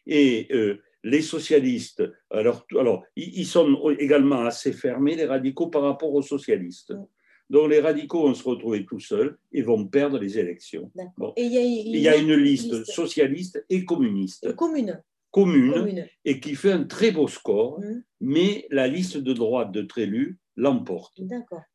Et 0.07 0.49
euh, 0.53 0.83
les 1.05 1.23
socialistes, 1.23 2.03
alors, 2.31 2.66
alors, 2.79 3.05
ils 3.16 3.46
sont 3.46 3.90
également 3.99 4.42
assez 4.42 4.73
fermés, 4.73 5.16
les 5.16 5.27
radicaux, 5.27 5.68
par 5.68 5.83
rapport 5.83 6.12
aux 6.12 6.23
socialistes. 6.23 6.92
Mmh. 6.92 7.07
Donc 7.51 7.68
les 7.68 7.81
radicaux 7.81 8.29
vont 8.29 8.35
se 8.35 8.44
retrouver 8.44 8.87
tout 8.87 9.01
seuls 9.01 9.37
et 9.53 9.62
vont 9.62 9.85
perdre 9.85 10.18
les 10.18 10.38
élections. 10.38 10.90
Et 11.37 11.42
il 11.42 11.96
y 11.96 12.09
a, 12.09 12.16
une, 12.16 12.35
liste, 12.35 12.85
socialiste 12.85 13.64
et 13.68 13.85
communiste. 13.85 14.55
commune. 14.55 15.03
Commune, 15.33 16.09
et 16.25 16.40
qui 16.40 16.57
fait 16.57 16.73
un 16.73 16.85
très 16.85 17.12
beau 17.12 17.29
score, 17.29 17.81
mmh. 17.81 18.03
mais 18.20 18.66
la 18.70 18.88
liste 18.88 19.16
de 19.16 19.33
droite 19.33 19.70
de 19.70 19.83
Trélu 19.83 20.38
l'emporte. 20.57 21.20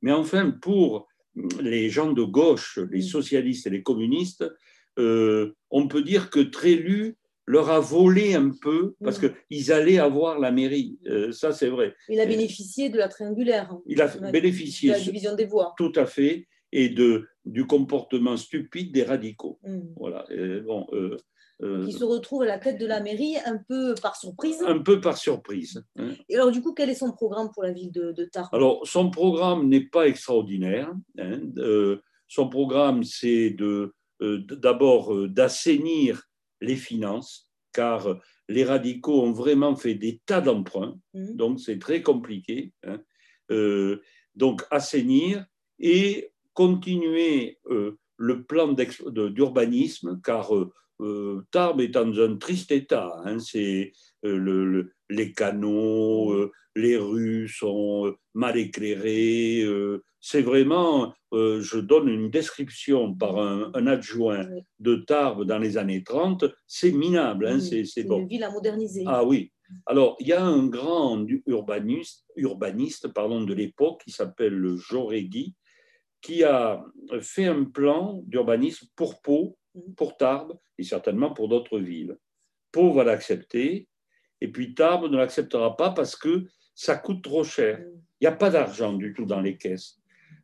Mais 0.01 0.11
enfin, 0.11 0.51
pour 0.51 1.07
les 1.61 1.89
gens 1.89 2.11
de 2.11 2.23
gauche, 2.23 2.79
les 2.91 3.01
socialistes 3.01 3.67
et 3.67 3.69
les 3.69 3.83
communistes, 3.83 4.45
euh, 4.97 5.55
on 5.71 5.87
peut 5.87 6.03
dire 6.03 6.29
que 6.29 6.39
Trélu 6.39 7.17
leur 7.45 7.69
a 7.69 7.79
volé 7.79 8.33
un 8.33 8.51
peu 8.61 8.95
parce 9.03 9.21
mmh. 9.21 9.33
qu'ils 9.51 9.71
allaient 9.71 9.99
avoir 9.99 10.39
la 10.39 10.51
mairie. 10.51 10.99
Euh, 11.07 11.31
ça, 11.31 11.51
c'est 11.51 11.69
vrai. 11.69 11.95
Il 12.09 12.19
a 12.19 12.25
bénéficié 12.25 12.89
de 12.89 12.97
la 12.97 13.07
triangulaire. 13.07 13.71
Hein. 13.71 13.81
Il 13.85 14.01
a 14.01 14.07
bénéficié. 14.31 14.89
De 14.89 14.95
la 14.95 14.99
division 14.99 15.35
des 15.35 15.45
voix. 15.45 15.73
Tout 15.77 15.93
à 15.95 16.05
fait. 16.05 16.47
Et 16.71 16.89
de, 16.89 17.27
du 17.45 17.67
comportement 17.67 18.35
stupide 18.35 18.91
des 18.91 19.03
radicaux. 19.03 19.59
Mmh. 19.63 19.79
Voilà. 19.97 20.25
bon, 20.65 20.87
euh, 20.93 21.17
euh, 21.61 21.85
qui 21.85 21.93
se 21.93 22.03
retrouve 22.03 22.41
à 22.41 22.47
la 22.47 22.57
tête 22.57 22.77
de 22.79 22.85
la 22.85 22.99
mairie 22.99 23.35
un 23.45 23.57
peu 23.57 23.95
par 24.01 24.17
surprise. 24.17 24.61
Un 24.65 24.79
peu 24.79 24.99
par 24.99 25.17
surprise. 25.17 25.85
Hein. 25.97 26.09
Et 26.27 26.35
alors, 26.35 26.51
du 26.51 26.61
coup, 26.61 26.73
quel 26.73 26.89
est 26.89 26.95
son 26.95 27.13
programme 27.13 27.49
pour 27.53 27.63
la 27.63 27.71
ville 27.71 27.91
de, 27.91 28.11
de 28.11 28.25
Tarbes? 28.25 28.49
Alors, 28.51 28.85
son 28.85 29.09
programme 29.09 29.69
n'est 29.69 29.85
pas 29.85 30.07
extraordinaire. 30.07 30.91
Hein. 31.17 31.39
son 32.27 32.49
programme, 32.49 33.03
c'est 33.03 33.51
de, 33.51 33.93
d'abord 34.49 35.27
d'assainir 35.27 36.23
les 36.61 36.75
finances, 36.75 37.49
car 37.73 38.19
les 38.47 38.63
radicaux 38.63 39.21
ont 39.21 39.31
vraiment 39.31 39.75
fait 39.75 39.95
des 39.95 40.21
tas 40.25 40.41
d'emprunts, 40.41 40.97
mmh. 41.13 41.35
donc 41.35 41.59
c'est 41.59 41.79
très 41.79 42.01
compliqué. 42.01 42.71
Hein. 42.83 42.99
Euh, 43.51 44.01
donc 44.35 44.63
assainir 44.71 45.45
et 45.79 46.31
continuer 46.53 47.59
euh, 47.67 47.97
le 48.17 48.43
plan 48.43 48.73
d'urbanisme, 48.73 50.19
car 50.23 50.55
euh, 50.55 50.73
Tarbes 51.51 51.81
est 51.81 51.89
dans 51.89 52.19
un 52.19 52.37
triste 52.37 52.71
état. 52.71 53.13
Hein. 53.25 53.39
c'est 53.39 53.91
le, 54.23 54.91
les 55.09 55.33
canaux, 55.33 56.33
mmh. 56.33 56.51
les 56.75 56.97
rues 56.97 57.47
sont 57.47 58.15
mal 58.33 58.57
éclairées, 58.57 59.65
c'est 60.27 60.41
vraiment, 60.41 61.13
euh, 61.33 61.61
je 61.61 61.77
donne 61.77 62.09
une 62.09 62.31
description 62.31 63.13
par 63.13 63.37
un, 63.37 63.85
adjoint 63.85 64.47
de 64.79 64.95
Tarbes 64.95 65.43
dans 65.43 65.59
les 65.59 65.77
années 65.77 66.03
30, 66.03 66.45
c'est 66.65 66.91
minable. 66.91 67.45
Hein, 67.45 67.59
c'est 67.59 68.03
bon. 68.05 68.21
une 68.21 68.27
ville 68.27 68.43
à 68.43 68.49
moderniser. 68.49 69.03
Ah 69.05 69.23
oui. 69.23 69.51
Alors, 69.85 70.15
il 70.19 70.25
y 70.25 70.33
a 70.33 70.43
un 70.43 70.65
grand 70.65 71.23
urbaniste, 71.45 72.25
urbaniste 72.37 73.07
pardon, 73.09 73.43
de 73.43 73.53
l'époque 73.53 74.01
qui 74.03 74.09
s'appelle 74.09 74.75
Joregui, 74.77 75.53
qui 76.23 76.43
a 76.43 76.83
fait 77.21 77.45
un 77.45 77.63
plan 77.63 78.23
d'urbanisme 78.25 78.87
pour 78.95 79.21
Pau, 79.21 79.49
mm. 79.49 79.64
Pour 79.95 80.17
Tarbes 80.17 80.57
et 80.77 80.83
certainement 80.83 81.33
pour 81.33 81.47
d'autres 81.47 81.79
villes. 81.79 82.17
Pau 82.71 82.91
va 82.93 83.03
l'accepter, 83.03 83.87
et 84.41 84.51
puis 84.51 84.73
Tarbes 84.73 85.09
ne 85.09 85.17
l'acceptera 85.17 85.77
pas 85.77 85.91
parce 85.91 86.15
que 86.15 86.45
ça 86.73 86.97
coûte 86.97 87.23
trop 87.23 87.43
cher. 87.43 87.79
Il 88.19 88.23
n'y 88.23 88.27
a 88.27 88.33
pas 88.33 88.49
d'argent 88.49 88.93
du 88.93 89.13
tout 89.13 89.25
dans 89.25 89.41
les 89.41 89.57
caisses. 89.57 89.99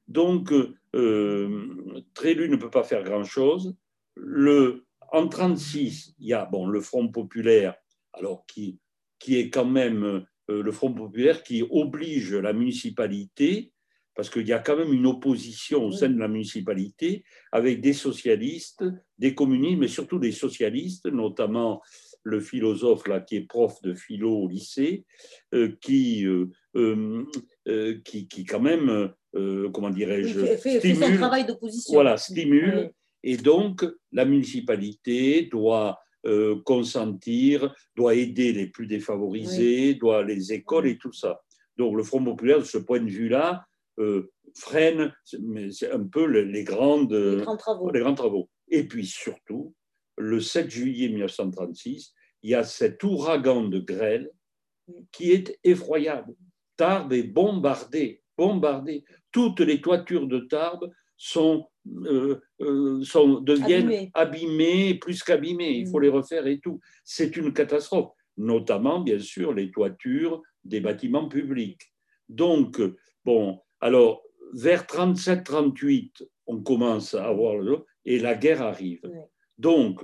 Donc, 0.07 0.51
euh, 0.95 2.03
Trélu 2.13 2.49
ne 2.49 2.55
peut 2.55 2.69
pas 2.69 2.83
faire 2.83 3.03
grand-chose. 3.03 3.75
Le, 4.15 4.85
en 5.11 5.23
1936, 5.23 6.15
il 6.19 6.27
y 6.27 6.33
a 6.33 6.45
bon, 6.45 6.67
le 6.67 6.81
Front 6.81 7.07
populaire, 7.09 7.75
alors 8.13 8.45
qui, 8.45 8.79
qui 9.19 9.37
est 9.37 9.49
quand 9.49 9.65
même 9.65 10.25
euh, 10.49 10.63
le 10.63 10.71
Front 10.71 10.93
populaire 10.93 11.43
qui 11.43 11.63
oblige 11.69 12.33
la 12.33 12.53
municipalité, 12.53 13.71
parce 14.15 14.29
qu'il 14.29 14.47
y 14.47 14.53
a 14.53 14.59
quand 14.59 14.77
même 14.77 14.93
une 14.93 15.07
opposition 15.07 15.85
au 15.85 15.91
sein 15.91 16.09
de 16.09 16.19
la 16.19 16.27
municipalité, 16.27 17.23
avec 17.51 17.81
des 17.81 17.93
socialistes, 17.93 18.83
des 19.17 19.33
communistes, 19.33 19.79
mais 19.79 19.87
surtout 19.87 20.19
des 20.19 20.31
socialistes, 20.31 21.05
notamment 21.07 21.81
le 22.23 22.39
philosophe 22.39 23.07
là, 23.07 23.19
qui 23.19 23.37
est 23.37 23.47
prof 23.47 23.81
de 23.81 23.93
philo 23.93 24.31
au 24.31 24.47
lycée, 24.47 25.05
euh, 25.53 25.75
qui, 25.81 26.25
qui, 28.03 28.27
qui, 28.27 28.45
quand 28.45 28.59
même 28.59 29.11
euh, 29.35 29.69
comment 29.69 29.89
dirais-je, 29.89 30.57
stimule, 30.57 31.17
travail 31.17 31.45
d'opposition. 31.45 31.93
Voilà, 31.93 32.17
stimule. 32.17 32.91
Et 33.23 33.37
donc, 33.37 33.85
la 34.11 34.25
municipalité 34.25 35.43
doit 35.43 35.99
euh, 36.25 36.59
consentir, 36.65 37.73
doit 37.95 38.15
aider 38.15 38.51
les 38.51 38.67
plus 38.67 38.87
défavorisés, 38.87 39.93
doit 39.95 40.23
les 40.23 40.53
écoles 40.53 40.87
et 40.87 40.97
tout 40.97 41.13
ça. 41.13 41.41
Donc, 41.77 41.95
le 41.95 42.03
Front 42.03 42.23
populaire, 42.23 42.59
de 42.59 42.65
ce 42.65 42.77
point 42.77 42.99
de 42.99 43.09
vue-là, 43.09 43.63
euh, 43.63 43.69
freine 44.55 45.13
c'est 45.23 45.91
un 45.91 46.03
peu 46.03 46.25
les, 46.25 46.63
grandes, 46.63 47.13
les, 47.13 47.43
grands 47.43 47.57
travaux. 47.57 47.91
les 47.91 47.99
grands 47.99 48.15
travaux. 48.15 48.49
Et 48.69 48.87
puis 48.87 49.05
surtout, 49.05 49.73
le 50.17 50.39
7 50.39 50.69
juillet 50.69 51.09
1936, 51.09 52.13
il 52.43 52.51
y 52.51 52.55
a 52.55 52.63
cet 52.63 53.03
ouragan 53.03 53.63
de 53.63 53.79
grêle 53.79 54.31
qui 55.11 55.31
est 55.31 55.57
effroyable. 55.63 56.33
Tarbes 56.77 57.13
est 57.13 57.23
bombardé, 57.23 58.21
bombardé 58.37 59.03
toutes 59.31 59.61
les 59.61 59.81
toitures 59.81 60.27
de 60.27 60.39
Tarbes 60.39 60.91
sont, 61.17 61.67
euh, 61.87 62.41
euh, 62.61 63.03
sont, 63.03 63.41
deviennent 63.41 64.09
abîmées, 64.13 64.95
plus 64.95 65.23
qu'abîmées. 65.23 65.77
Il 65.77 65.87
faut 65.87 65.99
mm. 65.99 66.03
les 66.03 66.09
refaire 66.09 66.47
et 66.47 66.59
tout. 66.59 66.79
C'est 67.03 67.37
une 67.37 67.53
catastrophe, 67.53 68.11
notamment, 68.37 68.99
bien 69.01 69.19
sûr, 69.19 69.53
les 69.53 69.71
toitures 69.71 70.41
des 70.63 70.81
bâtiments 70.81 71.27
publics. 71.27 71.93
Donc, 72.27 72.81
bon, 73.25 73.59
alors, 73.81 74.23
vers 74.53 74.83
37-38, 74.83 76.27
on 76.47 76.61
commence 76.61 77.13
à 77.13 77.25
avoir 77.25 77.57
le 77.57 77.85
et 78.05 78.19
la 78.19 78.35
guerre 78.35 78.61
arrive. 78.61 79.01
Donc, 79.57 80.01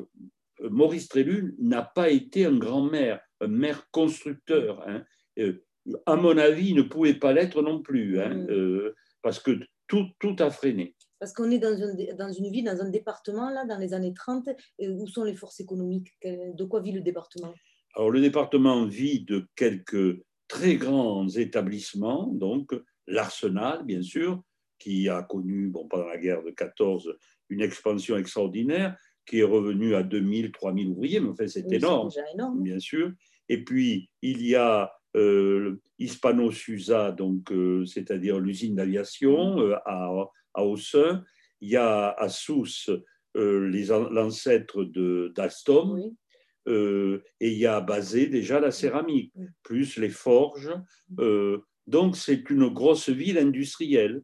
Maurice 0.59 1.07
Trélu 1.07 1.55
n'a 1.59 1.83
pas 1.83 2.09
été 2.09 2.45
un 2.45 2.57
grand 2.57 2.81
maire, 2.81 3.21
un 3.41 3.47
maire 3.47 3.87
constructeur. 3.91 4.83
Hein. 4.87 5.03
Euh, 5.39 5.63
à 6.05 6.15
mon 6.15 6.37
avis, 6.37 6.69
il 6.69 6.75
ne 6.75 6.81
pouvait 6.81 7.13
pas 7.13 7.33
l'être 7.33 7.61
non 7.61 7.81
plus. 7.81 8.19
Hein. 8.19 8.45
Mm 8.49 8.91
parce 9.27 9.39
que 9.39 9.59
tout, 9.87 10.05
tout 10.19 10.35
a 10.39 10.49
freiné. 10.49 10.95
Parce 11.19 11.33
qu'on 11.33 11.51
est 11.51 11.59
dans 11.59 11.75
une, 11.75 12.15
dans 12.15 12.31
une 12.31 12.49
ville, 12.49 12.63
dans 12.63 12.79
un 12.79 12.89
département, 12.89 13.49
là, 13.49 13.65
dans 13.65 13.77
les 13.77 13.93
années 13.93 14.13
30, 14.13 14.47
où 14.79 15.07
sont 15.07 15.25
les 15.25 15.35
forces 15.35 15.59
économiques? 15.59 16.13
De 16.23 16.63
quoi 16.63 16.79
vit 16.79 16.93
le 16.93 17.01
département? 17.01 17.53
Alors, 17.95 18.09
le 18.09 18.21
département 18.21 18.85
vit 18.85 19.25
de 19.25 19.47
quelques 19.55 20.21
très 20.47 20.75
grands 20.75 21.27
établissements, 21.27 22.27
donc 22.27 22.73
l'Arsenal, 23.07 23.83
bien 23.85 24.01
sûr, 24.01 24.41
qui 24.79 25.09
a 25.09 25.23
connu, 25.23 25.69
bon, 25.69 25.87
pendant 25.87 26.07
la 26.07 26.17
guerre 26.17 26.43
de 26.43 26.51
14, 26.51 27.17
une 27.49 27.61
expansion 27.61 28.17
extraordinaire, 28.17 28.95
qui 29.25 29.39
est 29.39 29.43
revenu 29.43 29.95
à 29.95 30.03
2000, 30.03 30.51
3000 30.51 30.87
ouvriers, 30.89 31.19
mais 31.19 31.29
en 31.29 31.35
fait, 31.35 31.47
c'est 31.47 31.71
énorme, 31.71 32.09
énorme, 32.33 32.63
bien 32.63 32.79
sûr. 32.79 33.11
Et 33.49 33.63
puis, 33.63 34.09
il 34.21 34.45
y 34.45 34.55
a 34.55 34.91
euh, 35.15 35.81
Hispano-Susa, 35.99 37.11
donc 37.11 37.51
euh, 37.51 37.85
c'est-à-dire 37.85 38.39
l'usine 38.39 38.75
d'aviation 38.75 39.59
euh, 39.59 39.75
à, 39.85 40.11
à 40.53 40.63
Il 41.61 41.69
y 41.69 41.75
a 41.75 42.11
à 42.11 42.29
Sousse 42.29 42.89
l'ancêtre 43.33 44.83
d'Alstom. 45.35 45.99
et 46.67 47.21
il 47.39 47.57
y 47.57 47.67
a 47.67 47.81
Basé 47.81 48.27
déjà 48.27 48.59
la 48.59 48.71
céramique, 48.71 49.31
plus 49.61 49.97
les 49.97 50.09
forges. 50.09 50.73
Donc 51.87 52.15
c'est 52.17 52.49
une 52.49 52.67
grosse 52.67 53.09
ville 53.09 53.37
industrielle 53.37 54.21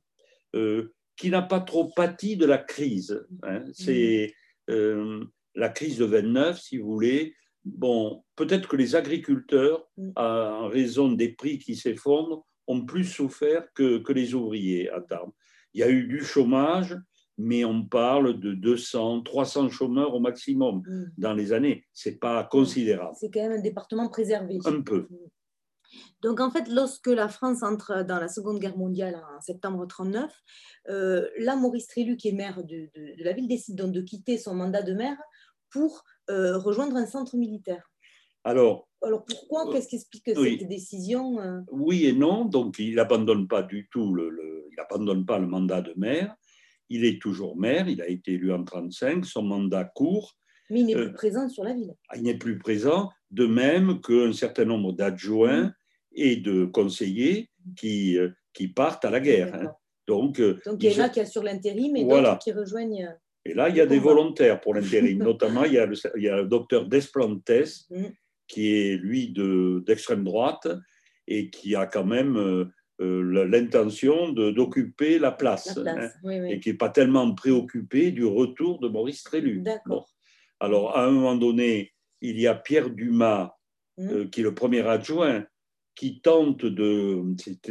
qui 1.15 1.29
n'a 1.29 1.41
pas 1.41 1.61
trop 1.61 1.91
pâti 1.95 2.37
de 2.37 2.45
la 2.45 2.59
crise. 2.59 3.25
Hein. 3.43 3.63
C'est 3.73 4.33
la 4.67 5.69
crise 5.69 5.97
de 5.97 6.05
29, 6.05 6.59
si 6.59 6.77
vous 6.77 6.91
voulez, 6.91 7.33
bon, 7.65 8.23
peut-être 8.35 8.67
que 8.67 8.75
les 8.75 8.95
agriculteurs, 8.95 9.87
mm. 9.97 10.11
en 10.15 10.67
raison 10.67 11.11
des 11.11 11.29
prix 11.29 11.59
qui 11.59 11.75
s'effondrent, 11.75 12.45
ont 12.67 12.85
plus 12.85 13.05
souffert 13.05 13.65
que, 13.73 13.97
que, 13.97 14.13
les 14.13 14.33
ouvriers 14.33 14.89
à 14.89 15.01
Tarbes. 15.01 15.31
Il 15.73 15.81
y 15.81 15.83
a 15.83 15.89
eu 15.89 16.07
du 16.07 16.23
chômage, 16.23 16.97
mais 17.37 17.65
on 17.65 17.83
parle 17.83 18.39
de 18.39 18.53
200, 18.53 19.23
300 19.23 19.69
chômeurs 19.69 20.13
au 20.13 20.19
maximum 20.19 20.81
mm. 20.85 21.05
dans 21.17 21.33
les 21.33 21.51
années. 21.51 21.85
C'est 21.93 22.19
pas 22.19 22.43
considérable. 22.43 23.15
C'est 23.19 23.31
quand 23.31 23.41
même 23.41 23.59
un 23.59 23.61
département 23.61 24.09
préservé. 24.09 24.59
Un 24.65 24.81
peu. 24.81 25.07
Donc 26.21 26.39
en 26.39 26.49
fait, 26.49 26.67
lorsque 26.69 27.07
la 27.07 27.27
France 27.27 27.63
entre 27.63 28.03
dans 28.03 28.19
la 28.19 28.27
Seconde 28.27 28.59
Guerre 28.59 28.77
mondiale 28.77 29.15
en 29.37 29.41
septembre 29.41 29.77
1939, 29.85 30.31
euh, 30.89 31.27
là, 31.39 31.55
Maurice 31.55 31.87
Trélu, 31.87 32.17
qui 32.17 32.29
est 32.29 32.33
maire 32.33 32.63
de, 32.63 32.89
de, 32.95 33.17
de, 33.17 33.23
la 33.23 33.33
ville, 33.33 33.47
décide 33.47 33.75
donc 33.75 33.91
de 33.91 34.01
quitter 34.01 34.37
son 34.37 34.55
mandat 34.55 34.81
de 34.83 34.93
maire 34.93 35.17
pour 35.69 36.03
euh, 36.29 36.57
rejoindre 36.57 36.95
un 36.95 37.05
centre 37.05 37.35
militaire. 37.35 37.89
Alors, 38.45 38.87
Alors 39.01 39.23
pourquoi? 39.25 39.71
Qu'est-ce 39.71 39.87
qui 39.87 39.95
explique 39.95 40.23
oui. 40.35 40.57
cette 40.59 40.67
décision 40.67 41.39
euh, 41.39 41.59
oui 41.71 42.05
et 42.05 42.13
non. 42.13 42.45
Donc, 42.45 42.77
il 42.79 42.95
n'abandonne 42.95 43.47
pas 43.47 43.63
du 43.63 43.87
tout 43.91 44.13
le, 44.13 44.29
le- 44.29 44.67
il 44.71 44.79
abandonne 44.79 45.25
pas 45.25 45.39
le 45.39 45.47
mandat 45.47 45.81
de 45.81 45.93
maire. 45.97 46.35
Il 46.89 47.05
est 47.05 47.21
toujours 47.21 47.55
maire. 47.57 47.87
Il 47.87 48.01
a 48.01 48.07
été 48.07 48.33
élu 48.33 48.51
en 48.53 48.63
35. 48.63 49.25
Son 49.25 49.43
mandat 49.43 49.85
court. 49.85 50.35
Mais 50.69 50.81
il 50.81 50.85
n'est 50.87 50.95
Euh, 50.95 51.05
plus 51.05 51.13
présent 51.13 51.47
sur 51.49 51.63
la 51.63 51.73
ville. 51.73 51.93
Il 52.15 52.23
n'est 52.23 52.37
plus 52.37 52.57
présent. 52.57 53.11
De 53.31 53.45
même 53.45 54.01
qu'un 54.01 54.33
certain 54.33 54.65
nombre 54.65 54.91
d'adjoints 54.93 55.71
et 56.15 56.35
de 56.37 56.65
conseillers 56.65 57.49
qui, 57.75 58.17
euh, 58.17 58.29
qui 58.53 58.67
partent 58.67 59.05
à 59.05 59.09
la 59.09 59.19
guerre. 59.19 59.53
hein. 59.55 59.71
Donc, 60.07 60.39
euh, 60.39 60.59
Donc 60.65 60.83
il 60.83 60.91
y 60.91 61.01
en 61.01 61.05
a 61.05 61.09
qui 61.09 61.19
assurent 61.21 61.43
l'intérim 61.43 61.95
et 61.95 62.03
Voilà. 62.03 62.31
d'autres 62.31 62.43
qui 62.43 62.51
rejoignent. 62.51 63.05
euh, 63.05 63.11
Et 63.45 63.53
là, 63.53 63.69
il 63.69 63.75
y 63.75 63.81
a 63.81 63.85
des 63.85 63.99
volontaires 63.99 64.59
pour 64.61 64.73
l'intérim. 64.73 65.17
Notamment, 65.23 65.63
il 65.65 65.73
y, 65.73 65.77
a 65.77 65.85
le, 65.85 65.95
il 66.17 66.23
y 66.23 66.29
a 66.29 66.37
le 66.37 66.45
docteur 66.47 66.87
Desplantes, 66.87 67.49
Mm. 67.89 68.05
qui 68.47 68.73
est, 68.73 68.97
lui, 68.97 69.29
de- 69.29 69.83
d'extrême 69.87 70.23
droite 70.23 70.67
et 71.27 71.49
qui 71.49 71.75
a 71.75 71.85
quand 71.87 72.05
même 72.05 72.35
euh, 72.37 72.65
l'intention 73.45 74.29
d'occuper 74.31 75.19
la 75.19 75.31
place. 75.31 75.75
la 75.77 75.91
hein, 75.91 75.95
place. 75.95 76.13
Oui, 76.23 76.39
oui. 76.39 76.51
et 76.53 76.59
qui 76.59 76.69
n'est 76.69 76.77
pas 76.77 76.89
tellement 76.89 77.33
préoccupé 77.33 78.11
du 78.11 78.25
retour 78.25 78.79
de 78.79 78.87
Maurice 78.87 79.23
Trélu. 79.23 79.61
D'accord. 79.61 80.09
Alors, 80.59 80.95
à 80.97 81.05
un 81.05 81.11
moment 81.11 81.35
donné, 81.35 81.93
il 82.21 82.39
y 82.39 82.47
a 82.47 82.55
Pierre 82.55 82.89
Dumas, 82.89 83.55
Mm. 83.97 84.09
euh, 84.09 84.25
qui 84.27 84.39
est 84.41 84.43
le 84.43 84.53
premier 84.55 84.81
adjoint, 84.87 85.45
qui 85.95 86.21
tente 86.21 86.65
de... 86.65 87.21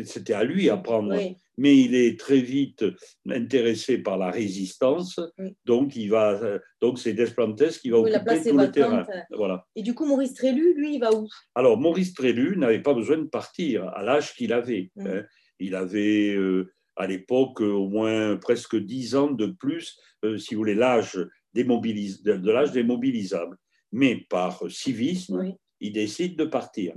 C'était 0.04 0.32
à 0.34 0.44
lui 0.44 0.70
à 0.70 0.76
prendre 0.76 1.14
Oui. 1.16 1.36
mais 1.58 1.76
il 1.76 1.94
est 1.94 2.18
très 2.18 2.40
vite 2.40 2.84
intéressé 3.28 3.98
par 3.98 4.16
la 4.18 4.30
résistance, 4.30 5.20
Oui. 5.38 5.56
donc 5.64 5.96
il 5.96 6.08
va, 6.08 6.40
donc 6.80 6.98
c'est 6.98 7.12
Desplantes 7.14 7.68
qui 7.80 7.90
va 7.90 8.00
Oui, 8.00 8.12
occuper 8.14 8.50
tout 8.50 8.56
le 8.56 8.70
terrain. 8.70 9.06
Voilà. 9.30 9.66
Et 9.74 9.82
du 9.82 9.94
coup, 9.94 10.06
Maurice 10.06 10.34
Trélu, 10.34 10.74
lui, 10.74 10.94
il 10.94 11.00
va 11.00 11.12
où? 11.12 11.28
Alors 11.54 11.78
Maurice 11.78 12.14
Trélu 12.14 12.56
n'avait 12.56 12.82
pas 12.82 12.94
besoin 12.94 13.18
de 13.18 13.24
partir 13.24 13.88
à 13.88 14.02
l'âge 14.02 14.34
qu'il 14.34 14.52
avait. 14.52 14.90
Hein. 14.98 15.22
Il 15.58 15.74
avait 15.74 16.34
euh, 16.34 16.72
à 16.96 17.06
l'époque 17.06 17.60
euh, 17.60 17.70
au 17.72 17.88
moins 17.88 18.36
presque 18.36 18.76
10 18.76 19.14
ans 19.16 19.30
de 19.30 19.46
plus, 19.46 19.98
euh, 20.24 20.38
si 20.38 20.54
vous 20.54 20.60
voulez, 20.60 20.74
l'âge 20.74 21.18
de, 21.54 21.62
de 22.36 22.50
l'âge 22.50 22.72
démobilisable. 22.72 23.56
Mais 23.92 24.16
par 24.28 24.62
civisme, 24.70 25.54
il 25.80 25.92
décide 25.92 26.36
de 26.36 26.44
partir. 26.44 26.94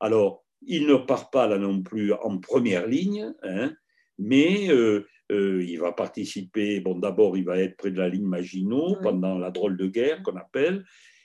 Alors, 0.00 0.41
il 0.66 0.86
ne 0.86 0.96
part 0.96 1.30
pas 1.30 1.46
là 1.46 1.58
non 1.58 1.82
plus 1.82 2.12
en 2.12 2.38
première 2.38 2.86
ligne, 2.86 3.32
hein, 3.42 3.72
mais 4.18 4.68
euh, 4.70 5.06
euh, 5.30 5.64
il 5.64 5.78
va 5.78 5.92
participer. 5.92 6.80
Bon, 6.80 6.98
d'abord, 6.98 7.36
il 7.36 7.44
va 7.44 7.58
être 7.58 7.76
près 7.76 7.90
de 7.90 7.98
la 7.98 8.08
ligne 8.08 8.26
Maginot 8.26 8.96
pendant 9.02 9.38
la 9.38 9.50
drôle 9.50 9.76
de 9.76 9.86
guerre 9.86 10.22
qu'on 10.22 10.36
appelle, 10.36 10.84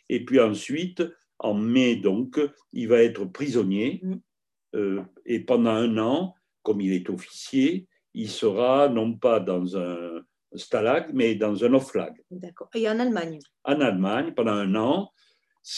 et 0.10 0.24
puis 0.26 0.40
ensuite, 0.40 1.04
en 1.40 1.54
mai, 1.54 1.96
donc, 1.98 2.40
il 2.74 2.88
va 2.88 3.04
être 3.04 3.26
prisonnier, 3.26 4.02
Mm. 4.04 4.16
euh, 4.76 5.02
et 5.26 5.40
pendant 5.42 5.72
un 5.72 5.98
an, 5.98 6.34
comme 6.64 6.82
il 6.82 6.94
est 6.94 7.10
officier, 7.10 7.88
il 8.14 8.30
sera 8.30 8.90
non 8.90 9.14
pas 9.14 9.40
dans 9.40 9.78
un 9.78 10.22
stalag, 10.56 11.12
mais 11.14 11.36
dans 11.36 11.64
un 11.64 11.74
oflag 11.74 12.14
D'accord. 12.32 12.70
Et 12.74 12.90
en 12.90 13.00
Allemagne 13.00 13.40
en 13.64 13.80
Allemagne 13.82 14.34
pendant 14.34 14.54
un 14.54 14.74
an. 14.76 15.12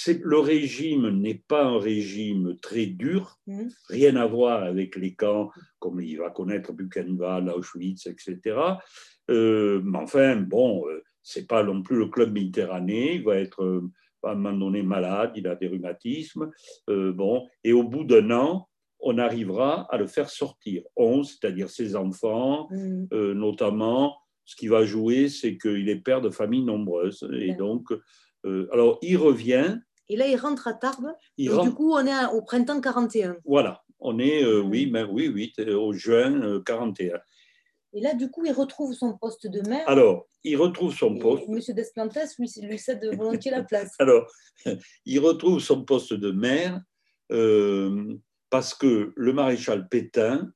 Le 0.07 0.39
régime 0.39 1.09
n'est 1.09 1.41
pas 1.47 1.63
un 1.65 1.79
régime 1.79 2.57
très 2.61 2.85
dur, 2.85 3.39
Mm. 3.47 3.67
rien 3.87 4.15
à 4.17 4.27
voir 4.27 4.63
avec 4.63 4.95
les 4.95 5.15
camps 5.15 5.49
comme 5.79 5.99
il 6.01 6.17
va 6.19 6.29
connaître 6.29 6.73
Buchenwald, 6.73 7.49
Auschwitz, 7.49 8.05
etc. 8.05 8.37
Euh, 9.31 9.81
mais 9.83 9.97
enfin, 9.97 10.35
bon, 10.35 10.87
euh, 10.87 11.03
c'est 11.23 11.47
pas 11.47 11.63
non 11.63 11.81
plus 11.81 11.97
le 11.97 12.07
club 12.07 12.31
méditerranéen. 12.33 13.13
Il 13.15 13.23
va 13.23 13.37
être 13.37 13.63
euh, 13.63 13.89
à 14.23 14.31
un 14.31 14.35
moment 14.35 14.57
donné 14.57 14.83
malade, 14.83 15.31
il 15.35 15.47
a 15.47 15.55
des 15.55 15.67
rhumatismes. 15.67 16.51
Euh, 16.89 17.11
bon, 17.13 17.47
et 17.63 17.73
au 17.73 17.83
bout 17.83 18.03
d'un 18.03 18.29
an, 18.31 18.67
on 18.99 19.17
arrivera 19.17 19.83
à 19.93 19.97
le 19.97 20.07
faire 20.07 20.29
sortir. 20.29 20.83
On, 20.97 21.23
c'est-à-dire 21.23 21.69
ses 21.69 21.95
enfants, 21.95 22.67
Mm. 22.69 23.05
euh, 23.13 23.33
notamment, 23.33 24.17
ce 24.45 24.55
qui 24.55 24.67
va 24.67 24.83
jouer, 24.83 25.29
c'est 25.29 25.57
qu'il 25.57 25.87
est 25.89 25.95
père 26.03 26.21
de 26.21 26.29
familles 26.29 26.65
nombreuses. 26.65 27.27
Et 27.39 27.53
donc, 27.53 27.93
euh, 28.45 28.67
alors, 28.71 28.99
il 29.01 29.17
revient, 29.17 29.77
Et 30.09 30.15
là, 30.17 30.27
il 30.27 30.35
rentre 30.37 30.67
à 30.67 30.73
Tarbes. 30.73 31.13
il 31.37 31.51
rentre- 31.51 31.69
du 31.69 31.75
coup, 31.75 31.93
on 31.93 32.05
est 32.05 32.25
au 32.33 32.41
printemps 32.41 32.81
41. 32.81 33.37
voilà, 33.45 33.83
on 33.99 34.17
est, 34.19 34.43
euh, 34.43 34.63
Mm. 34.63 34.69
oui, 34.69 34.89
mais, 34.91 35.03
oui, 35.03 35.27
oui, 35.27 35.51
t- 35.55 35.69
au 35.71 35.93
juin 35.93 36.41
euh, 36.41 36.61
41. 36.61 37.19
Et 37.93 38.01
là, 38.01 38.13
du 38.13 38.29
coup, 38.29 38.45
il 38.45 38.51
retrouve 38.51 38.93
son 38.93 39.17
poste 39.17 39.47
de 39.47 39.67
maire. 39.67 39.87
Alors, 39.89 40.27
il 40.43 40.55
retrouve 40.57 40.93
son 40.93 41.15
Et 41.15 41.19
poste. 41.19 41.47
Monsieur 41.47 41.73
Desplantes 41.73 42.17
lui, 42.37 42.49
lui 42.61 42.77
cède 42.79 43.03
volontiers 43.15 43.51
la 43.51 43.63
place. 43.63 43.93
Alors, 43.99 44.31
il 45.05 45.19
retrouve 45.19 45.59
son 45.59 45.83
poste 45.83 46.13
de 46.13 46.31
maire 46.31 46.79
euh, 47.31 48.15
parce 48.49 48.73
que 48.73 49.11
le 49.15 49.33
maréchal 49.33 49.87
Pétain, 49.89 50.51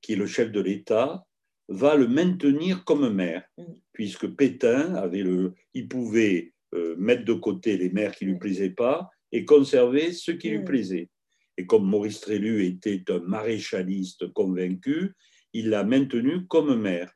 qui 0.00 0.12
est 0.14 0.16
le 0.16 0.26
chef 0.26 0.50
de 0.52 0.60
l'État, 0.60 1.24
va 1.68 1.96
le 1.96 2.06
maintenir 2.08 2.84
comme 2.84 3.08
maire, 3.12 3.44
Mm. 3.58 3.64
puisque 3.92 4.26
Pétain 4.36 4.94
avait 4.94 5.22
le, 5.22 5.54
il 5.74 5.88
pouvait 5.88 6.40
euh, 6.44 6.52
mettre 6.98 7.24
de 7.24 7.32
côté 7.32 7.76
les 7.76 7.90
maires 7.90 8.14
qui 8.14 8.24
lui 8.24 8.34
Mm. 8.34 8.38
plaisaient 8.38 8.70
pas 8.70 9.10
et 9.32 9.44
conserver 9.44 10.12
ceux 10.12 10.34
qui 10.34 10.50
lui 10.50 10.64
plaisaient. 10.64 11.08
Et 11.56 11.66
comme 11.66 11.88
Maurice 11.88 12.20
Trélu 12.20 12.64
était 12.64 13.02
un 13.08 13.20
maréchaliste 13.20 14.32
convaincu, 14.32 15.12
il 15.52 15.70
l'a 15.70 15.84
maintenu 15.84 16.46
comme 16.46 16.80
maire. 16.80 17.12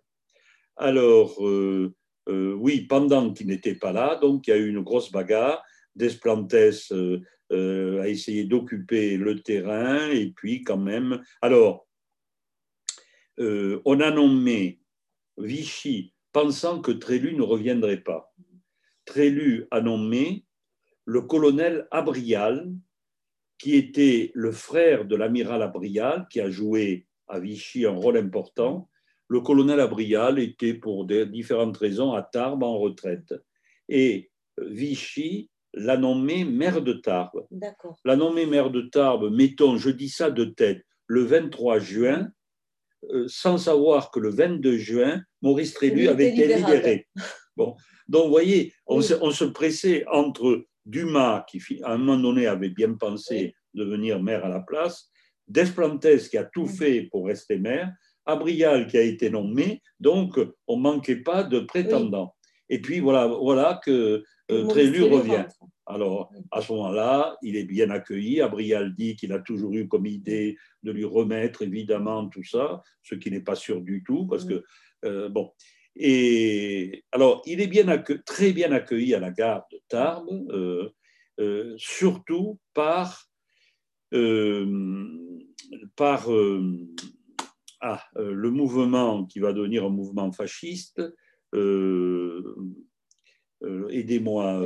Alors, 0.76 1.46
euh, 1.46 1.94
euh, 2.28 2.55
oui, 2.55 2.82
pendant 2.82 3.32
qu'il 3.32 3.48
n'était 3.48 3.74
pas 3.74 3.92
là, 3.92 4.16
donc 4.16 4.46
il 4.46 4.51
y 4.51 4.53
a 4.55 4.57
eu 4.57 4.68
une 4.68 4.82
grosse 4.82 5.12
bagarre. 5.12 5.62
Desplantes 5.94 6.55
euh, 6.55 7.20
euh, 7.53 8.01
a 8.01 8.09
essayé 8.09 8.44
d'occuper 8.44 9.16
le 9.16 9.42
terrain 9.42 10.09
et 10.09 10.32
puis 10.34 10.62
quand 10.62 10.78
même. 10.78 11.22
Alors, 11.42 11.86
euh, 13.40 13.82
on 13.84 14.01
a 14.01 14.11
nommé 14.11 14.80
Vichy 15.36 16.14
pensant 16.32 16.80
que 16.80 16.92
Trélu 16.92 17.34
ne 17.34 17.42
reviendrait 17.42 18.03
pas. 18.03 18.32
Trélu 19.05 19.66
a 19.70 19.80
nommé 19.80 20.44
le 21.05 21.22
colonel 21.22 21.86
Abrial, 21.90 22.70
qui 23.59 23.76
était 23.76 24.30
le 24.34 24.53
frère 24.53 25.05
de 25.05 25.16
l'amiral 25.16 25.62
Abrial, 25.62 26.26
qui 26.30 26.40
a 26.40 26.51
joué 26.51 27.07
à 27.28 27.38
Vichy 27.40 27.86
un 27.86 27.90
rôle 27.90 28.16
important. 28.16 28.88
Le 29.28 29.40
colonel 29.40 29.80
Abrial 29.80 30.38
était 30.38 30.74
pour 30.74 31.05
des 31.05 31.26
différentes 31.26 31.76
raisons 31.76 32.12
à 32.12 32.22
Tarbes 32.22 32.62
en 32.62 32.78
retraite. 32.78 33.34
Et 33.88 34.30
Vichy 34.59 35.51
l'a 35.74 35.96
nommé 35.96 36.44
maire 36.44 36.82
de 36.82 36.94
Tarbes. 36.94 37.46
L'a 38.05 38.16
nommé 38.16 38.46
maire 38.46 38.70
de 38.70 38.82
Tarbes, 38.82 39.30
mettons, 39.32 39.76
je 39.76 39.90
dis 39.90 40.09
ça 40.09 40.30
de 40.30 40.44
tête, 40.44 40.84
le 41.07 41.22
23 41.22 41.78
juin, 41.78 42.28
euh, 43.11 43.26
sans 43.28 43.59
savoir 43.59 44.11
que 44.11 44.20
le 44.20 44.30
22 44.30 44.76
juin, 44.76 45.22
Maurice 45.42 45.74
Trélu 45.74 46.09
avait 46.09 46.32
été 46.32 46.55
libéré. 46.55 47.09
Bon. 47.57 47.76
Donc, 48.11 48.25
vous 48.25 48.31
voyez, 48.31 48.73
on, 48.87 48.99
Oui. 48.99 49.05
se, 49.05 49.15
on 49.23 49.31
se 49.31 49.45
pressait 49.45 50.05
entre 50.09 50.67
Dumas, 50.85 51.45
qui 51.49 51.63
à 51.85 51.93
un 51.93 51.99
moment 51.99 52.21
donné 52.21 52.47
avait 52.49 52.71
bien 52.71 52.95
pensé 52.95 53.55
devenir 53.73 54.21
maire 54.21 54.45
à 54.45 54.49
la 54.49 54.61
place, 54.61 55.09
Desplantes, 55.47 56.29
qui 56.29 56.37
a 56.37 56.45
tout 56.45 56.67
fait 56.67 57.03
pour 57.11 57.27
rester 57.27 57.57
maire, 57.57 57.93
Abrial, 58.27 58.89
qui 58.89 58.99
a 58.99 59.03
été 59.03 59.31
nommé, 59.31 59.81
donc 60.01 60.39
on 60.67 60.77
ne 60.77 60.83
manquait 60.83 61.23
pas 61.23 61.45
de 61.45 61.61
prétendants. 61.61 62.35
Et 62.69 62.81
puis 62.81 63.01
voilà, 63.01 63.27
voilà 63.27 63.81
que 63.85 64.23
euh, 64.51 64.67
Trélu 64.67 65.05
revient. 65.05 65.47
Alors, 65.87 66.33
à 66.51 66.61
ce 66.61 66.73
moment-là, 66.73 67.37
il 67.43 67.57
est 67.57 67.65
bien 67.65 67.91
accueilli. 67.91 68.41
Abrial 68.41 68.95
dit 68.95 69.17
qu'il 69.17 69.33
a 69.33 69.41
toujours 69.41 69.73
eu 69.75 69.89
comme 69.89 70.07
idée 70.07 70.57
de 70.83 70.93
lui 70.93 71.05
remettre, 71.05 71.63
évidemment, 71.63 72.29
tout 72.29 72.45
ça, 72.45 72.83
ce 73.03 73.15
qui 73.15 73.31
n'est 73.31 73.41
pas 73.41 73.57
sûr 73.57 73.81
du 73.81 74.03
tout, 74.05 74.27
parce 74.27 74.45
que, 74.45 74.65
euh, 75.05 75.29
bon. 75.29 75.53
Et 75.97 77.05
alors, 77.12 77.43
il 77.47 77.61
est 77.61 77.66
bien 77.66 77.88
accue- 77.88 78.22
très 78.24 78.53
bien 78.53 78.72
accueilli 78.72 79.14
à 79.14 79.20
la 79.20 79.30
gare 79.30 79.66
de 79.72 79.80
Tarbes, 79.88 80.28
euh, 80.51 80.88
euh, 81.41 81.74
surtout 81.76 82.59
par, 82.74 83.28
euh, 84.14 85.07
par 85.97 86.28
ah, 87.80 88.03
le 88.16 88.51
mouvement 88.51 89.24
qui 89.26 89.41
va 89.41 89.53
devenir 89.53 89.84
un 89.84 89.91
mouvement 89.91 90.30
fasciste. 90.32 91.03
Aidez-moi. 93.91 94.62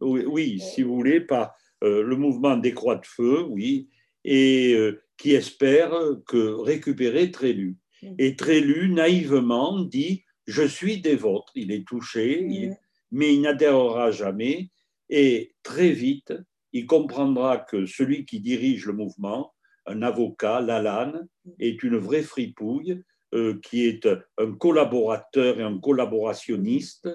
Oui, 0.00 0.24
oui, 0.26 0.60
si 0.60 0.82
vous 0.82 0.94
voulez, 0.94 1.20
par 1.20 1.54
le 1.82 2.14
mouvement 2.14 2.56
des 2.56 2.72
Croix 2.72 2.96
de 2.96 3.06
Feu, 3.06 3.42
oui, 3.48 3.88
et 4.24 4.76
qui 5.16 5.32
espère 5.32 5.92
que 6.26 6.54
récupérer 6.54 7.30
Trélu. 7.30 7.76
Mm. 8.02 8.14
Et 8.18 8.36
Trélu, 8.36 8.88
naïvement, 8.90 9.80
dit 9.80 10.24
Je 10.48 10.64
suis 10.66 11.00
des 11.00 11.14
vôtres. 11.14 11.52
Il 11.54 11.70
est 11.70 11.86
touché, 11.86 12.24
il- 12.42 12.70
Mm. 12.70 12.76
mais 13.12 13.34
il 13.34 13.40
n'adhérera 13.42 14.10
jamais. 14.10 14.70
Et 15.10 15.54
très 15.62 15.90
vite, 15.92 16.32
il 16.72 16.86
comprendra 16.86 17.58
que 17.58 17.86
celui 17.86 18.24
qui 18.24 18.40
dirige 18.40 18.86
le 18.86 18.94
mouvement, 18.94 19.52
un 19.86 20.02
avocat, 20.02 20.60
Lalanne, 20.60 21.28
est 21.58 21.82
une 21.82 21.96
vraie 21.98 22.22
fripouille, 22.22 23.02
euh, 23.34 23.58
qui 23.62 23.84
est 23.86 24.06
un 24.38 24.52
collaborateur 24.64 25.60
et 25.60 25.62
un 25.62 25.78
collaborationniste. 25.78 27.08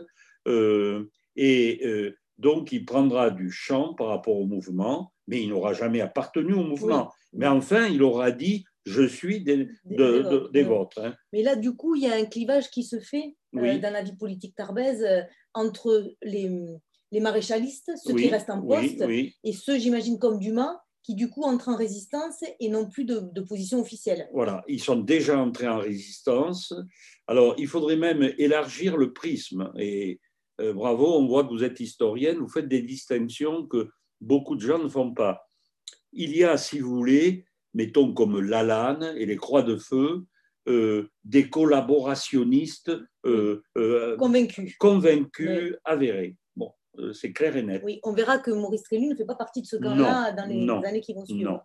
euh, 0.47 1.05
et 1.35 1.81
euh, 1.85 2.15
Donc, 2.39 2.71
il 2.71 2.83
prendra 2.83 3.29
du 3.29 3.51
champ 3.51 3.93
par 3.93 4.07
rapport 4.07 4.37
au 4.37 4.47
mouvement, 4.47 5.13
mais 5.27 5.41
il 5.43 5.49
n'aura 5.49 5.73
jamais 5.73 6.01
appartenu 6.01 6.53
au 6.53 6.63
mouvement. 6.63 7.11
Mais 7.31 7.45
enfin, 7.47 7.85
il 7.87 8.01
aura 8.01 8.31
dit 8.31 8.65
je 8.85 9.03
suis 9.03 9.41
des, 9.41 9.67
vôtres. 10.63 10.99
Hein. 10.99 11.15
Mais 11.31 11.43
là, 11.43 11.55
du 11.55 11.75
coup, 11.75 11.95
il 11.95 12.03
y 12.03 12.07
a 12.07 12.15
un 12.15 12.25
clivage 12.25 12.69
qui 12.69 12.83
se 12.83 12.99
fait 12.99 13.35
euh, 13.55 13.77
dans 13.79 13.93
la 13.93 14.03
vie 14.03 14.15
politique 14.15 14.55
tarbaise 14.55 15.03
euh, 15.03 15.21
entre 15.53 16.15
les, 16.21 16.49
les, 17.11 17.19
maréchalistes, 17.19 17.91
ceux 18.03 18.15
qui 18.15 18.29
restent 18.29 18.49
en 18.49 18.61
poste, 18.61 19.01
et 19.43 19.53
ceux, 19.53 19.77
j'imagine, 19.77 20.19
comme 20.19 20.39
Dumas, 20.39 20.79
qui 21.03 21.15
du 21.15 21.29
coup 21.29 21.43
entrent 21.43 21.69
en 21.69 21.75
résistance 21.75 22.43
et 22.59 22.69
n'ont 22.69 22.89
plus 22.89 23.05
de, 23.05 23.41
position 23.41 23.81
officielle. 23.81 24.29
Voilà, 24.33 24.63
ils 24.67 24.81
sont 24.81 24.95
déjà 24.95 25.37
entrés 25.37 25.67
en 25.67 25.79
résistance. 25.79 26.73
Alors, 27.27 27.55
il 27.57 27.67
faudrait 27.67 27.97
même 27.97 28.33
élargir 28.37 28.97
le 28.97 29.11
prisme. 29.11 29.71
Et 29.77 30.19
euh, 30.61 30.73
bravo, 30.73 31.17
on 31.17 31.27
voit 31.27 31.43
que 31.43 31.49
vous 31.49 31.63
êtes 31.63 31.79
historienne, 31.79 32.37
vous 32.37 32.47
faites 32.47 32.69
des 32.69 32.81
distinctions 32.81 33.67
que 33.67 33.89
beaucoup 34.21 34.55
de 34.55 34.61
gens 34.61 34.79
ne 34.79 34.87
font 34.87 35.13
pas. 35.13 35.49
Il 36.13 36.35
y 36.35 36.43
a, 36.43 36.57
si 36.57 36.79
vous 36.79 36.95
voulez, 36.95 37.45
mettons 37.73 38.13
comme 38.13 38.39
Lalanne 38.39 39.13
et 39.17 39.25
les 39.25 39.35
Croix 39.35 39.63
de 39.63 39.77
Feu, 39.77 40.25
euh, 40.69 41.09
des 41.25 41.49
collaborationnistes 41.49 42.91
euh, 43.25 43.61
euh, 43.77 44.15
convaincus, 44.15 44.77
convaincus 44.77 45.75
avérés. 45.83 46.37
Bon, 46.55 46.71
c'est 47.13 47.33
clair 47.33 47.57
et 47.57 47.63
net. 47.63 47.81
Oui, 47.83 47.99
on 48.03 48.13
verra 48.13 48.37
que 48.37 48.51
Maurice 48.51 48.83
Trélu 48.83 49.07
ne 49.07 49.15
fait 49.15 49.25
pas 49.25 49.35
partie 49.35 49.61
de 49.61 49.67
ce 49.67 49.75
camp-là 49.75 50.31
dans 50.31 50.45
les 50.45 50.69
années 50.87 51.01
qui 51.01 51.13
vont 51.13 51.25
suivre. 51.25 51.51
Non. 51.51 51.59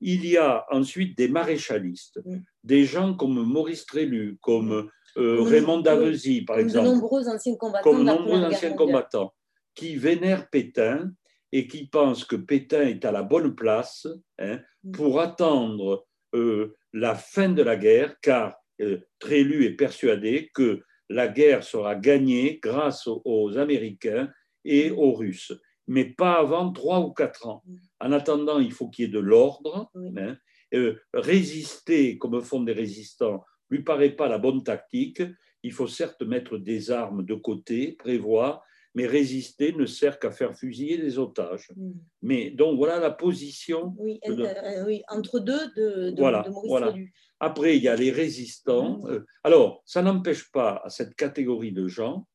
Il 0.00 0.26
y 0.26 0.36
a 0.36 0.64
ensuite 0.70 1.16
des 1.16 1.28
maréchalistes, 1.28 2.20
mm. 2.24 2.38
des 2.64 2.84
gens 2.84 3.14
comme 3.14 3.42
Maurice 3.42 3.86
Trélu, 3.86 4.36
comme 4.42 4.90
Raymond 5.16 5.80
Davesy, 5.80 6.42
par 6.42 6.58
exemple. 6.58 6.86
De 6.86 6.92
nombreux 6.92 7.28
anciens 7.28 7.56
combattants. 7.56 7.90
Comme 7.90 8.00
de 8.00 8.04
nombreux 8.04 8.44
anciens 8.44 8.74
combattants 8.74 9.32
qui 9.74 9.96
vénèrent 9.96 10.50
Pétain 10.50 11.12
et 11.52 11.66
qui 11.66 11.86
pensent 11.86 12.24
que 12.24 12.36
Pétain 12.36 12.86
est 12.86 13.04
à 13.04 13.12
la 13.12 13.22
bonne 13.22 13.54
place 13.54 14.06
hein, 14.38 14.60
mm. 14.84 14.92
pour 14.92 15.20
attendre 15.20 16.06
euh, 16.34 16.76
la 16.92 17.14
fin 17.14 17.48
de 17.48 17.62
la 17.62 17.76
guerre, 17.76 18.16
car 18.20 18.56
euh, 18.80 18.98
Trélu 19.18 19.64
est 19.64 19.76
persuadé 19.76 20.50
que 20.54 20.82
la 21.08 21.28
guerre 21.28 21.64
sera 21.64 21.94
gagnée 21.94 22.60
grâce 22.62 23.06
aux, 23.06 23.56
Américains 23.56 24.30
et 24.64 24.90
aux 24.90 25.12
Russes, 25.12 25.52
mais 25.86 26.04
pas 26.04 26.34
avant 26.34 26.70
trois 26.72 27.00
ou 27.00 27.12
quatre 27.12 27.46
ans. 27.46 27.62
Mm. 27.66 27.76
En 28.00 28.12
attendant, 28.12 28.58
il 28.58 28.72
faut 28.72 28.88
qu'il 28.88 29.06
y 29.06 29.08
ait 29.08 29.12
de 29.12 29.18
l'ordre. 29.18 29.90
Hein, 30.16 30.36
euh, 30.74 30.96
résister 31.14 32.18
comme 32.18 32.42
font 32.42 32.62
des 32.62 32.74
résistants 32.74 33.42
lui 33.70 33.82
paraît 33.82 34.10
pas 34.10 34.28
la 34.28 34.38
bonne 34.38 34.62
tactique. 34.62 35.22
Il 35.62 35.72
faut 35.72 35.86
certes 35.88 36.22
mettre 36.22 36.58
des 36.58 36.90
armes 36.90 37.24
de 37.24 37.34
côté, 37.34 37.92
prévoir, 37.92 38.62
mais 38.98 39.06
résister 39.06 39.72
ne 39.74 39.86
sert 39.86 40.18
qu'à 40.18 40.32
faire 40.32 40.56
fusiller 40.58 40.98
des 40.98 41.20
otages. 41.20 41.68
Hmm. 41.76 41.92
Mais 42.20 42.50
donc 42.50 42.76
voilà 42.76 42.98
la 42.98 43.12
position. 43.12 43.94
Oui, 43.96 44.18
euh, 44.26 44.98
entre 45.08 45.38
deux 45.38 45.72
de, 45.76 46.12
voilà, 46.18 46.44
voilà. 46.66 46.92
Après, 47.38 47.76
il 47.76 47.82
y 47.84 47.86
a 47.86 47.94
les 47.94 48.10
résistants. 48.10 48.98
Hmm. 48.98 49.10
Euh, 49.10 49.26
alors, 49.44 49.84
ça 49.86 50.02
n'empêche 50.02 50.50
pas 50.50 50.82
à 50.84 50.90
cette 50.90 51.14
catégorie 51.14 51.70
de 51.70 51.86
gens, 51.86 52.26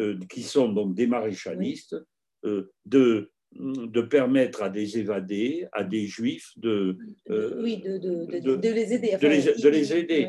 euh, 0.00 0.18
qui 0.30 0.42
sont 0.42 0.72
donc 0.72 0.94
des 0.94 1.06
maréchalistes, 1.06 1.96
de, 2.42 3.30
de 3.52 4.02
permettre 4.02 4.62
à 4.62 4.68
des 4.68 4.98
évadés, 4.98 5.66
à 5.72 5.82
des 5.82 6.06
juifs 6.06 6.52
de, 6.56 6.98
oui, 7.28 7.78
de, 7.78 7.98
de, 7.98 8.68
les 8.68 8.92
aider. 8.92 9.16
de 9.20 9.68
les, 9.68 9.92
aider. 9.94 10.28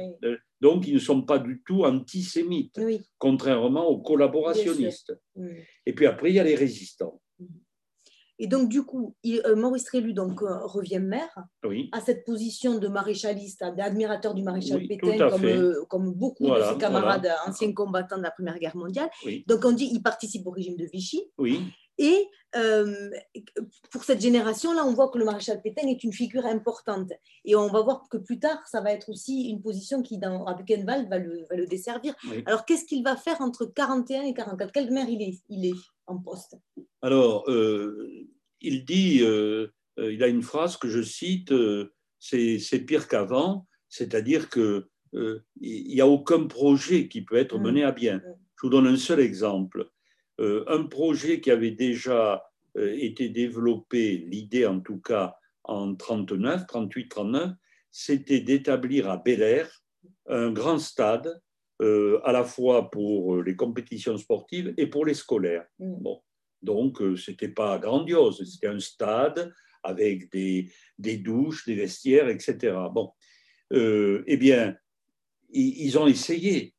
Donc, 0.61 0.87
ils 0.87 0.95
ne 0.95 0.99
sont 0.99 1.21
pas 1.21 1.39
du 1.39 1.61
tout 1.65 1.83
antisémites, 1.83 2.79
contrairement 3.17 3.87
aux 3.87 3.99
collaborationnistes. 3.99 5.13
Et 5.85 5.93
puis 5.93 6.05
après, 6.05 6.29
il 6.31 6.35
y 6.35 6.39
a 6.39 6.43
les 6.43 6.55
résistants. 6.55 7.21
Et 8.41 8.47
donc, 8.47 8.69
du 8.69 8.83
coup, 8.83 9.15
euh, 9.25 9.55
Maurice 9.57 9.83
Trélu 9.83 10.13
donc, 10.13 10.41
euh, 10.41 10.65
revient 10.65 10.99
maire 10.99 11.35
à 11.91 11.99
cette 11.99 12.25
position 12.25 12.79
de 12.79 12.87
maréchaliste, 12.87 13.65
d'admirateur 13.75 14.33
du 14.33 14.43
maréchal 14.43 14.87
Pétain, 14.87 15.29
comme, 15.29 15.45
euh, 15.45 15.83
comme, 15.89 16.13
beaucoup 16.13 16.45
de 16.45 16.61
ses 16.71 16.77
camarades 16.77 17.29
anciens 17.45 17.73
combattants 17.73 18.17
de 18.17 18.23
la 18.23 18.31
Première 18.31 18.57
Guerre 18.57 18.77
mondiale. 18.77 19.09
Donc, 19.45 19.65
on 19.65 19.73
dit 19.73 19.89
qu'il 19.89 20.01
participe 20.01 20.47
au 20.47 20.51
régime 20.51 20.77
de 20.77 20.85
Vichy. 20.85 21.21
Oui. 21.37 21.59
Et 21.99 22.27
euh, 22.55 23.11
pour 23.91 24.03
cette 24.05 24.21
génération-là, 24.21 24.85
on 24.85 24.93
voit 24.93 25.09
que 25.09 25.19
le 25.19 25.25
maréchal 25.25 25.61
Pétain 25.61 25.87
est 25.87 26.03
une 26.03 26.13
figure 26.13 26.45
importante. 26.45 27.11
Et 27.43 27.55
on 27.55 27.67
va 27.67 27.81
voir 27.81 28.07
que 28.09 28.17
plus 28.17 28.39
tard, 28.39 28.65
ça 28.67 28.81
va 28.81 28.91
être 28.93 29.09
aussi 29.09 29.49
une 29.49 29.61
position 29.61 30.01
qui, 30.01 30.17
dans 30.17 30.45
Buchenwald, 30.55 31.09
va 31.09 31.19
le, 31.19 31.45
va 31.49 31.57
le 31.57 31.67
desservir. 31.67 32.15
Alors, 32.45 32.65
qu'est-ce 32.65 32.85
qu'il 32.85 33.03
va 33.03 33.17
faire 33.17 33.41
entre 33.41 33.65
41 33.65 34.23
et 34.23 34.33
44 34.33 34.71
Quel 34.71 34.91
maire 34.91 35.09
il 35.09 35.21
est, 35.21 35.39
il 35.49 35.65
est 35.65 35.79
en 36.07 36.17
poste? 36.17 36.55
Alors, 37.01 37.47
euh, 37.49 38.09
il 38.61 38.85
dit, 38.85 39.19
euh, 39.21 39.67
il 39.97 40.23
a 40.23 40.27
une 40.27 40.41
phrase 40.41 40.77
que 40.77 40.87
je 40.87 41.01
cite, 41.01 41.53
c'est 42.17 42.85
pire 42.87 43.09
qu'avant, 43.09 43.67
c'est-à-dire 43.89 44.49
que 44.49 44.87
il 45.11 45.43
n'y 45.59 46.01
a 46.01 46.07
aucun 46.07 46.45
projet 46.45 47.07
qui 47.07 47.23
peut 47.23 47.35
être 47.35 47.57
mmh. 47.57 47.63
mené 47.63 47.83
à 47.83 47.91
bien. 47.91 48.17
Mmh. 48.17 48.35
Je 48.55 48.61
vous 48.61 48.69
donne 48.69 48.87
un 48.87 48.95
seul 48.95 49.19
exemple. 49.19 49.89
Euh, 50.39 50.63
un 50.67 50.83
projet 50.83 51.41
qui 51.41 51.51
avait 51.51 51.71
déjà 51.71 52.43
euh, 52.77 52.95
été 52.97 53.29
développé, 53.29 54.17
l'idée 54.17 54.65
en 54.65 54.79
tout 54.79 54.99
cas 54.99 55.35
en 55.63 55.95
39, 55.95 56.65
38, 56.65 57.09
39, 57.09 57.51
c'était 57.91 58.39
d'établir 58.39 59.09
à 59.09 59.17
Bel 59.17 59.41
Air 59.41 59.83
un 60.27 60.51
grand 60.51 60.79
stade, 60.79 61.41
euh, 61.81 62.19
à 62.23 62.31
la 62.31 62.43
fois 62.43 62.89
pour 62.89 63.41
les 63.41 63.55
compétitions 63.55 64.17
sportives 64.17 64.73
et 64.77 64.87
pour 64.87 65.05
les 65.05 65.13
scolaires. 65.13 65.65
Mm. 65.79 65.95
Bon. 66.01 66.21
Donc, 66.61 66.97
ce 66.97 67.31
n'était 67.31 67.49
pas 67.49 67.79
grandiose, 67.79 68.43
c'était 68.43 68.67
un 68.67 68.79
stade 68.79 69.53
avec 69.81 70.29
des, 70.31 70.69
des, 70.97 71.17
douches, 71.17 71.65
des 71.65 71.75
vestiaires, 71.75 72.27
etc. 72.27 72.77
Bon. 72.91 73.13
eh 73.71 74.37
bien, 74.37 74.75
ils 75.51 75.97
ont 75.97 76.05
essayé, 76.05 76.73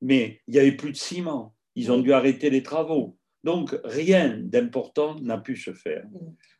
mais 0.00 0.40
il 0.46 0.54
n'y 0.54 0.60
avait 0.60 0.72
plus 0.72 0.92
de 0.92 0.96
ciment 0.96 1.54
ils 1.80 1.90
ont 1.90 2.00
dû 2.00 2.12
arrêter 2.12 2.50
les 2.50 2.62
travaux. 2.62 3.16
Donc, 3.42 3.74
rien 3.84 4.36
d'important 4.38 5.18
n'a 5.20 5.38
pu 5.38 5.56
se 5.56 5.72
faire. 5.72 6.04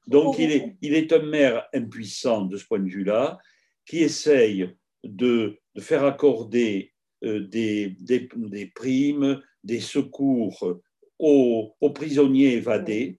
Donc, 0.06 0.38
il 0.38 0.50
est, 0.50 0.76
il 0.80 0.94
est 0.94 1.12
un 1.12 1.22
maire 1.22 1.68
impuissant 1.74 2.46
de 2.46 2.56
ce 2.56 2.64
point 2.64 2.78
de 2.78 2.88
vue-là, 2.88 3.36
qui 3.84 3.98
essaye 3.98 4.70
de, 5.04 5.58
faire 5.78 6.04
accorder 6.04 6.94
euh, 7.22 7.40
des, 7.40 7.96
des, 8.00 8.66
primes, 8.74 9.42
des 9.62 9.80
secours 9.80 10.80
aux, 11.18 11.76
prisonniers 11.94 12.54
évadés 12.54 13.18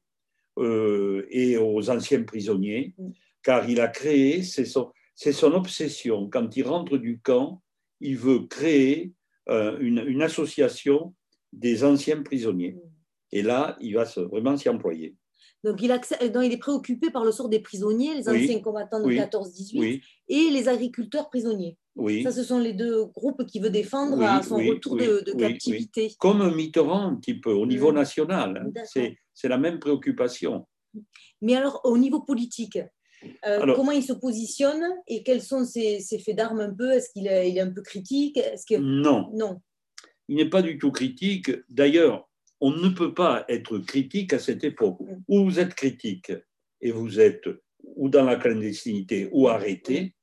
euh, 0.58 1.28
et 1.30 1.56
aux 1.58 1.88
anciens 1.91 2.24
prisonniers, 2.24 2.95
car 3.43 3.70
il 3.70 3.80
a 3.80 3.88
créé, 3.88 4.41
c'est 4.41 4.66
son, 4.66 4.91
son, 5.16 5.54
obsession, 5.54 6.30
quand 6.30 6.58
il 6.58 6.64
rentre 6.64 6.97
du 6.97 7.20
camp, 7.20 7.62
il 7.99 8.18
veut 8.18 8.47
créer 8.47 9.14
euh, 9.49 9.78
une, 9.80 10.04
une 10.08 10.24
association 10.24 11.14
des 11.52 11.84
anciens 11.84 12.22
prisonniers. 12.22 12.74
Mm. 12.74 12.80
Et 13.34 13.41
là, 13.41 13.78
il 13.80 13.95
va 13.95 14.04
vraiment 14.04 14.58
s'y 14.58 14.70
employer. 14.70 15.16
Donc 15.64 15.82
il, 15.82 15.91
il, 16.22 16.54
est 16.54 16.58
préoccupé 16.58 17.12
par 17.12 17.24
le 17.24 17.32
sort 17.32 17.47
des 17.47 17.60
prisonniers, 17.60 18.16
les 18.16 18.28
anciens 18.28 18.60
combattants 18.62 18.99
de 18.99 19.12
14-18 19.12 20.02
et 20.30 20.49
les 20.49 20.68
agriculteurs 20.68 21.30
prisonniers. 21.30 21.78
Oui. 21.95 22.24
Ça, 22.24 22.32
ce 22.32 22.43
sont 22.43 22.58
les 22.58 22.74
deux 22.74 23.06
groupes 23.06 23.45
qu'il 23.45 23.62
veut 23.62 23.70
défendre 23.70 24.22
à 24.24 24.41
son 24.41 24.56
retour 24.56 24.95
de, 24.97 25.32
captivité. 25.38 26.14
Comme 26.18 26.56
Mitterrand, 26.56 27.08
un 27.08 27.16
petit 27.16 27.36
peu, 27.36 27.52
au 27.52 27.68
niveau 27.68 27.91
mm. 27.91 27.95
national. 27.95 28.72
Hein. 28.76 29.16
C'est 29.34 29.47
la 29.47 29.58
même 29.58 29.80
préoccupation. 29.80 30.68
Mais 31.41 31.56
alors, 31.56 31.82
au 31.84 31.97
niveau 31.97 32.22
politique, 32.22 32.80
euh, 33.45 33.76
comment 33.76 33.91
il 33.91 34.04
se 34.04 34.14
positionne 34.14 34.84
et 35.08 35.24
quels 35.24 35.43
sont 35.43 35.64
ses, 35.64 36.02
faits 36.26 36.36
d'armes 36.36 36.60
un 36.60 36.74
peu? 36.74 36.91
Est-ce 36.91 37.12
qu'il 37.12 37.28
est, 37.28 37.52
il 37.52 37.58
est, 37.58 37.62
un 37.62 37.72
peu 37.72 37.82
critique? 37.82 38.38
Est-ce 38.38 38.66
que... 38.66 38.80
Non. 38.80 39.30
Non 39.34 39.62
il 40.32 40.38
n'est 40.38 40.50
pas 40.50 40.62
du 40.62 40.78
tout 40.78 40.92
critique. 40.92 41.52
D'ailleurs, 41.68 42.30
on 42.62 42.72
ne 42.72 42.88
peut 42.88 43.14
pas 43.14 43.44
être 43.50 43.80
critique 43.80 44.32
à 44.32 44.40
cette 44.40 44.64
époque. 44.64 44.98
Ou 45.28 45.44
vous 45.44 45.60
êtes 45.60 45.76
critique 45.76 46.32
et 46.80 46.92
vous 46.92 47.20
êtes 47.20 47.50
ou 47.84 48.08
dans 48.08 48.24
la 48.24 48.38
clandestinité 48.38 49.28
ou 49.34 49.50
arrêté. 49.50 50.16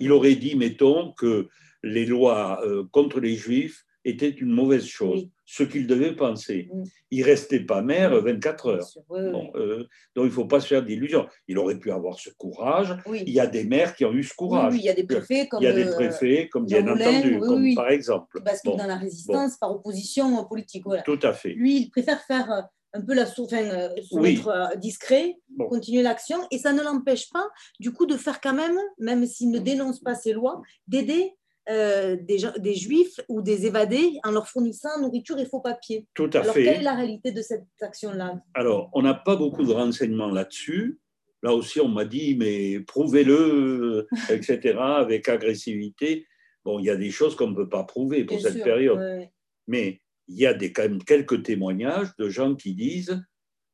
Il 0.00 0.10
aurait 0.10 0.36
dit, 0.36 0.56
mettons, 0.56 1.12
que 1.12 1.48
les 1.82 2.06
lois 2.06 2.64
euh, 2.64 2.84
contre 2.90 3.20
les 3.20 3.34
juifs 3.34 3.84
était 4.06 4.30
une 4.30 4.52
mauvaise 4.52 4.86
chose, 4.86 5.28
ce 5.50 5.62
qu'il 5.62 5.86
devait 5.86 6.14
penser. 6.14 6.68
Mm. 6.70 6.82
Il 7.10 7.22
restait 7.22 7.60
pas 7.60 7.80
maire 7.80 8.10
24 8.20 8.66
heures. 8.66 8.86
Euh, 9.12 9.78
donc 10.14 10.24
il 10.24 10.24
ne 10.24 10.30
faut 10.30 10.44
pas 10.44 10.60
se 10.60 10.66
faire 10.66 10.84
d'illusions. 10.84 11.26
Il 11.48 11.56
aurait 11.56 11.78
pu 11.78 11.90
avoir 11.90 12.18
ce 12.18 12.28
courage. 12.36 12.94
Il 13.10 13.30
y 13.30 13.40
a 13.40 13.46
des 13.46 13.64
maires 13.64 13.96
qui 13.96 14.04
ont 14.04 14.12
eu 14.12 14.22
ce 14.22 14.34
courage. 14.34 14.74
il 14.76 14.82
y 14.82 14.90
a 14.90 14.94
des 14.94 15.04
préfets 15.04 15.48
comme, 15.48 15.62
il 15.62 15.64
y 15.64 15.68
a 15.68 15.72
des 15.72 15.86
euh, 15.86 15.94
préfets, 15.94 16.50
comme 16.52 16.66
bien 16.66 16.86
entendu, 16.86 17.40
comme 17.40 17.74
par 17.74 17.88
exemple. 17.88 18.42
Parce 18.44 18.60
que 18.60 18.76
dans 18.76 18.86
la 18.86 18.96
résistance, 18.96 19.56
par 19.56 19.72
opposition 19.72 20.44
politique. 20.44 20.82
Voilà. 20.84 21.00
Tout 21.02 21.20
à 21.22 21.32
fait. 21.32 21.54
Lui, 21.54 21.80
il 21.80 21.90
préfère 21.90 22.20
faire 22.24 22.52
euh, 22.52 22.60
un 22.92 23.00
peu 23.00 23.14
la 23.14 23.22
enfin, 23.22 24.24
être 24.24 24.76
discret, 24.76 25.38
continuer 25.70 26.02
l'action, 26.02 26.38
et 26.50 26.58
ça 26.58 26.74
ne 26.74 26.82
l'empêche 26.82 27.30
pas, 27.30 27.48
du 27.80 27.90
coup, 27.92 28.04
de 28.04 28.18
faire 28.18 28.42
quand 28.42 28.54
même, 28.54 28.78
même 28.98 29.24
s'il 29.24 29.50
ne 29.50 29.58
dénonce 29.58 30.00
pas 30.00 30.14
ces 30.14 30.34
lois, 30.34 30.60
d'aider 30.88 31.37
euh, 31.70 32.16
des, 32.16 32.38
des 32.58 32.74
juifs 32.74 33.20
ou 33.28 33.42
des 33.42 33.66
évadés 33.66 34.12
en 34.24 34.30
leur 34.30 34.48
fournissant 34.48 35.00
nourriture 35.00 35.38
et 35.38 35.44
faux 35.46 35.60
papiers. 35.60 36.06
Tout 36.14 36.30
à 36.32 36.38
Alors, 36.40 36.54
fait. 36.54 36.64
quelle 36.64 36.76
est 36.80 36.82
la 36.82 36.94
réalité 36.94 37.30
de 37.32 37.42
cette 37.42 37.66
action-là? 37.80 38.40
Alors, 38.54 38.90
on 38.94 39.02
n'a 39.02 39.14
pas 39.14 39.36
beaucoup 39.36 39.64
de 39.64 39.72
renseignements 39.72 40.30
là-dessus. 40.30 40.98
Là 41.42 41.52
aussi, 41.54 41.80
on 41.80 41.88
m'a 41.88 42.04
dit, 42.04 42.36
mais 42.36 42.80
prouvez-le, 42.80 44.06
etc., 44.30 44.76
avec 44.78 45.28
agressivité. 45.28 46.26
Bon, 46.64 46.78
il 46.78 46.86
y 46.86 46.90
a 46.90 46.96
des 46.96 47.10
choses 47.10 47.36
qu'on 47.36 47.48
ne 47.50 47.54
peut 47.54 47.68
pas 47.68 47.84
prouver 47.84 48.24
pour 48.24 48.36
Bien 48.38 48.46
cette 48.46 48.56
sûr, 48.56 48.64
période. 48.64 48.98
ouais. 48.98 49.30
Mais 49.66 50.00
il 50.26 50.36
y 50.38 50.46
a 50.46 50.54
des, 50.54 50.72
quand 50.72 50.82
même 50.82 51.02
quelques 51.02 51.42
témoignages 51.42 52.14
de 52.18 52.28
gens 52.28 52.54
qui 52.54 52.74
disent 52.74 53.22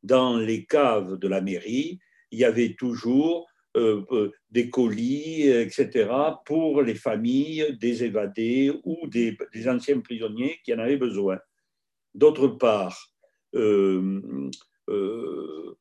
dans 0.03 0.37
les 0.37 0.67
caves 0.67 1.19
de 1.19 1.29
la 1.29 1.41
mairie, 1.41 1.99
il 2.31 2.39
y 2.39 2.45
avait 2.45 2.75
toujours 2.75 3.47
des 4.51 4.71
colis, 4.71 5.49
etc., 5.49 6.09
pour 6.45 6.83
les 6.83 6.95
familles 6.95 7.77
des 7.81 8.05
évadés 8.05 8.73
ou 8.85 9.07
des, 9.09 9.37
des 9.53 9.69
anciens 9.69 10.01
prisonniers 10.01 10.61
qui 10.65 10.73
en 10.73 10.79
avaient 10.79 10.97
besoin. 10.97 11.39
D'autre 12.15 12.47
part, 12.47 12.97
euh, 13.55 14.49
euh, 14.89 15.77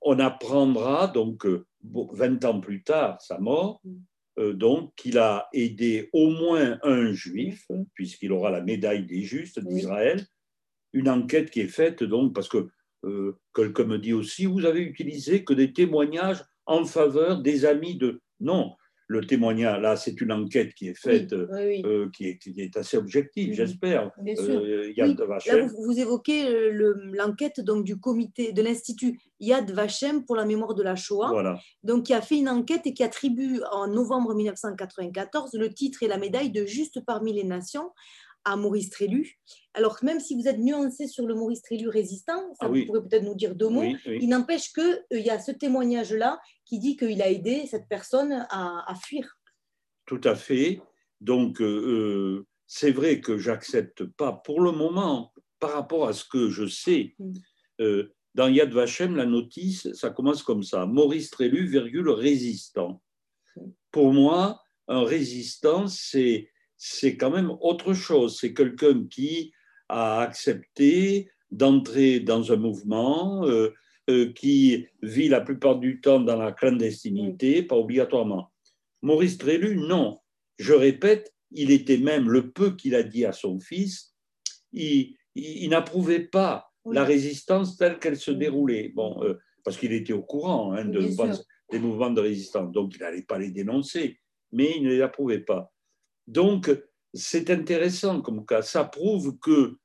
on 0.00 0.18
apprendra 0.18 1.08
donc 1.08 1.44
euh, 1.46 1.66
bon, 1.82 2.08
20 2.12 2.44
ans 2.44 2.60
plus 2.60 2.82
tard, 2.82 3.20
sa 3.20 3.38
mort, 3.38 3.82
euh, 4.38 4.52
donc 4.52 4.94
qu'il 4.96 5.18
a 5.18 5.48
aidé 5.52 6.08
au 6.12 6.30
moins 6.30 6.78
un 6.82 7.12
juif, 7.12 7.66
puisqu'il 7.94 8.32
aura 8.32 8.50
la 8.50 8.62
médaille 8.62 9.04
des 9.04 9.22
justes 9.22 9.60
d'Israël, 9.60 10.24
une 10.92 11.08
enquête 11.08 11.50
qui 11.50 11.60
est 11.60 11.68
faite 11.68 12.02
donc 12.02 12.34
parce 12.34 12.48
que 12.48 12.68
euh, 13.04 13.38
quelqu'un 13.54 13.84
me 13.84 13.98
dit 13.98 14.12
aussi, 14.12 14.46
vous 14.46 14.64
avez 14.64 14.80
utilisé 14.80 15.44
que 15.44 15.52
des 15.52 15.72
témoignages 15.72 16.42
en 16.68 16.84
faveur 16.84 17.40
des 17.42 17.64
amis 17.64 17.96
de... 17.96 18.20
Non, 18.40 18.74
le 19.10 19.24
témoignage, 19.26 19.80
là, 19.80 19.96
c'est 19.96 20.20
une 20.20 20.30
enquête 20.32 20.74
qui 20.74 20.88
est 20.88 20.94
faite, 20.94 21.32
Oui, 21.32 21.46
oui, 21.50 21.64
oui. 21.64 21.82
euh, 21.86 22.10
qui, 22.14 22.26
est, 22.28 22.36
qui 22.38 22.60
est 22.60 22.76
assez 22.76 22.98
objective, 22.98 23.48
Mhm. 23.48 23.54
j'espère. 23.54 24.12
Euh, 24.20 24.92
Yad. 24.94 25.18
Là, 25.18 25.38
vous, 25.66 25.82
vous 25.82 25.98
évoquez 25.98 26.46
euh, 26.46 26.70
le- 26.70 27.00
l'enquête 27.14 27.60
donc 27.60 27.84
du 27.84 27.98
comité 27.98 28.52
de 28.52 28.60
l'institut 28.60 29.18
Yad 29.40 29.70
Vashem 29.70 30.26
pour 30.26 30.36
la 30.36 30.44
mémoire 30.44 30.74
de 30.74 30.82
la 30.82 30.94
Shoah, 30.94 31.30
Voilà. 31.30 31.58
donc 31.82 32.04
qui 32.04 32.12
a 32.12 32.20
fait 32.20 32.36
une 32.38 32.50
enquête 32.50 32.82
et 32.86 32.92
qui 32.92 33.02
attribue 33.02 33.60
en 33.72 33.86
novembre 33.88 34.34
1994 34.34 35.54
le 35.54 35.72
titre 35.72 36.02
et 36.02 36.06
la 36.08 36.18
médaille 36.18 36.50
de 36.50 36.66
juste 36.66 37.00
parmi 37.06 37.32
les 37.32 37.44
nations 37.44 37.90
à 38.52 38.56
Maurice 38.56 38.90
Trélu. 38.90 39.38
Alors 39.74 39.98
même 40.02 40.20
si 40.20 40.34
vous 40.34 40.48
êtes 40.48 40.58
nuancé 40.58 41.06
sur 41.06 41.26
le 41.26 41.34
Maurice 41.34 41.62
Trélu 41.62 41.88
résistant, 41.88 42.40
ça 42.54 42.60
Ah 42.60 42.68
vous 42.68 42.74
oui. 42.74 42.86
pourrez 42.86 43.02
peut-être 43.02 43.24
nous 43.24 43.34
dire 43.34 43.54
deux 43.54 43.68
mots. 43.68 43.82
Oui, 43.82 43.96
oui. 44.06 44.18
Il 44.22 44.28
n'empêche 44.28 44.72
qu'il 44.72 45.20
y 45.24 45.30
a 45.30 45.38
ce 45.38 45.52
témoignage-là 45.52 46.40
qui 46.64 46.78
dit 46.78 46.96
qu'il 46.96 47.20
a 47.22 47.30
aidé 47.30 47.66
cette 47.66 47.88
personne 47.88 48.46
à, 48.50 48.84
à 48.90 48.94
fuir. 48.94 49.38
Tout 50.06 50.20
à 50.24 50.34
fait. 50.34 50.80
Donc, 51.20 51.60
euh, 51.60 51.64
euh, 51.66 52.46
c'est 52.66 52.90
vrai 52.92 53.20
que 53.20 53.38
j'accepte 53.38 54.04
pas 54.04 54.32
pour 54.32 54.60
le 54.60 54.72
moment, 54.72 55.32
par 55.58 55.72
rapport 55.72 56.06
à 56.08 56.12
ce 56.12 56.24
que 56.24 56.48
je 56.50 56.66
sais, 56.66 57.14
Mm. 57.18 57.32
euh, 57.80 58.14
dans 58.34 58.48
Yad 58.48 58.70
Vashem, 58.72 59.16
la 59.16 59.26
notice, 59.26 59.92
ça 59.94 60.10
commence 60.10 60.42
comme 60.42 60.62
ça 60.62 60.86
Maurice 60.86 61.30
Trélu, 61.30 61.66
virgule, 61.66 62.08
résistant. 62.10 63.02
Mm. 63.56 63.60
Pour 63.90 64.12
moi, 64.12 64.60
un 64.86 65.02
résistant, 65.04 65.86
c'est, 65.88 66.50
c'est 66.78 67.16
quand 67.16 67.30
même 67.30 67.50
autre 67.60 67.92
chose. 67.92 68.38
C'est 68.40 68.54
quelqu'un 68.54 69.04
qui 69.10 69.52
a 69.88 70.20
accepté 70.20 71.28
d'entrer 71.50 72.20
dans 72.20 72.52
un 72.52 72.56
mouvement, 72.56 73.46
euh, 73.46 73.70
euh, 74.10 74.32
qui 74.32 74.86
vit 75.02 75.28
la 75.28 75.40
plupart 75.42 75.78
du 75.78 76.00
temps 76.00 76.20
dans 76.20 76.36
la 76.36 76.52
clandestinité, 76.52 77.62
pas 77.62 77.76
obligatoirement. 77.76 78.50
Maurice 79.02 79.36
Trélu, 79.38 79.76
non. 79.76 80.20
Je 80.58 80.72
répète, 80.72 81.34
il 81.50 81.70
était 81.70 81.98
même 81.98 82.28
le 82.30 82.50
peu 82.50 82.74
qu'il 82.74 82.94
a 82.94 83.02
dit 83.02 83.24
à 83.24 83.32
son 83.32 83.58
fils, 83.60 84.14
il, 84.72 85.14
il- 85.34 85.64
il 85.64 85.68
n'approuvait 85.70 86.20
pas 86.26 86.70
Oui. 86.84 86.94
la 86.94 87.04
résistance 87.04 87.76
telle 87.76 87.98
qu'elle 87.98 88.16
se 88.16 88.30
déroulait. 88.30 88.92
Bon, 88.94 89.22
euh, 89.24 89.34
parce 89.64 89.76
qu'il 89.76 89.92
était 89.92 90.12
au 90.14 90.22
courant 90.22 90.72
hein, 90.72 90.84
de- 90.84 91.00
des 91.70 91.78
mouvements 91.78 92.10
de 92.10 92.20
résistance, 92.20 92.72
donc 92.72 92.94
il 92.96 93.00
n'allait 93.00 93.22
pas 93.22 93.38
les 93.38 93.50
dénoncer, 93.50 94.18
mais 94.52 94.72
il 94.76 94.82
ne 94.84 94.88
les 94.90 95.02
approuvait 95.02 95.40
pas. 95.40 95.70
Donc, 96.28 96.70
c'est 97.14 97.48
intéressant 97.50 98.20
comme 98.20 98.44
cas. 98.44 98.60
Ça 98.62 98.84
prouve 98.84 99.38
que 99.38 99.78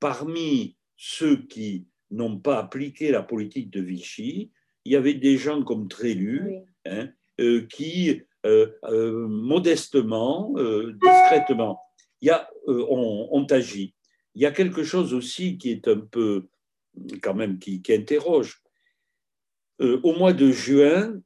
parmi 0.00 0.76
ceux 0.96 1.46
qui 1.46 1.86
n'ont 2.10 2.38
pas 2.38 2.58
appliqué 2.58 3.12
la 3.12 3.22
politique 3.22 3.70
de 3.70 3.82
Vichy, 3.82 4.50
il 4.86 4.92
y 4.92 4.96
avait 4.96 5.14
des 5.14 5.36
gens 5.36 5.62
comme 5.62 5.88
Trélu, 5.88 6.42
Oui. 6.46 6.58
hein, 6.86 7.10
euh, 7.40 7.66
qui, 7.66 8.22
euh, 8.46 8.72
euh, 8.84 9.28
modestement, 9.28 10.54
discrètement, 11.02 11.78
il 12.22 12.28
y 12.28 12.30
a, 12.30 12.48
euh, 12.68 12.86
ont, 12.88 13.28
ont 13.30 13.44
agi. 13.44 13.94
Il 14.34 14.40
y 14.42 14.46
a 14.46 14.52
quelque 14.52 14.82
chose 14.82 15.12
aussi 15.12 15.58
qui 15.58 15.70
est 15.70 15.86
un 15.86 16.00
peu, 16.00 16.48
quand 17.22 17.34
même, 17.34 17.58
qui, 17.58 17.82
qui 17.82 17.92
interroge. 17.92 18.62
Au 19.80 20.12
mois 20.14 20.34
de 20.34 20.50
juin, 20.50 21.20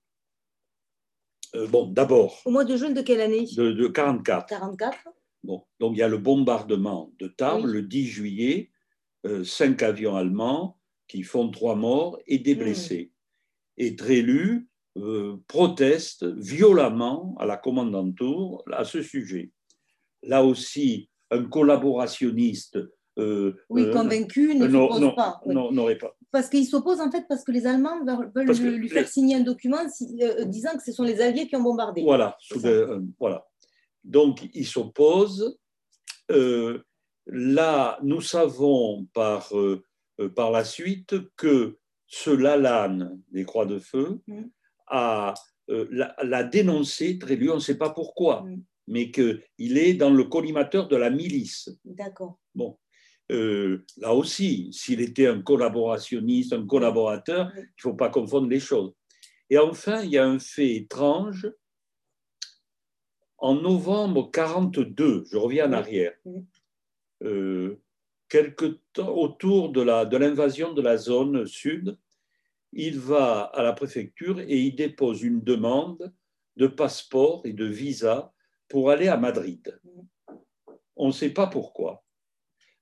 euh, 1.55 1.67
bon, 1.69 1.87
d'abord, 1.87 2.41
Au 2.45 2.51
mois 2.51 2.65
de 2.65 2.77
juin 2.77 2.91
de 2.91 3.01
quelle 3.03 3.21
année 3.21 3.47
de, 3.57 3.73
de 3.73 3.87
44, 3.89 4.47
44 4.47 4.99
Bon, 5.43 5.63
donc 5.79 5.93
il 5.95 5.99
y 5.99 6.03
a 6.03 6.09
le 6.09 6.19
bombardement 6.19 7.13
de 7.19 7.29
Tarbes 7.29 7.65
Oui. 7.67 7.73
le 7.73 7.83
10 7.83 8.07
juillet, 8.07 8.71
euh, 9.27 9.45
cinq 9.45 9.83
avions 9.83 10.17
allemands 10.17 10.79
qui 11.07 11.23
font 11.23 11.51
trois 11.51 11.77
morts 11.77 12.19
et 12.27 12.39
des 12.39 12.55
Mm. 12.55 12.59
blessés. 12.59 13.13
Et 13.77 13.95
Trélu 13.97 14.69
euh, 14.97 15.37
proteste 15.49 16.25
violemment 16.25 17.35
à 17.41 17.47
la 17.47 17.57
commandanture 17.57 18.63
à 18.73 18.85
ce 18.85 19.03
sujet. 19.03 19.51
Là 20.23 20.45
aussi, 20.45 21.11
un 21.31 21.45
collaborationniste 21.45 22.79
Oui, 23.19 23.91
convaincu, 23.93 24.55
ne 24.55 24.67
non, 24.67 25.15
pas. 25.15 25.41
oui. 25.45 25.55
Parce 26.35 26.49
qu'il 26.49 26.66
s'oppose 26.66 27.01
en 27.01 27.12
fait 27.12 27.24
parce 27.28 27.45
que 27.45 27.53
les 27.53 27.64
Allemands 27.64 28.05
veulent, 28.05 28.32
que 28.32 28.76
lui 28.76 28.89
faire 28.89 29.07
signer 29.07 29.37
un 29.37 29.41
document 29.43 29.89
si- 29.89 30.18
euh, 30.20 30.45
disant 30.45 30.76
que 30.76 30.82
ce 30.82 30.91
sont 30.91 31.05
les 31.05 31.20
Alliés 31.20 31.47
qui 31.47 31.55
ont 31.55 31.62
bombardé. 31.62 32.03
Voilà, 32.03 32.37
des- 32.57 32.66
euh, 32.66 33.01
voilà. 33.20 33.47
Donc, 34.03 34.49
il 34.53 34.66
s'oppose. 34.66 35.57
Euh, 36.32 36.82
là, 37.26 38.01
nous 38.03 38.20
savons 38.20 39.07
par, 39.14 39.57
euh, 39.57 39.85
euh, 40.20 40.28
par 40.28 40.51
la 40.51 40.64
suite 40.64 41.14
que 41.37 41.78
ce 42.09 42.30
Lalanne 42.30 43.20
des 43.30 43.45
Croix 43.45 43.64
de 43.66 43.78
Feu 43.78 44.18
Mhm. 44.26 44.51
a 44.89 45.35
euh, 45.70 45.87
l'a 46.22 46.43
dénoncé 46.45 47.16
très 47.18 47.37
lui, 47.37 47.49
on 47.49 47.55
ne 47.55 47.59
sait 47.61 47.78
pas 47.78 47.89
pourquoi, 47.91 48.43
Mhm. 48.43 48.62
mais 48.89 49.11
qu'il 49.11 49.78
est 49.78 49.95
dans 49.95 50.11
le 50.11 50.24
collimateur 50.24 50.89
de 50.89 50.97
la 50.97 51.09
milice. 51.11 51.70
D'accord. 51.87 52.39
Bon, 52.55 52.76
Euh, 53.33 53.85
là 53.97 54.14
aussi, 54.14 54.70
s'il 54.72 55.01
était 55.01 55.27
un 55.27 55.41
collaborationniste, 55.41 56.53
un 56.53 56.66
collaborateur, 56.66 57.51
il 57.57 57.62
ne 57.62 57.66
faut 57.81 57.95
pas 57.95 58.11
confondre 58.11 58.49
les 58.49 58.61
choses. 58.61 58.93
Et 59.51 59.59
enfin, 59.59 60.03
il 60.03 60.11
y 60.11 60.18
a 60.18 60.27
un 60.27 60.39
fait 60.39 60.75
étrange. 60.75 61.51
En 63.39 63.55
novembre 63.55 64.31
42, 64.31 65.25
je 65.31 65.37
reviens 65.37 65.68
en 65.68 65.72
arrière, 65.72 66.14
euh, 67.22 67.81
quelque 68.29 68.81
temps 68.93 69.14
autour 69.14 69.70
de 69.70 69.83
la- 69.83 70.05
de 70.07 70.16
l'invasion 70.16 70.72
de, 70.72 70.83
la 70.83 70.97
zone 70.97 71.47
sud, 71.47 71.99
il 72.72 72.99
va 72.99 73.43
à 73.43 73.62
la 73.62 73.72
préfecture 73.72 74.41
et 74.41 74.59
il 74.59 74.75
dépose 74.75 75.22
une 75.22 75.43
demande 75.43 76.12
de 76.57 76.66
passeport 76.66 77.43
et 77.45 77.53
de 77.53 77.66
visa 77.66 78.33
pour 78.68 78.91
aller 78.91 79.09
à 79.09 79.16
Madrid. 79.16 79.79
On 80.97 81.09
ne 81.09 81.12
sait 81.12 81.31
pas 81.31 81.47
pourquoi. 81.47 82.04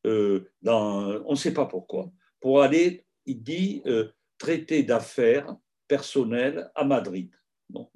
Euh, 0.06 0.48
dans- 0.62 1.22
on 1.26 1.32
ne 1.32 1.36
sait 1.36 1.54
pas 1.54 1.66
pourquoi. 1.66 2.10
Pour 2.40 2.60
aller, 2.62 3.04
il 3.26 3.42
dit, 3.42 3.82
euh, 3.86 4.08
traiter 4.38 4.82
d'affaires 4.82 5.54
personnelles 5.86 6.70
à 6.74 6.84
Madrid. 6.84 7.30
Bon. 7.70 7.88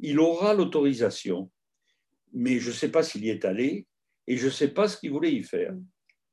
Il 0.00 0.18
aura 0.20 0.54
l'autorisation, 0.54 1.50
mais 2.32 2.58
je 2.58 2.68
ne 2.70 2.74
sais 2.74 2.90
pas 2.90 3.02
s'il 3.02 3.24
y 3.24 3.30
est 3.30 3.44
allé 3.44 3.86
et 4.26 4.36
je 4.36 4.46
ne 4.46 4.50
sais 4.50 4.68
pas 4.68 4.88
ce 4.88 4.96
qu'il 4.96 5.10
voulait 5.12 5.32
y 5.32 5.42
faire. 5.42 5.74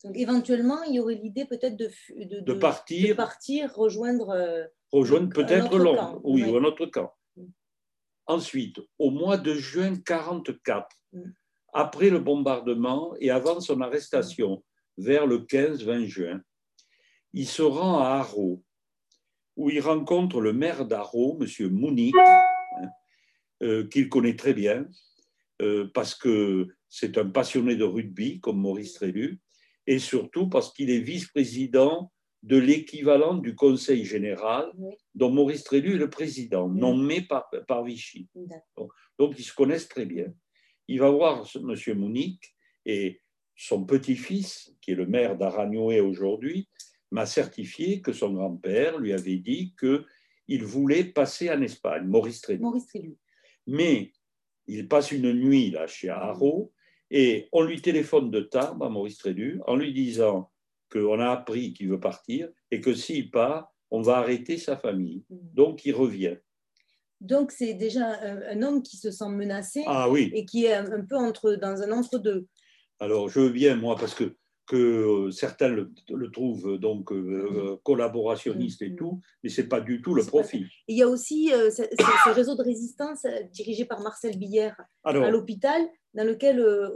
Donc 0.04 0.16
éventuellement, 0.18 0.82
il 0.84 0.96
y 0.96 1.00
aurait 1.00 1.16
l'idée 1.16 1.46
peut-être 1.46 1.76
de, 1.76 2.54
partir, 2.54 3.10
de 3.10 3.14
partir, 3.14 3.74
rejoindre. 3.76 4.30
euh, 4.30 4.66
rejoindre 4.92 5.30
peut-être 5.34 5.78
Londres, 5.78 6.20
oui, 6.24 6.44
ou 6.44 6.58
un 6.58 6.64
autre 6.64 6.86
camp. 6.88 7.14
Mm. 7.36 7.44
Ensuite, 8.28 8.78
au 8.98 9.12
mois 9.12 9.38
de 9.38 9.54
juin 9.56 9.96
44, 9.98 10.88
Mm. 11.14 11.22
après 11.74 12.10
le 12.10 12.20
bombardement 12.20 13.14
et 13.20 13.30
avant 13.30 13.60
son 13.60 13.82
arrestation, 13.82 14.64
vers 14.98 15.26
le 15.26 15.40
15-20 15.40 16.06
juin, 16.06 16.42
il 17.34 17.48
se 17.48 17.62
rend 17.62 18.00
à 18.00 18.08
Haro, 18.20 18.64
où 19.56 19.70
il 19.70 19.80
rencontre 19.80 20.42
le 20.42 20.54
maire 20.54 20.86
d'Haro, 20.86 21.40
M. 21.42 21.70
Mounic, 21.72 22.16
hein, 22.18 22.90
euh, 23.64 23.88
qu'il 23.88 24.10
connaît 24.10 24.36
très 24.36 24.54
bien, 24.54 24.86
euh, 25.62 25.90
parce 25.94 26.16
que 26.16 26.68
c'est 26.90 27.18
un 27.18 27.30
passionné 27.30 27.76
de 27.76 27.84
rugby, 27.84 28.40
comme 28.40 28.60
Maurice 28.60 28.94
Trélu, 28.94 29.40
et 29.88 30.00
surtout 30.00 30.50
parce 30.50 30.74
qu'il 30.74 30.90
est 30.90 31.00
vice-président 31.00 32.12
de 32.44 32.58
l'équivalent 32.58 33.36
du 33.36 33.54
Conseil 33.56 34.04
général, 34.04 34.72
oui, 34.78 34.96
dont 35.14 35.30
Maurice 35.30 35.64
Trélu 35.64 35.94
est 35.94 35.98
le 36.00 36.10
président, 36.10 36.68
Mm. 36.68 36.80
nommé 36.80 37.22
par, 37.22 37.50
par 37.68 37.84
Vichy. 37.84 38.28
Donc, 39.20 39.36
ils 39.38 39.44
se 39.44 39.54
connaissent 39.54 39.88
très 39.88 40.06
bien. 40.06 40.34
il 40.88 41.00
va 41.00 41.10
voir 41.10 41.46
M. 41.56 41.76
Mounique 41.98 42.56
et 42.86 43.22
son 43.56 43.86
petit-fils, 43.86 44.74
qui 44.82 44.92
est 44.92 44.96
le 44.96 45.06
maire 45.06 45.38
d'Aragnoé 45.38 46.00
aujourd'hui, 46.00 46.68
m'a 47.12 47.26
certifié 47.26 48.02
que 48.02 48.14
son 48.14 48.34
grand-père 48.34 48.98
lui 48.98 49.14
avait 49.14 49.38
dit 49.38 49.76
qu'il 49.80 50.64
voulait 50.64 51.04
passer 51.04 51.50
en 51.50 51.62
Espagne, 51.62 52.08
Maurice 52.08 52.42
Trélu. 52.42 52.64
Mais 53.68 54.12
il 54.68 54.88
passe 54.88 55.12
une 55.12 55.34
nuit 55.34 55.72
là 55.72 55.88
chez 55.88 56.10
Haro 56.10 56.72
et 57.10 57.50
on 57.52 57.62
lui 57.62 57.82
téléphone 57.82 58.32
de 58.32 58.40
Tarbes 58.40 58.84
à 58.84 58.90
Maurice 58.90 59.18
Trélu 59.18 59.62
en 59.68 59.76
lui 59.76 59.94
disant 59.94 60.50
qu'on 60.90 61.20
a 61.20 61.30
appris 61.30 61.74
qu'il 61.74 61.90
veut 61.90 62.00
partir 62.00 62.50
et 62.72 62.80
que 62.80 62.94
s'il 62.94 63.30
part, 63.32 63.74
on 63.92 64.02
va 64.02 64.18
arrêter 64.18 64.58
sa 64.58 64.78
famille. 64.78 65.26
Donc 65.30 65.86
il 65.86 65.94
revient. 65.94 66.38
Donc 67.20 67.52
c'est 67.52 67.74
déjà 67.74 68.20
un, 68.24 68.62
homme 68.64 68.82
qui 68.82 68.98
se 68.98 69.12
sent 69.12 69.30
menacé 69.30 69.84
Ah 69.86 70.10
oui, 70.10 70.32
et 70.34 70.46
qui 70.46 70.66
est 70.66 70.74
un, 70.74 70.92
un 70.92 71.06
peu 71.06 71.18
entre, 71.18 71.54
dans 71.54 71.82
un 71.82 71.92
entre-deux. 71.92 72.48
Alors 73.02 73.30
je 73.30 73.40
veux 73.40 73.50
bien, 73.50 73.76
moi, 73.76 73.96
parce 73.96 74.14
que, 74.14 74.36
que 74.68 75.32
certains 75.32 75.70
le, 75.70 75.92
le 76.10 76.32
trouvent 76.32 76.78
donc 76.78 77.12
euh, 77.12 77.78
collaborationniste 77.84 78.84
et 78.84 78.96
tout, 78.96 79.20
mais 79.44 79.50
ce 79.50 79.62
n'est 79.62 79.68
pas 79.68 79.82
du 79.82 80.02
tout 80.02 80.14
le. 80.14 80.22
Et 80.22 80.68
il 80.88 80.98
y 80.98 81.02
a 81.02 81.08
aussi 81.08 81.52
euh, 81.52 81.72
ce, 81.72 82.30
réseau 82.30 82.56
de 82.56 82.62
résistance 82.62 83.26
euh, 83.26 83.42
dirigé 83.52 83.86
par 83.86 84.02
Marcel 84.02 84.38
Billère 84.38 84.80
Alors, 85.04 85.24
à 85.24 85.32
l'hôpital, 85.32 85.82
dans 86.14 86.24
lequel 86.24 86.60
euh, 86.60 86.90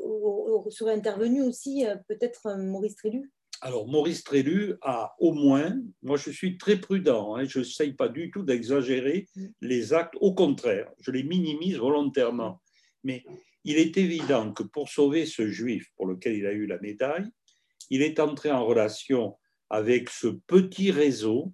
serait 0.70 0.94
intervenu 0.94 1.42
aussi 1.42 1.86
euh, 1.88 1.96
peut-être 2.08 2.48
euh, 2.48 2.58
Maurice 2.58 2.96
Trélu. 2.96 3.32
Alors, 3.62 3.88
Maurice 3.88 4.24
Trélu 4.24 4.76
a 4.82 5.16
au 5.20 5.34
moins, 5.34 5.76
moi 6.04 6.18
je 6.18 6.30
suis 6.30 6.58
très 6.58 6.76
prudent, 6.76 7.36
hein, 7.36 7.46
je 7.46 7.60
n'essaye 7.60 7.94
pas 7.94 8.10
du 8.10 8.30
tout 8.30 8.44
d'exagérer 8.44 9.28
Mm. 9.36 9.46
les 9.62 9.94
actes, 9.94 10.16
au 10.22 10.36
contraire, 10.36 10.92
je 11.00 11.10
les 11.10 11.24
minimise 11.24 11.78
volontairement. 11.78 12.62
Mais 13.04 13.24
il 13.66 13.78
est 13.78 13.98
évident 13.98 14.54
que 14.54 14.64
pour 14.64 14.88
sauver 14.88 15.26
ce 15.26 15.48
juif 15.48 15.90
pour 15.98 16.08
lequel 16.08 16.36
il 16.36 16.46
a 16.46 16.54
eu 16.54 16.66
la 16.66 16.80
médaille, 16.80 17.28
il 17.90 18.02
est 18.02 18.20
entré 18.20 18.50
en 18.52 18.66
relation 18.66 19.38
avec 19.70 20.10
ce 20.10 20.28
petit 20.28 20.92
réseau 20.92 21.54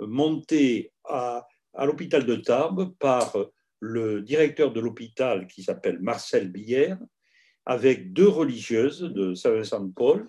monté 0.00 0.92
à, 1.04 1.46
à 1.74 1.86
l'hôpital 1.86 2.26
de 2.26 2.34
Tarbes 2.34 2.92
par 2.98 3.36
le 3.78 4.22
directeur 4.22 4.72
de 4.72 4.80
l'hôpital 4.80 5.46
qui 5.46 5.62
s'appelle 5.62 6.00
Marcel 6.00 6.50
Billère, 6.50 6.98
avec 7.64 8.12
deux 8.12 8.28
religieuses 8.28 9.02
de 9.02 9.34
Saint-Vincent-de-Paul, 9.34 10.28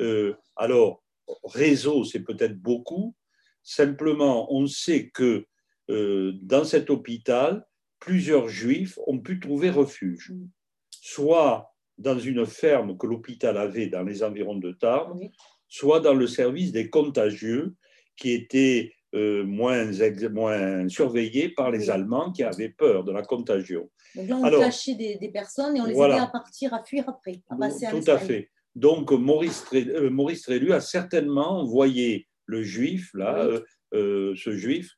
euh, 0.00 0.34
alors, 0.56 1.02
réseau, 1.44 2.04
c'est 2.04 2.20
peut-être 2.20 2.58
beaucoup. 2.58 3.14
Simplement, 3.62 4.52
on 4.52 4.66
sait 4.66 5.10
que 5.10 5.46
euh, 5.90 6.32
dans 6.42 6.64
cet 6.64 6.90
hôpital, 6.90 7.66
plusieurs 8.00 8.48
juifs 8.48 8.98
ont 9.06 9.18
pu 9.18 9.38
trouver 9.40 9.70
refuge, 9.70 10.30
Mm. 10.32 10.46
soit 10.90 11.72
dans 11.98 12.18
une 12.18 12.46
ferme 12.46 12.96
que 12.96 13.06
l'hôpital 13.06 13.56
avait 13.58 13.86
dans 13.88 14.02
les 14.02 14.22
environs 14.22 14.56
de 14.56 14.72
Tarbes, 14.72 15.20
soit 15.68 16.00
dans 16.00 16.14
le 16.14 16.26
service 16.26 16.72
des 16.72 16.88
contagieux 16.90 17.74
qui 18.16 18.32
était 18.32 18.92
euh, 19.14 19.44
moins, 19.44 19.90
ex- 19.92 20.22
moins 20.30 20.88
surveillé 20.88 21.48
par 21.50 21.70
les. 21.70 21.90
Allemands 21.90 22.30
qui 22.32 22.42
avaient 22.44 22.68
peur 22.70 23.02
de 23.04 23.12
la 23.12 23.22
contagion. 23.22 23.90
Donc 24.14 24.28
là, 24.28 24.36
on 24.36 24.44
Alors, 24.44 24.60
cachait 24.60 24.94
des, 24.94 25.16
des 25.16 25.30
personnes 25.30 25.76
et 25.76 25.80
on 25.80 25.84
les 25.86 25.94
voilà. 25.94 26.14
aidait 26.16 26.24
à 26.24 26.28
partir, 26.28 26.72
à 26.74 26.82
fuir 26.84 27.04
après, 27.08 27.42
à 27.50 27.56
passer 27.56 27.86
Tout 27.90 28.08
à 28.10 28.18
fait. 28.18 28.50
Donc, 28.76 29.10
Maurice, 29.10 29.64
euh, 29.74 30.10
Maurice 30.10 30.42
Trélu 30.42 30.72
a 30.72 30.80
certainement 30.80 31.60
envoyé 31.60 32.28
le 32.46 32.62
juif, 32.62 33.10
là, 33.14 33.46
Oui. 33.48 33.56
euh, 33.56 33.60
euh, 33.94 34.34
ce 34.36 34.52
juif, 34.56 34.88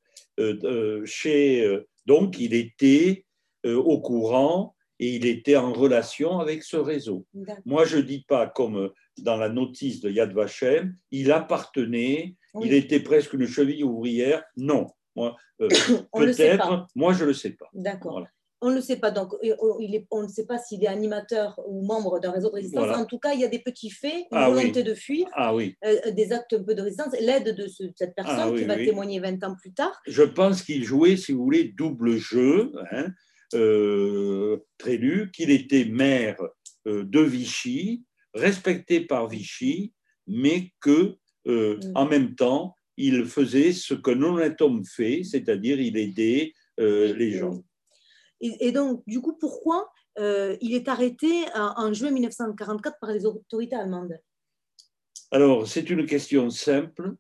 chez. 1.04 1.64
euh, 1.64 1.86
donc, 2.06 2.38
il 2.38 2.54
était 2.54 3.24
euh, 3.66 3.76
au 3.76 4.00
courant 4.00 4.74
et 4.98 5.14
il 5.16 5.26
était 5.26 5.56
en 5.56 5.72
relation 5.72 6.38
avec 6.40 6.62
ce 6.62 6.76
réseau. 6.76 7.26
Moi, 7.64 7.84
je 7.84 7.96
ne 7.98 8.02
dis 8.02 8.24
pas 8.26 8.46
comme 8.46 8.90
dans 9.18 9.36
la 9.36 9.48
notice 9.48 10.00
de 10.00 10.10
Yad 10.10 10.32
Vashem, 10.32 10.96
il 11.10 11.30
appartenait, 11.32 12.34
Oui. 12.54 12.66
il 12.68 12.74
était 12.74 13.00
presque 13.00 13.32
une 13.34 13.46
cheville 13.46 13.84
ouvrière. 13.84 14.42
Non. 14.56 14.86
Moi, 15.16 15.36
euh, 15.60 15.68
peut-être, 16.14 16.86
moi, 16.94 17.12
je 17.12 17.22
ne 17.22 17.28
le 17.28 17.34
sais 17.34 17.50
pas. 17.52 17.68
D'accord. 17.72 18.12
Voilà. 18.12 18.28
On 18.64 18.70
ne 18.70 18.76
le 18.76 18.80
sait 18.80 18.96
pas. 18.96 19.10
Donc, 19.10 19.34
on 19.60 19.78
il 19.80 19.94
est- 19.94 20.06
on 20.10 20.22
ne 20.22 20.28
sait 20.28 20.46
pas 20.46 20.56
s'il 20.58 20.82
est 20.84 20.86
animateur 20.86 21.60
ou 21.66 21.84
membre 21.84 22.20
d'un 22.20 22.30
réseau 22.30 22.48
de 22.48 22.54
résistance. 22.54 22.84
Voilà. 22.84 22.98
En 23.00 23.06
tout 23.06 23.18
cas, 23.18 23.32
il 23.34 23.40
y 23.40 23.44
a 23.44 23.48
des 23.48 23.58
petits 23.58 23.90
faits, 23.90 24.14
une 24.30 24.38
Ah 24.38 24.50
oui. 24.50 24.56
volonté 24.60 24.82
de 24.84 24.94
fuir, 24.94 25.26
Ah 25.32 25.54
oui. 25.54 25.74
euh, 25.84 26.10
des 26.12 26.32
actes 26.32 26.52
un 26.54 26.62
peu 26.62 26.74
de 26.74 26.82
résistance, 26.82 27.12
l'aide 27.20 27.54
de 27.56 27.66
ce- 27.66 27.84
cette 27.96 28.14
personne 28.14 28.36
Ah 28.38 28.50
oui, 28.50 28.60
qui 28.60 28.64
va 28.64 28.76
témoigner 28.76 29.18
20 29.20 29.42
ans 29.44 29.54
plus 29.60 29.72
tard. 29.72 30.00
je 30.06 30.22
pense 30.22 30.62
qu'il 30.62 30.84
jouait, 30.84 31.16
si 31.16 31.32
vous 31.32 31.42
voulez, 31.44 31.64
double 31.76 32.16
jeu, 32.16 32.72
hein, 32.92 33.08
euh, 33.54 34.56
Trélu, 34.78 35.30
qu'il 35.32 35.50
était 35.50 35.84
maire 35.84 36.36
euh, 36.86 37.04
de 37.04 37.20
Vichy, 37.20 38.04
respecté 38.34 39.00
par 39.02 39.28
Vichy, 39.28 39.92
mais 40.26 40.70
que 40.80 41.14
euh, 41.48 41.76
Mm. 41.82 41.92
en 41.96 42.06
même 42.06 42.34
temps, 42.36 42.74
il 42.96 43.24
faisait 43.24 43.72
ce 43.72 43.94
que 43.94 44.10
honnête 44.12 44.60
homme 44.60 44.84
fait, 44.84 45.22
c'est-à-dire 45.24 45.80
il 45.80 45.96
aidait 45.96 46.52
les 46.78 47.32
gens. 47.32 47.62
Et, 48.44 48.72
donc, 48.72 49.02
du 49.06 49.20
coup, 49.20 49.36
pourquoi 49.38 49.90
euh, 50.18 50.56
il 50.60 50.74
est 50.74 50.88
arrêté 50.88 51.44
en, 51.54 51.74
en 51.76 51.92
juin 51.92 52.10
1944 52.10 52.98
par 53.00 53.12
les 53.12 53.24
autorités 53.24 53.76
allemandes? 53.76 54.18
Alors, 55.30 55.66
c'est 55.66 55.88
une 55.88 56.06
question 56.06 56.50
simple. 56.50 57.14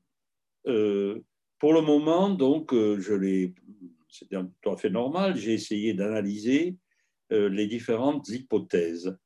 Euh, 0.66 1.20
pour 1.58 1.72
le 1.72 1.80
moment, 1.80 2.28
donc, 2.28 2.74
euh, 2.74 2.98
je 3.00 3.14
l'ai, 3.14 3.54
c'est 4.08 4.28
tout 4.28 4.70
à 4.70 4.76
fait 4.76 4.90
normal, 4.90 5.36
j'ai 5.36 5.54
essayé 5.54 5.94
d'analyser 5.94 6.76
euh, 7.32 7.48
les 7.48 7.66
différentes 7.66 8.28
hypothèses. 8.28 9.16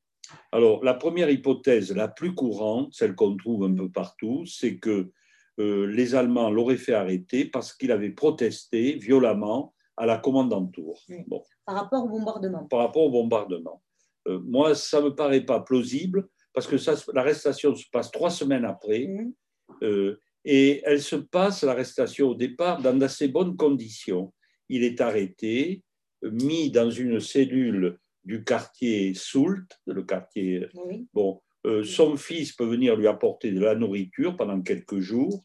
Alors, 0.53 0.85
la 0.85 0.95
première 0.95 1.31
hypothèse, 1.31 1.95
la 1.95 2.09
plus 2.09 2.35
courante, 2.35 2.93
celle 2.93 3.15
qu'on 3.15 3.37
trouve 3.37 3.65
un 3.65 3.75
peu 3.75 3.91
partout, 3.91 4.45
c'est 4.45 4.79
que 4.79 5.11
euh, 5.59 5.87
les 5.87 6.15
Allemands 6.15 6.51
l'auraient 6.51 6.77
fait 6.77 6.95
arrêter 6.95 7.47
parce 7.47 7.73
qu'il 7.73 7.91
avait 7.91 8.11
protesté 8.11 8.97
violemment 8.97 9.75
à 9.97 10.07
la 10.07 10.19
commandantour. 10.19 11.03
Oui. 11.09 11.25
Bon 11.27 11.43
par 11.65 11.75
rapport 11.77 12.05
au 12.05 12.09
bombardement 12.09 12.65
par 12.67 12.81
rapport 12.81 13.05
au 13.05 13.11
bombardement. 13.11 13.83
Euh, 14.29 14.41
moi, 14.45 14.75
ça 14.75 15.01
ne 15.01 15.07
me 15.07 15.15
paraît 15.15 15.45
pas 15.45 15.61
plausible 15.61 16.29
parce 16.53 16.67
que 16.67 16.77
l'arrestation 17.13 17.75
se 17.75 17.85
passe 17.91 18.11
trois 18.11 18.31
semaines 18.31 18.65
après 18.65 19.07
Mhm. 19.07 19.33
euh, 19.83 20.21
et 20.45 20.81
elle 20.85 21.03
se 21.03 21.17
passe, 21.17 21.65
l'arrestation 21.65 22.29
au 22.29 22.35
départ, 22.35 22.81
dans 22.81 22.97
d'assez 22.97 23.29
bonnes 23.29 23.57
conditions. 23.57 24.33
Il 24.69 24.85
est 24.85 25.01
arrêté, 25.01 25.83
mis 26.23 26.71
dans 26.71 26.91
une 26.91 27.19
cellule 27.21 27.99
du 28.25 28.45
quartier 28.45 29.13
Soult, 29.15 29.67
le 29.87 30.03
quartier. 30.03 30.67
Bon, 31.13 31.41
euh, 31.67 31.83
son 31.85 32.17
fils 32.17 32.53
peut 32.53 32.65
venir 32.67 32.97
lui 32.97 33.09
apporter 33.09 33.51
de 33.53 33.61
la 33.61 33.75
nourriture 33.75 34.37
pendant 34.37 34.61
quelques 34.63 35.01
jours. 35.01 35.45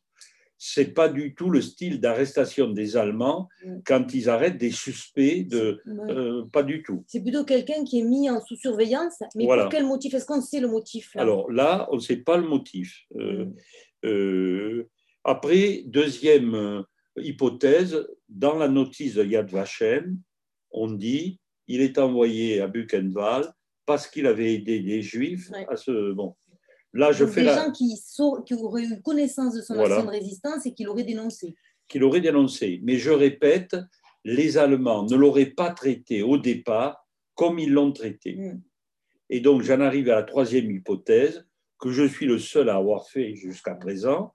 C'est 0.64 0.94
pas 0.94 1.10
du 1.10 1.34
tout 1.34 1.50
le 1.50 1.60
style 1.60 2.00
d'arrestation 2.00 2.70
des 2.70 2.96
Allemands 2.96 3.50
quand 3.84 4.14
ils 4.14 4.30
arrêtent 4.30 4.60
des 4.60 4.70
suspects 4.70 5.44
de, 5.48 5.82
euh, 5.88 6.46
pas 6.54 6.62
du 6.62 6.84
tout. 6.84 7.04
C'est 7.08 7.24
plutôt 7.24 7.44
quelqu'un 7.44 7.84
qui 7.84 8.02
est 8.02 8.04
mis 8.04 8.30
en 8.30 8.40
sous-surveillance, 8.40 9.24
mais 9.34 9.46
Voilà. 9.46 9.64
pour 9.64 9.72
quel 9.72 9.88
motif 9.88 10.14
Est-ce 10.14 10.28
qu'on 10.28 10.40
sait 10.40 10.60
le 10.60 10.68
motif 10.68 11.16
là? 11.16 11.24
Alors 11.24 11.52
là, 11.52 11.88
on 11.92 11.96
ne 11.96 12.00
sait 12.00 12.18
pas 12.18 12.38
le 12.38 12.48
motif. 12.48 13.06
Euh, 13.16 13.46
Mhm. 13.46 13.56
euh, 14.06 14.88
après, 15.24 15.82
deuxième 15.88 16.84
hypothèse, 17.18 18.08
dans 18.30 18.56
la 18.56 18.68
notice 18.68 19.16
de 19.16 19.26
Yad 19.26 19.50
Vashem, 19.50 20.16
on 20.70 20.92
dit 20.92 21.40
il 21.68 21.82
est 21.82 21.98
envoyé 21.98 22.62
à 22.62 22.68
Buchenwald 22.68 23.52
parce 23.88 24.06
qu'il 24.08 24.28
avait 24.28 24.54
aidé 24.54 24.80
des 24.82 25.02
Juifs 25.02 25.50
Ouais. 25.50 25.66
à 25.70 25.76
ce. 25.76 26.12
Bon, 26.12 26.36
là, 26.94 27.12
je 27.12 27.24
Donc, 27.26 27.34
fais 27.34 27.42
des 27.42 27.48
la. 27.48 27.56
gens 27.66 27.72
qui, 27.72 27.94
qui 28.46 28.54
auraient 28.54 28.84
eu 28.84 29.02
connaissance 29.02 29.54
de 29.56 29.62
son 29.62 29.76
Voilà. 29.76 29.96
action 29.96 30.08
de 30.12 30.16
résistance 30.18 30.66
et 30.66 30.74
qui 30.74 30.84
l'auraient 30.84 31.04
dénoncé. 31.04 31.56
qu'il 31.88 32.04
aurait 32.04 32.22
dénoncé. 32.22 32.80
Mais 32.84 32.98
je 32.98 33.12
répète, 33.12 33.76
les 34.24 34.58
Allemands 34.58 35.04
ne 35.04 35.16
l'auraient 35.16 35.48
pas 35.52 35.72
traité 35.72 36.22
au 36.22 36.38
départ 36.38 37.06
comme 37.36 37.60
ils 37.60 37.72
l'ont 37.72 37.92
traité. 37.92 38.36
Mm. 38.36 38.62
Et 39.30 39.40
donc, 39.42 39.62
j'en 39.62 39.80
arrive 39.82 40.10
à 40.10 40.16
la 40.16 40.24
troisième 40.24 40.70
hypothèse, 40.72 41.46
que 41.80 41.92
je 41.92 42.04
suis 42.08 42.26
le 42.26 42.38
seul 42.40 42.70
à 42.70 42.76
avoir 42.76 43.08
fait 43.10 43.36
jusqu'à 43.36 43.76
présent, 43.76 44.34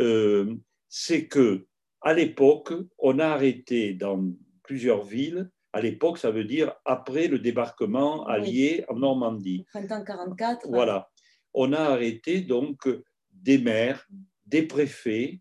euh, 0.00 0.54
c'est 0.88 1.26
que 1.26 1.66
à 2.00 2.12
l'époque, 2.14 2.72
on 2.98 3.18
a 3.18 3.26
arrêté 3.26 3.92
dans 3.94 4.24
plusieurs 4.62 5.02
villes. 5.04 5.50
À 5.72 5.80
l'époque, 5.80 6.18
ça 6.18 6.30
veut 6.30 6.44
dire 6.44 6.72
après 6.84 7.26
le 7.28 7.38
débarquement 7.38 8.24
Oui. 8.26 8.32
allié 8.34 8.84
en 8.88 8.96
Normandie. 8.96 9.64
Printemps 9.72 10.04
44. 10.04 10.68
Voilà. 10.68 11.10
On 11.56 11.72
a 11.72 11.80
arrêté 11.80 12.42
donc 12.42 12.86
des 13.32 13.58
maires, 13.58 14.06
des 14.44 14.62
préfets 14.62 15.40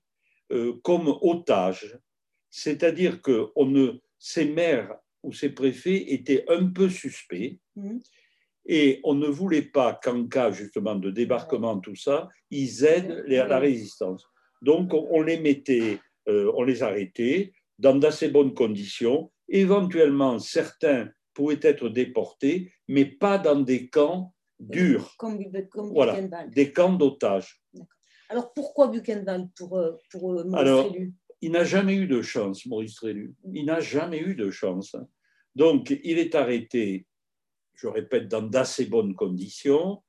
euh, 0.52 0.74
comme 0.84 1.08
otages. 1.22 2.00
C'est-à-dire 2.50 3.22
que 3.22 3.48
on 3.56 3.66
ne, 3.66 4.00
ces 4.18 4.46
maires 4.46 4.96
ou 5.24 5.34
ces 5.34 5.50
préfets 5.50 6.14
étaient 6.14 6.46
un 6.48 6.66
peu 6.68 6.88
suspects 6.90 7.60
Mhm. 7.76 8.00
et 8.68 9.00
on 9.04 9.16
ne 9.16 9.28
voulait 9.28 9.70
pas 9.80 10.00
qu'en 10.02 10.26
cas 10.28 10.52
justement 10.52 10.96
de 10.96 11.12
débarquement, 11.12 11.78
tout 11.80 11.96
ça, 11.96 12.30
ils 12.50 12.86
aident 12.86 13.24
les- 13.28 13.38
la 13.38 13.60
résistance. 13.60 14.24
Donc 14.62 14.94
on, 14.94 15.08
on 15.12 15.22
les 15.22 15.40
mettait, 15.40 16.00
euh, 16.30 16.52
on 16.56 16.64
les 16.64 16.82
arrêtait 16.82 17.52
dans 17.78 17.96
d'assez 17.96 18.30
bonnes 18.30 18.54
conditions. 18.54 19.32
Éventuellement, 19.50 20.40
certains 20.40 21.10
pouvaient 21.34 21.60
être 21.62 21.90
déportés, 21.90 22.72
mais 22.88 23.06
pas 23.06 23.38
dans 23.38 23.60
des 23.60 23.90
camps 23.90 24.34
durs. 24.60 25.16
Comme, 25.18 25.40
comme 25.70 25.92
voilà, 25.92 26.20
des 26.48 26.72
camps 26.72 26.94
d'otages. 26.94 27.62
Alors 28.30 28.54
pourquoi 28.54 28.88
Buchenwald 28.88 29.50
pour, 29.56 29.78
euh, 29.78 29.92
pour 30.12 30.34
euh, 30.34 30.44
Maurice 30.44 30.60
Alors, 30.60 30.90
Trélu? 30.90 31.14
Il 31.42 31.52
n'a 31.52 31.64
jamais 31.64 31.96
eu 31.96 32.08
de 32.08 32.22
chance, 32.22 32.66
Maurice 32.66 32.96
Trélu. 32.96 33.36
Il 33.54 33.66
n'a 33.66 33.80
jamais 33.80 34.20
eu 34.20 34.36
de 34.36 34.50
chance. 34.50 34.96
Donc, 35.54 35.96
il 36.04 36.18
est 36.18 36.34
arrêté, 36.34 37.06
je 37.76 37.88
répète, 37.88 38.28
dans 38.28 38.42
d'assez 38.42 38.86
bonnes 38.86 39.14
conditions. 39.16 40.02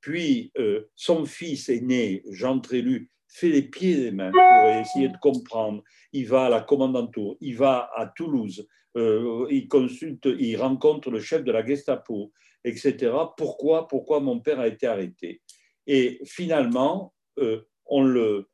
Puis, 0.00 0.52
euh, 0.58 0.90
son 0.94 1.24
fils 1.24 1.68
aîné, 1.68 2.22
Jean 2.30 2.60
Trélu, 2.60 3.10
fait 3.28 3.48
les 3.48 3.62
pieds 3.62 3.92
et 3.92 3.96
les 4.04 4.10
mains 4.10 4.30
pour 4.30 4.70
essayer 4.80 5.08
de 5.08 5.16
comprendre. 5.18 5.82
Il 6.12 6.26
va 6.26 6.46
à 6.46 6.48
la 6.48 6.60
commandanture, 6.60 7.36
il 7.40 7.56
va 7.56 7.90
à 7.94 8.06
Toulouse, 8.06 8.66
euh, 8.96 9.46
il 9.50 9.68
consulte, 9.68 10.26
il 10.38 10.56
rencontre 10.56 11.10
le 11.10 11.20
chef 11.20 11.44
de 11.44 11.52
la 11.52 11.64
Gestapo, 11.64 12.32
etc. 12.68 13.12
Pourquoi, 13.36 13.88
pourquoi 13.88 14.20
mon 14.20 14.40
père 14.40 14.60
a 14.60 14.68
été 14.68 14.86
arrêté? 14.86 15.40
Et 15.86 16.20
finalement, 16.24 17.14
euh, 17.38 17.62
on, 17.86 18.02
le, 18.02 18.48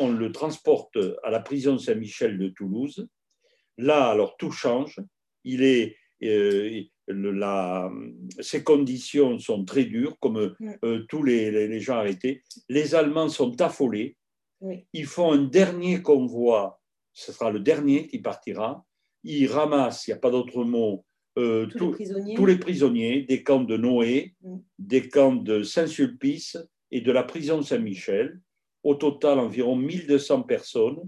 on 0.00 0.10
le 0.12 0.32
transporte 0.32 0.96
à 1.22 1.30
la 1.30 1.40
prison 1.40 1.78
Saint-Michel 1.78 2.38
de 2.38 2.48
Toulouse. 2.48 3.06
Là, 3.78 4.08
alors, 4.10 4.36
tout 4.36 4.50
change. 4.52 5.00
Il 5.44 5.62
est, 5.62 5.96
euh, 6.22 6.82
le- 7.06 7.32
la, 7.32 7.90
ses 8.40 8.64
conditions 8.64 9.38
sont 9.38 9.64
très 9.64 9.84
dures, 9.84 10.18
comme 10.20 10.54
euh, 10.84 11.04
tous 11.08 11.22
les, 11.22 11.50
les- 11.50 11.68
les 11.68 11.80
gens 11.80 11.96
arrêtés. 11.96 12.42
Les 12.68 12.94
Allemands 12.94 13.28
sont 13.28 13.60
affolés. 13.60 14.16
Oui. 14.60 14.86
Ils 14.94 15.04
font 15.06 15.32
un 15.32 15.42
dernier 15.44 16.00
convoi, 16.00 16.80
ce 17.12 17.32
sera 17.32 17.50
le 17.50 17.60
dernier 17.60 18.06
qui 18.06 18.20
partira. 18.20 18.84
Ils 19.24 19.46
ramassent, 19.48 20.06
il 20.06 20.10
n'y 20.10 20.16
a 20.16 20.20
pas 20.20 20.30
d'autre 20.30 20.64
mot, 20.64 21.04
euh, 21.38 21.66
Tous 21.66 21.78
tout- 21.78 21.86
les 21.86 21.92
prisonniers 21.92 22.34
tous 22.34 22.46
les 22.46 22.58
prisonniers 22.58 23.22
des 23.22 23.42
camps 23.42 23.62
de 23.64 23.76
Noé, 23.76 24.34
Mm. 24.42 24.56
des 24.78 25.08
camps 25.08 25.34
de 25.34 25.62
Saint-Sulpice 25.62 26.56
et 26.90 27.00
de 27.00 27.12
la 27.12 27.22
prison 27.24 27.62
Saint-Michel. 27.62 28.40
Au 28.82 28.94
total, 28.94 29.38
environ 29.38 29.76
1200 29.76 30.42
personnes, 30.42 30.98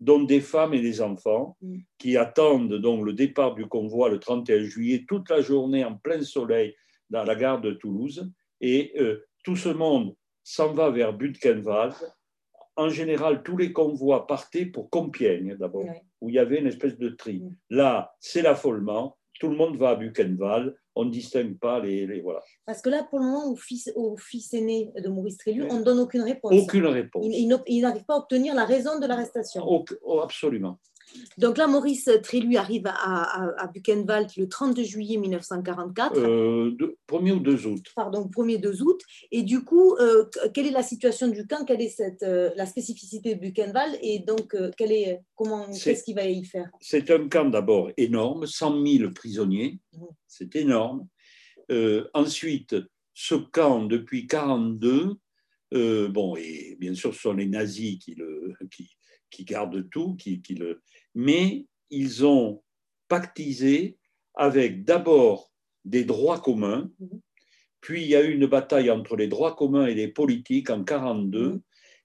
dont 0.00 0.22
des 0.22 0.40
femmes 0.40 0.74
et 0.74 0.80
des 0.80 1.00
enfants, 1.00 1.56
Mm. 1.62 1.78
qui 1.98 2.16
attendent 2.16 2.74
donc 2.74 3.04
le 3.04 3.12
départ 3.12 3.54
du 3.54 3.66
convoi 3.66 4.08
le 4.08 4.18
31 4.18 4.64
juillet, 4.64 5.04
toute 5.08 5.30
la 5.30 5.40
journée 5.40 5.84
en 5.84 5.94
plein 5.96 6.22
soleil 6.22 6.74
dans 7.10 7.24
la 7.24 7.34
gare 7.36 7.60
de 7.60 7.72
Toulouse. 7.72 8.30
Et 8.60 8.92
euh, 8.98 9.24
tout 9.44 9.56
ce 9.56 9.68
monde 9.68 10.14
s'en 10.42 10.72
va 10.72 10.90
vers 10.90 11.12
Buchenwald. 11.12 11.94
En 12.78 12.88
général, 12.90 13.42
tous 13.42 13.56
les 13.56 13.72
convois 13.72 14.26
partaient 14.26 14.66
pour 14.66 14.90
Compiègne 14.90 15.56
d'abord, 15.56 15.86
où 16.20 16.28
il 16.28 16.34
y 16.34 16.38
avait 16.38 16.58
une 16.60 16.66
espèce 16.66 16.98
de 16.98 17.08
tri. 17.10 17.40
Mm. 17.40 17.56
Là, 17.70 18.14
c'est 18.20 18.42
l'affolement. 18.42 19.16
Tout 19.40 19.48
le 19.48 19.56
monde 19.56 19.76
va 19.76 19.90
à 19.90 19.96
Buchenwald. 19.96 20.74
On 20.94 21.04
ne 21.04 21.10
distingue 21.10 21.58
pas 21.58 21.78
les, 21.80 22.06
les- 22.06 22.22
voilà. 22.22 22.40
Parce 22.64 22.80
que 22.80 22.88
là, 22.88 23.02
pour 23.08 23.18
le 23.18 23.26
moment, 23.26 23.50
au 23.50 23.56
fils, 23.56 23.92
au 23.96 24.16
fils 24.16 24.54
aîné 24.54 24.92
de 24.96 25.08
Maurice 25.08 25.36
Trélu, 25.36 25.64
on 25.70 25.78
ne 25.80 25.84
donne 25.84 25.98
aucune 25.98 26.22
réponse. 26.22 26.52
Aucune 26.54 26.86
réponse. 26.86 27.24
Il, 27.26 27.58
il 27.66 27.80
n'arrive 27.82 28.04
pas 28.04 28.14
à 28.14 28.18
obtenir 28.18 28.54
la 28.54 28.64
raison 28.64 28.98
de 28.98 29.06
l'arrestation. 29.06 29.62
Oh, 30.02 30.20
absolument. 30.20 30.78
Donc 31.38 31.58
là, 31.58 31.66
Maurice 31.66 32.08
Trélu 32.22 32.56
arrive 32.56 32.86
à, 32.86 32.92
à, 32.92 33.64
à 33.64 33.66
Buchenwald 33.68 34.30
le 34.36 34.48
30 34.48 34.80
juillet 34.82 35.16
1944. 35.18 36.16
Euh, 36.18 36.70
deux- 36.70 36.96
1er 37.08 37.32
ou 37.32 37.40
2 37.40 37.66
août. 37.66 37.84
pardon, 37.94 38.26
1er 38.28 38.58
2 38.58 38.82
août. 38.82 39.00
Et 39.30 39.42
du 39.42 39.62
coup, 39.64 39.94
euh, 39.96 40.24
quelle 40.54 40.66
est 40.66 40.70
la 40.70 40.82
situation 40.82 41.28
du 41.28 41.46
camp? 41.46 41.64
Quelle 41.66 41.82
est 41.82 41.88
cette, 41.88 42.22
euh, 42.22 42.50
la 42.56 42.66
spécificité 42.66 43.34
de 43.34 43.40
Buchenwald? 43.40 43.98
Et 44.02 44.18
donc, 44.20 44.54
euh, 44.54 44.70
est, 44.80 45.20
comment, 45.34 45.66
qu'est-ce 45.70 46.04
qu'il 46.04 46.14
va 46.14 46.24
y 46.26 46.44
faire? 46.44 46.70
C'est 46.80 47.10
un 47.10 47.28
camp 47.28 47.50
d'abord 47.50 47.90
énorme, 47.96 48.46
100 48.46 48.84
000 48.84 49.10
prisonniers, 49.12 49.78
Mhm. 49.94 50.06
c'est 50.26 50.56
énorme. 50.56 51.06
Ensuite, 52.14 52.76
ce 53.14 53.34
camp, 53.34 53.84
depuis 53.86 54.22
1942, 54.22 55.16
euh, 55.74 56.08
bon, 56.08 56.36
et 56.36 56.76
bien 56.78 56.94
sûr, 56.94 57.14
ce 57.14 57.20
sont 57.20 57.32
les 57.32 57.46
nazis 57.46 57.98
qui, 57.98 58.14
le, 58.14 58.54
qui, 58.70 58.90
qui 59.30 59.44
gardent 59.44 59.88
tout, 59.90 60.14
qui, 60.16 60.40
qui 60.40 60.54
le, 60.54 60.82
mais 61.16 61.66
ils 61.90 62.24
ont 62.26 62.62
pactisé 63.08 63.96
avec 64.34 64.84
d'abord 64.84 65.50
des 65.84 66.04
droits 66.04 66.40
communs, 66.40 66.90
puis 67.80 68.02
il 68.02 68.08
y 68.08 68.14
a 68.16 68.22
eu 68.22 68.32
une 68.34 68.46
bataille 68.46 68.90
entre 68.90 69.16
les 69.16 69.26
droits 69.28 69.56
communs 69.56 69.86
et 69.86 69.94
les 69.94 70.08
politiques 70.08 70.68
en 70.70 70.78
1942, 70.78 71.48
Mhm. 71.48 71.60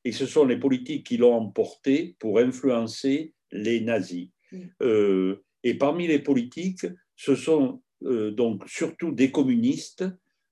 et 0.05 0.11
ce 0.13 0.25
sont 0.25 0.45
les 0.45 0.57
politiques 0.57 1.05
qui 1.05 1.17
l'ont 1.17 1.33
emporté 1.33 2.15
pour 2.19 2.39
influencer 2.39 3.33
les 3.51 3.81
nazis. 3.81 4.29
Mhm. 4.51 4.69
Euh, 4.81 5.35
et 5.63 5.73
parmi 5.75 6.07
les 6.07 6.19
politiques, 6.19 6.85
ce 7.15 7.35
sont 7.35 7.81
euh, 8.03 8.31
donc 8.31 8.67
surtout 8.67 9.11
des 9.11 9.29
communistes, 9.29 10.05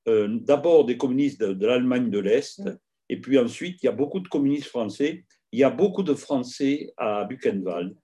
euh, 0.07 0.28
d'abord 0.41 0.86
des 0.86 0.97
communistes 0.97 1.39
de, 1.41 1.53
de 1.53 1.66
l'Allemagne 1.66 2.10
de 2.12 2.20
l'Est, 2.20 2.60
Mhm. 2.60 2.78
et 3.10 3.18
puis 3.22 3.38
ensuite, 3.39 3.82
il 3.82 3.86
y 3.86 3.89
a 3.89 3.93
beaucoup 3.93 4.20
de 4.20 4.28
communistes 4.28 4.68
français. 4.68 5.24
Il 5.51 5.60
y 5.60 5.64
a 5.64 5.72
beaucoup 5.72 6.03
de 6.03 6.14
Français 6.14 6.93
à 6.97 7.24
Buchenwald. 7.24 7.95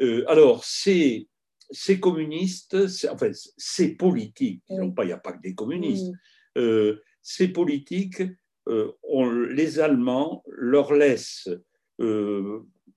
Euh, 0.00 0.24
alors, 0.28 0.64
ces, 0.64 1.28
ces 1.70 1.98
communistes, 2.00 2.86
c'est- 2.88 3.08
enfin, 3.08 3.30
ces 3.56 3.94
politiques, 3.96 4.62
Oui. 4.70 4.92
il 4.98 5.04
n'y 5.06 5.12
a 5.12 5.18
pas 5.18 5.32
que 5.32 5.42
des 5.42 5.54
communistes, 5.54 6.12
Mm. 6.12 6.58
euh, 6.58 7.02
ces 7.22 7.48
politiques, 7.48 8.22
euh, 8.68 8.92
on- 9.02 9.30
les 9.30 9.78
Allemands 9.80 10.42
leur 10.48 10.92
laissent 10.94 11.48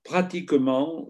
pratiquement 0.04 1.08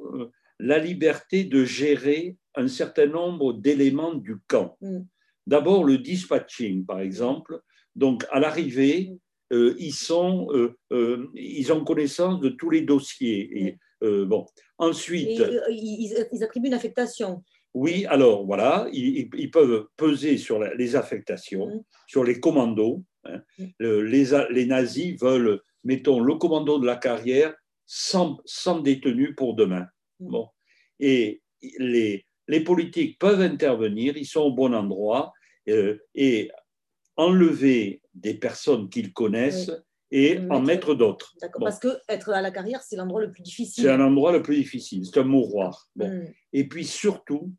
la 0.58 0.78
liberté 0.78 1.44
de 1.44 1.64
gérer 1.64 2.36
un 2.54 2.68
certain 2.68 3.06
nombre 3.06 3.52
d'éléments 3.54 4.14
du 4.14 4.36
camp. 4.48 4.76
Mm. 4.80 5.00
D'abord, 5.46 5.84
le 5.84 5.98
dispatching, 5.98 6.84
par 6.86 7.00
exemple. 7.00 7.60
Donc, 7.96 8.24
à 8.30 8.38
l'arrivée, 8.40 9.12
euh, 9.52 9.74
ils, 9.78 9.92
sont, 9.92 10.48
euh, 10.52 10.76
euh, 10.92 11.28
ils 11.34 11.72
ont 11.72 11.84
connaissance 11.84 12.40
de 12.40 12.48
tous 12.48 12.70
les 12.70 12.82
dossiers. 12.82 13.50
Et, 13.66 13.78
bon. 14.02 14.46
Ensuite, 14.78 15.28
Et, 15.40 15.58
ils, 15.70 16.26
ils 16.32 16.42
attribuent 16.44 16.68
une 16.68 16.74
affectation. 16.74 17.42
oui, 17.74 18.04
alors 18.06 18.44
voilà, 18.44 18.88
ils, 18.92 19.28
ils 19.36 19.50
peuvent 19.50 19.86
peser 19.96 20.36
sur 20.38 20.58
la- 20.58 20.74
les 20.74 20.96
affectations, 20.96 21.66
Mhm. 21.68 21.82
sur 22.06 22.24
les 22.24 22.40
commandos. 22.40 23.02
hein. 23.24 23.40
Le- 23.78 24.02
les, 24.02 24.66
nazis 24.66 25.16
veulent, 25.20 25.60
mettons, 25.84 26.18
le 26.20 26.34
commando 26.34 26.78
de 26.80 26.86
la 26.86 26.96
carrière 26.96 27.54
sans, 27.86 28.38
sans 28.44 28.80
détenu 28.80 29.34
pour 29.34 29.54
demain. 29.54 29.86
Mhm. 30.20 30.30
Bon. 30.30 30.48
Et 30.98 31.40
les, 31.78 32.24
les 32.48 32.60
politiques 32.64 33.18
peuvent 33.20 33.40
intervenir, 33.40 34.16
ils 34.16 34.26
sont 34.26 34.40
au 34.42 34.52
bon 34.52 34.74
endroit 34.74 35.32
euh, 35.68 35.96
et 36.14 36.50
enlever 37.22 38.02
des 38.14 38.34
personnes 38.34 38.88
qu'ils 38.88 39.12
connaissent 39.12 39.70
et 40.10 40.38
Mhm. 40.38 40.52
en 40.52 40.60
mettre 40.60 40.94
d'autres. 40.94 41.34
D'accord. 41.40 41.60
Bon. 41.60 41.66
Parce 41.66 41.78
que 41.78 41.98
être 42.08 42.30
à 42.30 42.42
la 42.42 42.50
carrière, 42.50 42.82
c'est 42.82 42.96
l'endroit 42.96 43.22
le 43.22 43.30
plus 43.30 43.42
difficile. 43.42 43.84
C'est 43.84 43.90
un 43.90 44.00
endroit 44.00 44.32
le 44.32 44.42
plus 44.42 44.56
difficile, 44.56 45.06
c'est 45.06 45.18
un 45.18 45.24
mouroir. 45.24 45.88
Bon. 45.96 46.08
Mm. 46.08 46.26
Et 46.52 46.68
puis 46.68 46.84
surtout, 46.84 47.52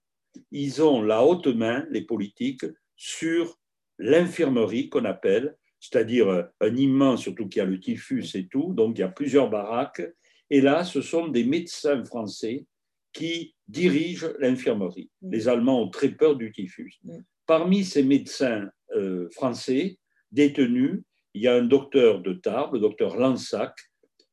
ils 0.52 0.82
ont 0.84 1.02
la 1.02 1.24
haute 1.24 1.48
main, 1.48 1.86
les 1.90 2.02
politiques, 2.04 2.66
sur 2.96 3.58
l'infirmerie 3.98 4.90
qu'on 4.90 5.06
appelle, 5.06 5.56
c'est-à-dire 5.80 6.28
euh, 6.30 6.44
un 6.62 6.76
immense, 6.76 7.22
surtout 7.22 7.48
qu'il 7.48 7.60
y 7.60 7.62
a 7.62 7.66
le 7.66 7.80
typhus 7.80 8.26
et 8.36 8.48
tout, 8.48 8.74
donc 8.74 8.98
il 8.98 9.02
y 9.02 9.04
a 9.04 9.10
plusieurs 9.10 9.50
baraques. 9.50 10.04
Et 10.50 10.62
là, 10.62 10.84
ce 10.84 11.02
sont 11.02 11.28
des 11.28 11.44
médecins 11.44 12.04
français 12.06 12.66
qui 13.12 13.56
dirigent 13.68 14.30
l'infirmerie. 14.40 15.10
Mm. 15.22 15.32
Les 15.32 15.48
Allemands 15.48 15.82
ont 15.82 15.90
très 15.90 16.10
peur 16.10 16.36
du 16.36 16.52
typhus. 16.52 17.00
Mm. 17.04 17.18
Parmi 17.48 17.84
ces 17.84 18.04
médecins 18.04 18.70
euh, 18.96 19.30
français 19.32 19.98
détenus, 20.32 21.02
il 21.34 21.42
y 21.44 21.48
a 21.48 21.56
un 21.56 21.64
docteur 21.64 22.22
de 22.22 22.34
Tarbes, 22.34 22.74
le 22.76 22.80
docteur 22.80 23.18
Lansac, 23.18 23.74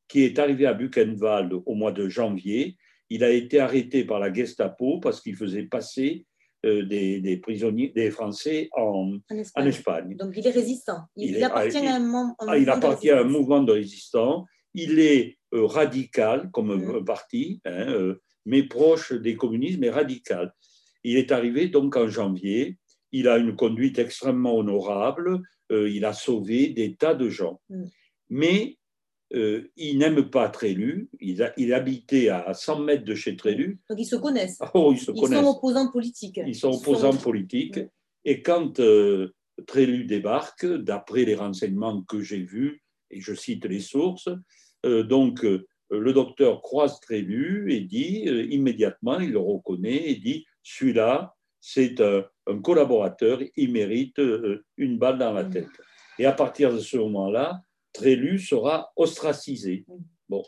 qui 0.07 0.23
est 0.23 0.37
arrivé 0.39 0.65
à 0.65 0.73
Buchenwald 0.73 1.53
au 1.65 1.73
mois 1.73 1.91
de 1.91 2.07
janvier. 2.09 2.75
Il 3.09 3.23
a 3.23 3.29
été 3.31 3.59
arrêté 3.59 4.03
par 4.05 4.19
la 4.19 4.31
Gestapo 4.33 4.99
parce 4.99 5.21
qu'il 5.21 5.35
faisait 5.35 5.63
passer 5.63 6.25
euh, 6.65 6.83
des, 6.85 7.19
des 7.21 7.37
prisonniers, 7.37 7.89
des 7.89 8.11
Français 8.11 8.69
en, 8.73 9.17
En 9.29 9.35
en 9.55 9.65
Espagne. 9.65 10.15
Donc, 10.17 10.33
il 10.37 10.45
est 10.45 10.51
résistant. 10.51 10.99
Il, 11.15 11.29
Il 11.29 11.31
il 11.31 11.37
est- 11.37 11.43
appartient 11.43 11.77
à 11.77 11.95
un, 11.95 11.99
mom- 11.99 12.33
un 12.39 12.55
il 12.55 12.59
mouvement 12.59 12.65
de 12.65 12.69
appartient 12.85 13.09
à 13.09 13.13
un 13.13 13.17
résistance. 13.23 13.39
mouvement 13.39 13.63
de 13.63 13.71
résistants. 13.71 14.45
Il 14.73 14.99
est 14.99 15.37
euh, 15.53 15.65
radical 15.65 16.49
comme 16.51 16.71
euh, 16.71 17.03
parti, 17.03 17.61
hein, 17.65 17.89
euh, 17.89 18.21
mais 18.45 18.63
proche 18.63 19.11
des 19.13 19.35
communistes, 19.35 19.79
mais 19.79 19.89
radical. 19.89 20.53
Il 21.03 21.17
est 21.17 21.31
arrivé 21.31 21.67
donc 21.67 21.95
en 21.97 22.07
janvier. 22.07 22.77
Il 23.11 23.27
a 23.27 23.37
une 23.37 23.55
conduite 23.55 23.99
extrêmement 23.99 24.55
honorable. 24.55 25.41
euh, 25.71 25.89
il 25.89 26.03
a 26.03 26.11
sauvé 26.13 26.67
des 26.69 26.95
tas 26.95 27.13
de 27.15 27.29
gens. 27.29 27.61
Mhm. 27.69 27.89
Mais 28.29 28.77
euh, 29.33 29.69
il 29.77 29.97
n'aime 29.99 30.29
pas 30.29 30.49
Trélu. 30.49 31.09
Il, 31.21 31.41
a- 31.43 31.53
il 31.57 31.73
habitait 31.73 32.27
à 32.27 32.53
100 32.53 32.79
mètres 32.81 33.05
de 33.05 33.15
chez 33.15 33.37
Trélu. 33.37 33.79
Donc, 33.89 33.97
ils 33.99 34.05
se 34.05 34.17
connaissent. 34.17 34.59
Oh, 34.73 34.91
ils 34.93 34.99
se 34.99 35.11
Ils 35.11 35.19
connaissent. 35.21 35.39
sont 35.39 35.47
opposants 35.57 35.89
politiques. 35.91 36.39
Ils 36.45 36.55
sont 36.55 36.71
opposants 36.73 37.15
politiques. 37.15 37.79
Et 38.25 38.41
quand 38.41 38.79
euh, 38.81 39.33
Trélu 39.65 40.03
débarque, 40.05 40.65
d'après 40.65 41.23
les 41.23 41.35
renseignements 41.35 42.01
que 42.03 42.19
j'ai 42.21 42.43
vus, 42.43 42.81
et 43.09 43.21
je 43.21 43.33
cite 43.33 43.65
les 43.65 43.79
sources, 43.79 44.29
donc 44.83 45.43
le 45.43 46.13
docteur 46.13 46.61
croise 46.61 46.99
Trélu 47.01 47.71
et 47.73 47.81
dit 47.81 48.23
immédiatement, 48.49 49.19
il 49.19 49.31
le 49.31 49.39
reconnaît 49.39 50.09
et 50.09 50.15
dit 50.15 50.45
celui-là, 50.63 51.35
c'est 51.59 52.01
un, 52.01 52.25
un 52.51 52.61
collaborateur, 52.61 53.39
il 53.55 53.71
mérite 53.71 54.19
euh, 54.19 54.63
une 54.77 54.97
balle 54.97 55.17
dans 55.17 55.33
la 55.33 55.45
tête. 55.45 55.69
Et 56.19 56.25
à 56.25 56.31
partir 56.31 56.73
de 56.73 56.79
ce 56.79 56.97
moment-là, 56.97 57.61
Trélu 57.93 58.39
sera 58.39 58.91
ostracisé. 58.95 59.85
Bon, 60.29 60.43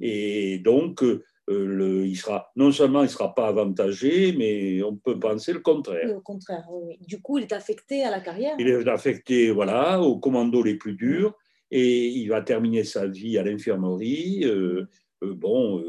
et 0.00 0.58
donc, 0.58 1.04
le, 1.48 2.06
il 2.06 2.16
sera, 2.16 2.50
non 2.56 2.72
seulement 2.72 3.00
il 3.00 3.04
ne 3.04 3.10
sera 3.10 3.34
pas 3.34 3.48
avantagé, 3.48 4.34
mais 4.36 4.82
on 4.82 4.96
peut 4.96 5.18
penser 5.18 5.52
le 5.52 5.60
contraire. 5.60 6.16
au 6.16 6.20
contraire, 6.20 6.66
oui. 6.70 6.98
Du 7.06 7.20
coup, 7.20 7.38
il 7.38 7.44
est 7.44 7.52
affecté 7.52 8.02
à 8.02 8.10
la 8.10 8.20
carrière. 8.20 8.56
Il 8.58 8.68
est 8.68 8.88
affecté 8.88 9.50
voilà, 9.50 10.00
aux 10.00 10.18
commandos 10.18 10.62
les 10.62 10.74
plus 10.74 10.94
durs 10.94 11.34
et 11.70 12.06
il 12.06 12.28
va 12.28 12.42
terminer 12.42 12.84
sa 12.84 13.06
vie 13.06 13.38
à 13.38 13.42
l'infirmerie. 13.42 14.44
Euh, 14.44 14.86
euh, 15.22 15.34
bon, 15.34 15.82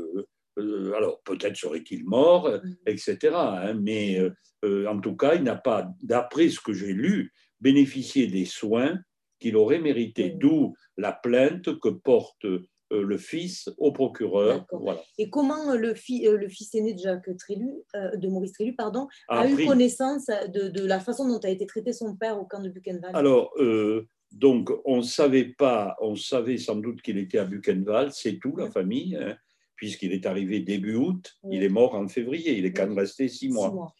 euh, 0.57 0.93
alors 0.95 1.21
peut-être 1.23 1.55
serait-il 1.55 2.05
mort, 2.05 2.51
etc. 2.85 3.17
Hein, 3.33 3.73
mais 3.75 4.19
en 4.63 4.99
tout 4.99 5.15
cas, 5.15 5.35
il 5.35 5.43
n'a 5.43 5.55
pas, 5.55 5.89
d'après 6.01 6.49
ce 6.49 6.59
que 6.59 6.73
j'ai 6.73 6.93
lu, 6.93 7.31
bénéficié 7.61 8.27
des 8.27 8.45
soins 8.45 8.99
qu'il 9.39 9.55
aurait 9.55 9.79
mérités. 9.79 10.31
D'où 10.31 10.75
la 10.97 11.11
plainte 11.11 11.79
que 11.79 11.89
porte 11.89 12.45
le 12.89 13.17
fils 13.17 13.69
au 13.77 13.91
procureur. 13.91 14.65
Voilà. 14.71 15.01
Et 15.17 15.29
comment 15.29 15.73
le, 15.73 15.93
le 15.93 16.49
fils 16.49 16.73
aîné 16.73 16.93
de 16.93 16.99
Jacques 16.99 17.29
Trélu, 17.37 17.69
de 17.93 18.27
Maurice 18.27 18.53
Trélu, 18.53 18.75
pardon, 18.75 19.07
a, 19.27 19.47
eu 19.47 19.65
connaissance 19.65 20.27
de, 20.27 20.69
de, 20.69 20.85
la 20.85 20.99
façon 20.99 21.27
dont 21.27 21.39
a 21.39 21.49
été 21.49 21.65
traité 21.65 21.93
son 21.93 22.15
père 22.15 22.39
au 22.39 22.45
camp 22.45 22.61
de 22.61 22.69
Buchenwald? 22.69 23.15
Alors, 23.15 23.53
donc, 24.31 24.69
on 24.85 24.97
ne 24.97 25.03
savait 25.03 25.53
pas, 25.57 25.95
on 26.01 26.15
savait 26.15 26.57
sans 26.57 26.75
doute 26.75 27.01
qu'il 27.01 27.17
était 27.17 27.37
à 27.37 27.45
Buchenwald, 27.45 28.11
c'est 28.11 28.39
tout, 28.39 28.55
la 28.55 28.69
famille, 28.69 29.15
hein, 29.15 29.37
puisqu'il 29.77 30.11
est 30.11 30.25
arrivé 30.25 30.59
début 30.59 30.95
août, 30.95 31.37
il 31.49 31.63
est 31.63 31.69
mort 31.69 31.95
en 31.95 32.07
février, 32.07 32.57
il 32.57 32.65
est 32.65 32.73
quand 32.73 32.87
même 32.87 32.97
resté 32.97 33.29
six 33.29 33.49
mois. 33.49 33.93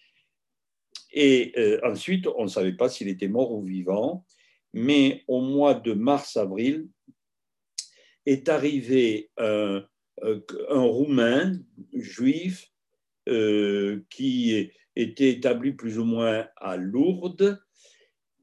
Et 1.14 1.54
euh, 1.58 1.80
ensuite, 1.84 2.28
on 2.36 2.44
ne 2.44 2.50
savait 2.50 2.76
pas 2.76 2.90
s'il 2.90 3.08
était 3.08 3.30
mort 3.30 3.54
ou 3.54 3.64
vivant, 3.64 4.26
mais 4.74 5.24
au 5.28 5.42
mois 5.42 5.74
de 5.74 5.94
mars-avril 5.94 6.90
est 8.26 8.50
arrivé 8.50 9.32
un, 9.38 9.86
Roumain 10.70 11.54
juif 11.94 12.68
euh, 13.30 14.04
qui 14.10 14.72
était 14.96 15.30
établi 15.30 15.74
plus 15.74 16.00
ou 16.00 16.06
moins 16.06 16.48
à 16.58 16.76
Lourdes 16.76 17.60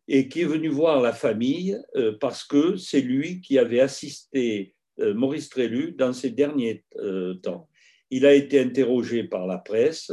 et 0.09 0.28
qui 0.28 0.43
est 0.43 0.47
venu 0.47 0.68
voir 0.68 1.01
la 1.01 1.12
famille 1.12 1.78
euh, 1.97 2.16
parce 2.20 2.45
que 2.45 2.76
c'est 2.76 3.01
lui 3.01 3.41
qui 3.41 3.59
avait 3.59 3.80
assisté 3.80 4.74
euh, 4.74 4.74
Maurice 4.99 5.49
Trélu 5.49 5.92
dans 5.92 6.12
ses 6.12 6.30
derniers 6.30 6.84
euh, 6.97 7.34
temps. 7.34 7.68
Il 8.11 8.26
a 8.26 8.34
été 8.34 8.61
interrogé 8.61 9.24
par 9.24 9.47
la 9.47 9.59
presse 9.59 10.12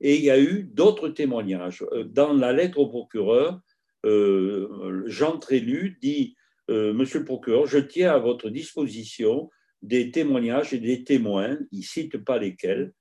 et 0.00 0.16
il 0.16 0.22
y 0.22 0.30
a 0.30 0.40
eu 0.40 0.64
d'autres 0.72 1.08
témoignages. 1.08 1.84
Dans 2.06 2.32
la 2.32 2.52
lettre 2.52 2.78
au 2.78 2.88
procureur, 2.88 3.60
Jean 4.04 5.38
Trélu 5.38 5.98
dit 6.00 6.34
Monsieur 6.68 7.20
le 7.20 7.24
procureur, 7.24 7.66
je 7.66 7.78
tiens 7.78 8.12
à 8.12 8.18
votre 8.18 8.48
disposition 8.50 9.50
des 9.82 10.10
témoignages 10.10 10.72
et 10.72 10.80
des 10.80 11.04
témoins. 11.04 11.58
Il 11.70 11.80
ne 11.80 11.84
cite 11.84 12.18
pas 12.18 12.38
lesquels. 12.38 12.92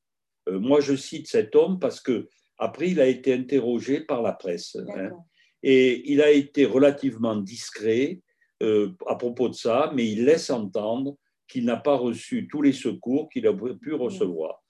moi, 0.47 0.79
je 0.79 0.95
cite 0.95 1.27
cet 1.27 1.55
homme 1.55 1.79
parce 1.79 2.01
que 2.01 2.27
après, 2.61 2.91
il 2.91 3.01
a 3.01 3.07
été 3.07 3.33
interrogé 3.33 4.01
par 4.01 4.21
la 4.21 4.33
presse. 4.33 4.77
Hein. 4.95 5.09
Et 5.63 6.11
il 6.11 6.21
a 6.21 6.29
été 6.29 6.63
relativement 6.63 7.35
discret 7.35 8.21
euh, 8.61 8.95
à 9.07 9.15
propos 9.15 9.49
de 9.49 9.53
ça, 9.53 9.91
mais 9.95 10.07
il 10.07 10.25
laisse 10.25 10.49
entendre 10.49 11.17
qu'il 11.47 11.65
n'a 11.65 11.77
pas 11.77 11.95
reçu 11.95 12.47
tous 12.49 12.61
les 12.61 12.71
secours 12.71 13.29
qu'il 13.29 13.47
a 13.47 13.53
pu 13.53 13.93
recevoir. 13.93 14.61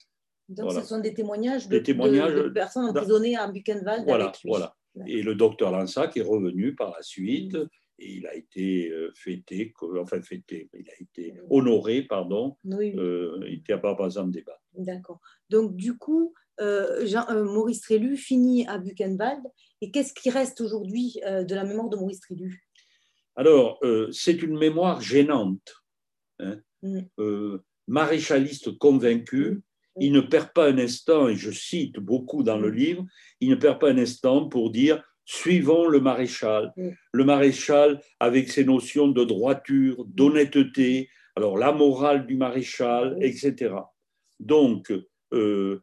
Donc, 0.49 0.71
ce 0.73 0.81
sont 0.81 0.99
des 0.99 1.13
témoignages 1.13 1.67
de, 1.69 1.79
témoignages 1.79 2.33
de, 2.33 2.49
personnes 2.49 2.85
emprisonnées 2.85 3.37
à 3.37 3.47
Buchenwald 3.47 4.03
voilà, 4.05 4.25
avec 4.25 4.41
lui. 4.41 4.49
Voilà. 4.49 4.75
Et 5.07 5.21
le 5.21 5.35
docteur 5.35 5.71
Lansac 5.71 6.17
est 6.17 6.21
revenu 6.21 6.75
par 6.75 6.91
la 6.91 7.01
suite 7.01 7.55
et 8.01 8.15
il 8.15 8.27
a 8.27 8.35
été 8.35 8.89
euh, 8.89 9.11
fêté, 9.15 9.73
enfin 9.99 10.21
fêté, 10.21 10.69
il 10.73 10.89
a 10.89 11.01
été 11.01 11.35
honoré, 11.49 12.01
pardon. 12.01 12.57
Euh, 12.65 13.39
il 13.47 13.59
était 13.59 13.73
à 13.73 13.77
Barbazan 13.77 14.27
débat. 14.27 14.59
D'accord. 14.73 15.21
Donc, 15.49 15.75
du 15.75 15.97
coup, 15.97 16.33
euh, 16.59 17.05
Jean, 17.05 17.25
Maurice 17.43 17.81
Trélu 17.81 18.17
finit 18.17 18.67
à 18.67 18.79
Buchenwald. 18.79 19.43
Et 19.81 19.91
qu'est-ce 19.91 20.13
qui 20.13 20.29
reste 20.29 20.61
aujourd'hui 20.61 21.19
de 21.23 21.55
la 21.55 21.63
mémoire 21.63 21.89
de 21.89 21.97
Maurice 21.97 22.19
Trélu? 22.19 22.67
Alors, 23.35 23.79
c'est 24.11 24.41
une 24.41 24.57
mémoire 24.57 25.01
gênante. 25.01 25.83
Hein. 26.39 26.57
Mm. 26.83 27.57
maréchaliste 27.87 28.77
convaincu, 28.77 29.61
il 29.99 30.13
ne 30.13 30.21
perd 30.21 30.51
pas 30.53 30.69
un 30.69 30.77
instant, 30.77 31.27
et 31.27 31.35
je 31.35 31.51
cite 31.51 31.99
beaucoup 31.99 32.43
dans 32.43 32.57
le 32.57 32.71
mm. 32.71 32.75
livre, 32.75 33.05
il 33.39 33.49
ne 33.49 33.55
perd 33.55 33.79
pas 33.79 33.91
un 33.91 33.97
instant 33.97 34.47
pour 34.47 34.71
dire 34.71 35.03
suivons 35.25 35.87
le 35.87 35.99
maréchal. 35.99 36.71
Mm. 36.75 36.89
Le 37.13 37.23
maréchal 37.23 38.01
avec 38.19 38.49
ses 38.49 38.65
notions 38.65 39.07
de 39.07 39.23
droiture, 39.23 40.03
d'honnêteté, 40.05 41.09
alors 41.35 41.57
la 41.57 41.71
morale 41.71 42.25
du 42.25 42.35
maréchal, 42.35 43.17
etc. 43.21 43.75
Donc, 44.39 44.91
euh, 45.33 45.81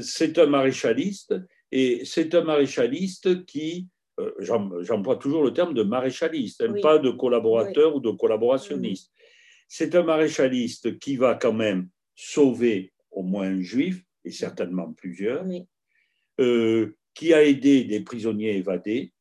c'est 0.00 0.38
un 0.38 0.46
maréchaliste, 0.46 1.34
et 1.72 2.04
c'est 2.04 2.34
un 2.34 2.44
maréchaliste 2.44 3.44
qui, 3.46 3.88
euh, 4.18 4.82
j'emploie 4.82 5.16
toujours 5.16 5.42
le 5.42 5.52
terme 5.52 5.74
de 5.74 5.82
maréchaliste, 5.82 6.62
hein, 6.62 6.74
pas 6.82 6.98
de 6.98 7.10
collaborateur 7.10 7.94
ou 7.94 8.00
de 8.00 8.10
collaborationniste. 8.10 9.12
C'est 9.68 9.94
un 9.94 10.02
maréchaliste 10.02 10.98
qui 10.98 11.16
va 11.16 11.34
quand 11.34 11.52
même 11.52 11.88
sauver 12.14 12.92
au 13.10 13.22
moins 13.22 13.48
un 13.48 13.60
juif, 13.60 14.02
et 14.24 14.30
certainement 14.30 14.92
plusieurs, 14.92 15.44
euh, 16.40 16.96
qui 17.14 17.34
a 17.34 17.44
aidé 17.44 17.84
des 17.84 18.00
prisonniers 18.00 18.56
évadés, 18.56 19.12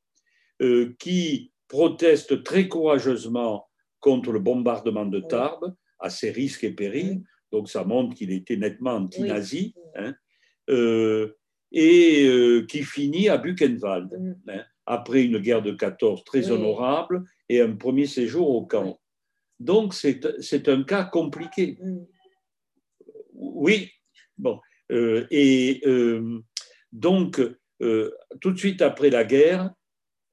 euh, 0.61 0.95
qui 0.99 1.51
proteste 1.67 2.43
très 2.43 2.67
courageusement 2.67 3.67
contre 3.99 4.31
le 4.31 4.39
bombardement 4.39 5.05
de 5.05 5.19
Tarbes, 5.19 5.75
à 5.99 6.09
ses 6.09 6.31
risques 6.31 6.63
et 6.63 6.71
périls. 6.71 7.23
Donc 7.51 7.69
ça 7.69 7.83
montre 7.83 8.15
qu'il 8.15 8.31
était 8.31 8.57
nettement 8.57 8.93
anti-nazi. 8.93 9.73
Hein, 9.95 10.15
euh, 10.69 11.35
et 11.71 12.29
qui 12.69 12.83
finit 12.83 13.27
à 13.27 13.37
Buchenwald, 13.37 14.37
hein, 14.47 14.63
après 14.87 15.23
une 15.23 15.37
guerre 15.37 15.61
de 15.61 15.71
14 15.71 16.23
très 16.23 16.49
honorable 16.49 17.23
et 17.49 17.61
un 17.61 17.75
premier 17.75 18.07
séjour 18.07 18.49
au 18.49 18.65
camp. 18.65 18.99
Donc 19.59 19.93
c'est 19.93 20.69
un 20.69 20.83
cas 20.83 21.03
compliqué. 21.03 21.77
Oui, 23.33 23.91
bon. 24.37 24.59
et 24.89 25.81
donc 26.91 27.39
euh, 27.81 28.11
tout 28.41 28.51
de 28.51 28.57
suite 28.57 28.81
après 28.81 29.09
la 29.09 29.23
guerre, 29.23 29.73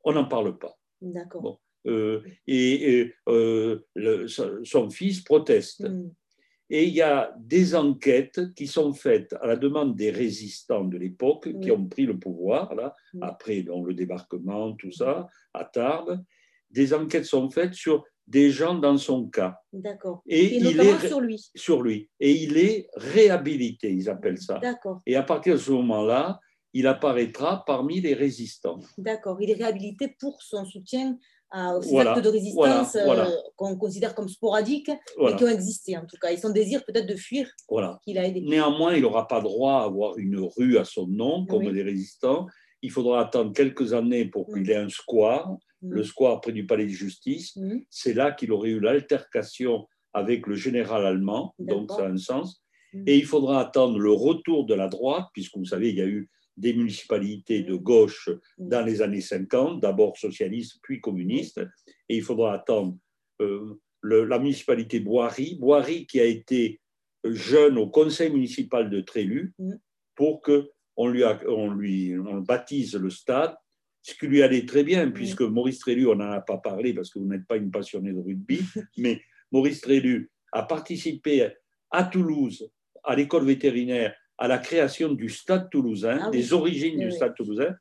on 0.05 0.13
n'en 0.13 0.25
parle 0.25 0.59
pas. 0.59 0.79
D'accord. 1.01 1.61
Euh, 1.87 2.23
et, 2.47 3.13
euh, 3.29 3.81
son 4.65 4.91
fils 4.91 5.21
proteste. 5.23 5.81
Mm. 5.81 6.11
Et 6.71 6.85
il 6.85 6.95
y 6.95 7.03
a 7.03 7.35
des 7.39 7.75
enquêtes 7.75 8.55
qui 8.55 8.67
sont 8.67 8.93
faites 8.95 9.35
à 9.41 9.47
la 9.47 9.57
demande 9.57 9.97
des 9.97 10.11
résistants 10.11 10.85
de 10.85 10.97
l'époque 10.97 11.49
qui 11.61 11.71
ont 11.71 11.87
pris 11.87 12.07
le 12.07 12.19
pouvoir, 12.19 12.75
là, 12.75 12.95
après 13.21 13.63
donc, 13.63 13.87
le 13.87 13.95
débarquement, 13.95 14.73
tout 14.73 14.93
ça, 14.93 15.29
à 15.53 15.65
Tarbes. 15.65 16.23
Des 16.71 16.95
enquêtes 16.95 17.27
sont 17.27 17.51
faites 17.51 17.75
sur 17.75 18.05
des 18.27 18.51
gens 18.51 18.75
dans 18.75 18.97
son 18.97 19.29
cas. 19.29 19.59
D'accord. 19.73 20.23
Et, 20.27 20.57
il 20.57 20.81
est 20.81 21.07
sur 21.07 21.21
lui. 21.21 21.51
Sur 21.55 21.83
lui. 21.83 22.09
Et 22.19 22.33
il 22.33 22.57
est 22.57 22.89
réhabilité, 22.97 23.93
ils 23.93 24.09
appellent 24.09 24.41
ça. 24.41 24.59
D'accord. 24.59 25.03
Et 25.07 25.17
à 25.17 25.23
partir 25.23 25.55
de 25.55 25.59
ce 25.59 25.71
moment-là, 25.73 26.41
il 26.73 26.87
apparaîtra 26.89 27.65
parmi 27.65 28.01
les 28.01 28.15
résistants. 28.15 28.81
D'accord, 28.99 29.41
il 29.41 29.51
est 29.51 29.55
réhabilité 29.55 30.09
pour 30.19 30.43
son 30.43 30.65
soutien 30.65 31.19
aux 31.55 31.99
actes 31.99 32.23
de 32.23 32.29
résistance 32.29 32.97
euh, 32.97 33.27
qu'on 33.57 33.77
considère 33.77 34.15
comme 34.15 34.29
sporadiques, 34.29 34.91
mais 35.19 35.37
qui 35.37 35.45
ont 35.45 35.49
existé 35.49 35.97
en 35.97 36.05
tout 36.07 36.17
cas. 36.21 36.33
Et 36.33 36.37
son 36.37 36.51
désir 36.51 36.85
peut-être 36.85 37.07
de 37.07 37.17
fuir 37.17 37.49
qu'il 38.05 38.19
a 38.19 38.27
aidé. 38.27 38.41
Néanmoins, 38.41 38.95
il 38.95 39.03
n'aura 39.03 39.29
pas 39.29 39.41
droit 39.41 39.81
à 39.81 39.85
avoir 39.85 40.19
une 40.19 40.49
rue 40.57 40.79
à 40.79 40.85
son 40.85 41.07
nom, 41.07 41.47
comme 41.47 41.63
les 41.63 41.83
résistants. 41.83 42.47
Il 42.83 42.91
faudra 42.91 43.21
attendre 43.21 43.53
quelques 43.53 43.95
années 43.95 44.27
pour 44.27 44.53
qu'il 44.53 44.71
ait 44.71 44.77
un 44.77 44.89
square, 44.89 45.57
le 45.81 46.03
square 46.03 46.41
près 46.41 46.53
du 46.53 46.67
palais 46.67 46.87
de 46.87 46.91
justice. 46.91 47.57
C'est 47.89 48.15
là 48.15 48.33
qu'il 48.33 48.53
aurait 48.53 48.71
eu 48.71 48.81
l'altercation 48.81 49.87
avec 50.13 50.47
le 50.47 50.55
général 50.55 51.07
allemand, 51.07 51.55
donc 51.59 51.91
ça 51.91 52.05
a 52.05 52.09
un 52.09 52.17
sens. 52.17 52.63
Et 53.07 53.17
il 53.17 53.25
faudra 53.25 53.61
attendre 53.61 53.99
le 53.99 54.13
retour 54.13 54.67
de 54.67 54.75
la 54.75 54.89
droite, 54.89 55.27
puisque 55.33 55.57
vous 55.57 55.65
savez, 55.65 55.91
il 55.91 55.97
y 55.97 56.01
a 56.01 56.07
eu 56.07 56.31
des 56.57 56.73
municipalités 56.73 57.63
de 57.63 57.75
gauche 57.75 58.31
dans 58.59 58.85
les 58.85 59.03
années 59.03 59.21
50, 59.21 59.81
d'abord 59.81 60.17
socialistes 60.17 60.79
puis 60.83 61.01
communistes, 61.01 61.61
et 62.09 62.17
il 62.17 62.23
faudra 62.23 62.55
attendre 62.55 62.97
euh, 63.41 63.81
la 64.03 64.39
municipalité 64.39 65.01
Boiry, 65.01 65.57
Boiry 65.57 66.07
qui 66.07 66.21
a 66.21 66.25
été 66.25 66.81
jeune 67.25 67.79
au 67.79 67.89
conseil 67.89 68.31
municipal 68.31 68.91
de 68.91 69.01
Trélu, 69.01 69.55
pour 70.15 70.43
que 70.43 70.71
on 70.97 71.09
lui, 71.09 71.25
on 71.49 71.71
lui 71.71 72.17
on 72.19 72.41
baptise 72.41 72.95
le 72.95 73.11
stade, 73.11 73.57
ce 74.03 74.15
qui 74.15 74.27
lui 74.27 74.43
allait 74.43 74.67
très 74.67 74.85
bien, 74.85 75.11
puisque 75.11 75.41
Maurice 75.41 75.79
Trélu, 75.79 76.07
on 76.07 76.17
n'en 76.17 76.31
a 76.31 76.41
pas 76.41 76.59
parlé 76.59 76.93
parce 76.93 77.11
que 77.11 77.19
vous 77.19 77.27
n'êtes 77.27 77.47
pas 77.47 77.57
une 77.57 77.71
passionnée 77.71 78.13
de 78.13 78.21
rugby, 78.21 78.61
mais 78.99 79.21
Maurice 79.51 79.81
Trélu 79.81 80.31
a 80.53 80.63
participé 80.63 81.49
à 81.91 82.05
Toulouse 82.05 82.71
à 83.03 83.17
l'école 83.17 83.47
vétérinaire 83.47 84.15
à 84.39 84.49
la 84.49 84.59
création 84.59 85.13
du 85.13 85.29
Stade 85.29 85.71
toulousain, 85.71 86.19
ah 86.23 86.31
des 86.31 86.53
origines 86.53 86.99
du 86.99 87.11
Stade 87.11 87.35
toulousain. 87.35 87.75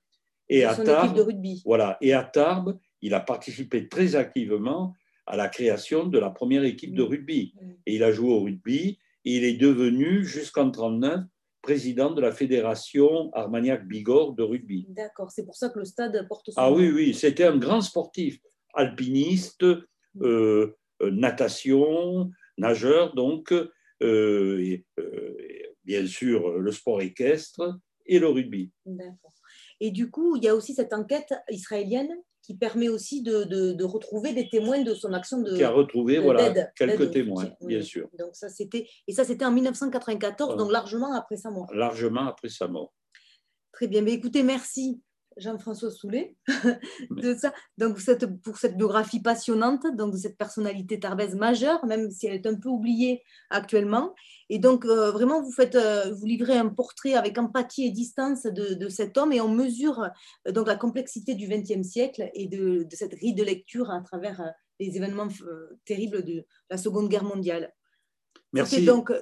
Et 0.49 0.65
à 0.65 0.75
Tarbes. 0.75 1.25
Voilà. 1.65 1.97
Et 2.01 2.13
à 2.13 2.23
Tarbes, 2.23 2.77
il 3.01 3.13
a 3.13 3.19
participé 3.19 3.87
très 3.87 4.15
activement 4.15 4.93
à 5.25 5.37
la 5.37 5.47
création 5.47 6.05
de 6.05 6.19
la 6.19 6.29
première 6.29 6.63
équipe 6.63 6.93
de 6.93 7.01
rugby. 7.01 7.53
Et 7.85 7.95
il 7.95 8.03
a 8.03 8.11
joué 8.11 8.29
au 8.29 8.41
rugby 8.41 8.99
et 9.25 9.37
il 9.37 9.43
est 9.45 9.57
devenu, 9.57 10.23
jusqu'en 10.25 10.65
1939, 10.65 11.21
président 11.61 12.11
de 12.11 12.21
la 12.21 12.31
fédération 12.31 13.31
Armagnac-Bigorre 13.33 14.33
de 14.33 14.43
rugby. 14.43 14.85
D'accord, 14.89 15.31
c'est 15.31 15.45
pour 15.45 15.55
ça 15.55 15.69
que 15.69 15.79
le 15.79 15.85
stade 15.85 16.27
porte 16.27 16.51
son 16.51 16.59
Ah 16.59 16.71
oui, 16.71 16.91
oui, 16.91 17.13
c'était 17.13 17.45
un 17.45 17.57
grand 17.57 17.81
sportif, 17.81 18.37
alpiniste, 18.73 19.63
euh, 19.63 20.75
euh, 21.01 21.11
natation, 21.11 22.29
nageur, 22.57 23.15
donc, 23.15 23.53
euh, 24.03 24.77
bien 25.83 26.05
sûr, 26.05 26.59
le 26.59 26.71
sport 26.71 27.01
équestre 27.01 27.79
et 28.05 28.19
le 28.19 28.27
rugby. 28.27 28.71
D'accord. 28.85 29.33
Et 29.79 29.91
du 29.91 30.09
coup, 30.09 30.35
il 30.35 30.43
y 30.43 30.47
a 30.47 30.55
aussi 30.55 30.73
cette 30.73 30.93
enquête 30.93 31.33
israélienne 31.49 32.13
qui 32.41 32.55
permet 32.55 32.89
aussi 32.89 33.21
de, 33.21 33.45
de, 33.45 33.83
retrouver 33.83 34.33
des 34.33 34.49
témoins 34.49 34.81
de 34.81 34.93
son 34.93 35.13
action 35.13 35.41
de 35.41 35.55
qui 35.55 35.63
a 35.63 35.69
retrouvé 35.69 36.19
voilà 36.19 36.53
quelques 36.75 37.11
témoins 37.11 37.49
bien 37.61 37.81
sûr. 37.81 38.09
Donc 38.19 38.35
ça 38.35 38.49
c'était 38.49 38.85
et 39.07 39.13
ça 39.13 39.23
c'était 39.23 39.45
en 39.45 39.51
1994 39.51 40.57
donc 40.57 40.69
largement 40.71 41.13
après 41.13 41.37
sa 41.37 41.51
mort. 41.51 41.73
Largement 41.73 42.27
après 42.27 42.49
sa 42.49 42.67
mort. 42.67 42.93
Très 43.71 43.87
bien. 43.87 44.01
Mais 44.01 44.11
écoutez 44.11 44.43
merci 44.43 45.01
Jean-François 45.37 45.91
Soulet 45.91 46.35
de 47.09 47.35
ça. 47.35 47.53
Donc 47.77 47.99
cette, 47.99 48.25
pour 48.41 48.57
cette 48.57 48.77
biographie 48.77 49.21
passionnante, 49.21 49.85
donc 49.95 50.13
de 50.13 50.17
cette 50.17 50.37
personnalité 50.37 50.99
tarbaise 50.99 51.35
majeure, 51.35 51.85
même 51.85 52.09
si 52.11 52.27
elle 52.27 52.33
est 52.33 52.45
un 52.45 52.55
peu 52.55 52.69
oubliée 52.69 53.23
actuellement. 53.49 54.13
Et 54.49 54.59
donc 54.59 54.85
euh, 54.85 55.11
vraiment 55.11 55.41
vous 55.41 55.51
faites, 55.51 55.75
euh, 55.75 56.13
vous 56.13 56.25
livrez 56.25 56.57
un 56.57 56.69
portrait 56.69 57.13
avec 57.13 57.37
empathie 57.37 57.85
et 57.85 57.91
distance 57.91 58.43
de, 58.43 58.89
cet 58.89 59.17
homme 59.17 59.31
et 59.31 59.41
on 59.41 59.49
mesure 59.49 60.09
euh, 60.47 60.51
donc 60.51 60.67
la 60.67 60.75
complexité 60.75 61.35
du 61.35 61.47
XXe 61.47 61.87
siècle 61.87 62.29
et 62.33 62.47
de, 62.47 62.83
de, 62.83 62.95
cette 62.95 63.15
grille 63.15 63.33
de 63.33 63.43
lecture 63.43 63.89
à 63.89 64.01
travers 64.01 64.53
les 64.79 64.97
événements 64.97 65.27
terribles 65.85 66.23
de 66.23 66.45
la 66.69 66.77
Seconde 66.77 67.09
Guerre 67.09 67.23
mondiale. 67.23 67.73
Merci. 68.53 68.85
donc 68.85 69.09
euh, 69.09 69.21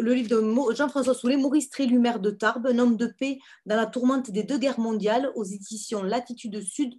le 0.00 0.14
livre 0.14 0.28
de 0.28 0.74
Jean-François 0.74 1.14
Soulet, 1.14 1.36
Maurice 1.36 1.70
Trélumer 1.70 2.18
de 2.20 2.30
Tarbes, 2.30 2.66
un 2.66 2.78
homme 2.78 2.96
de 2.96 3.06
paix 3.06 3.38
dans 3.66 3.76
la 3.76 3.86
tourmente 3.86 4.30
des 4.30 4.44
deux 4.44 4.58
guerres 4.58 4.78
mondiales, 4.78 5.30
aux 5.34 5.44
éditions 5.44 6.02
Latitude 6.02 6.62
Sud, 6.62 6.94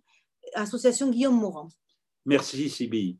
association 0.54 1.10
Guillaume 1.10 1.40
Morand. 1.40 1.70
Merci, 2.26 2.70
Sibylle. 2.70 3.18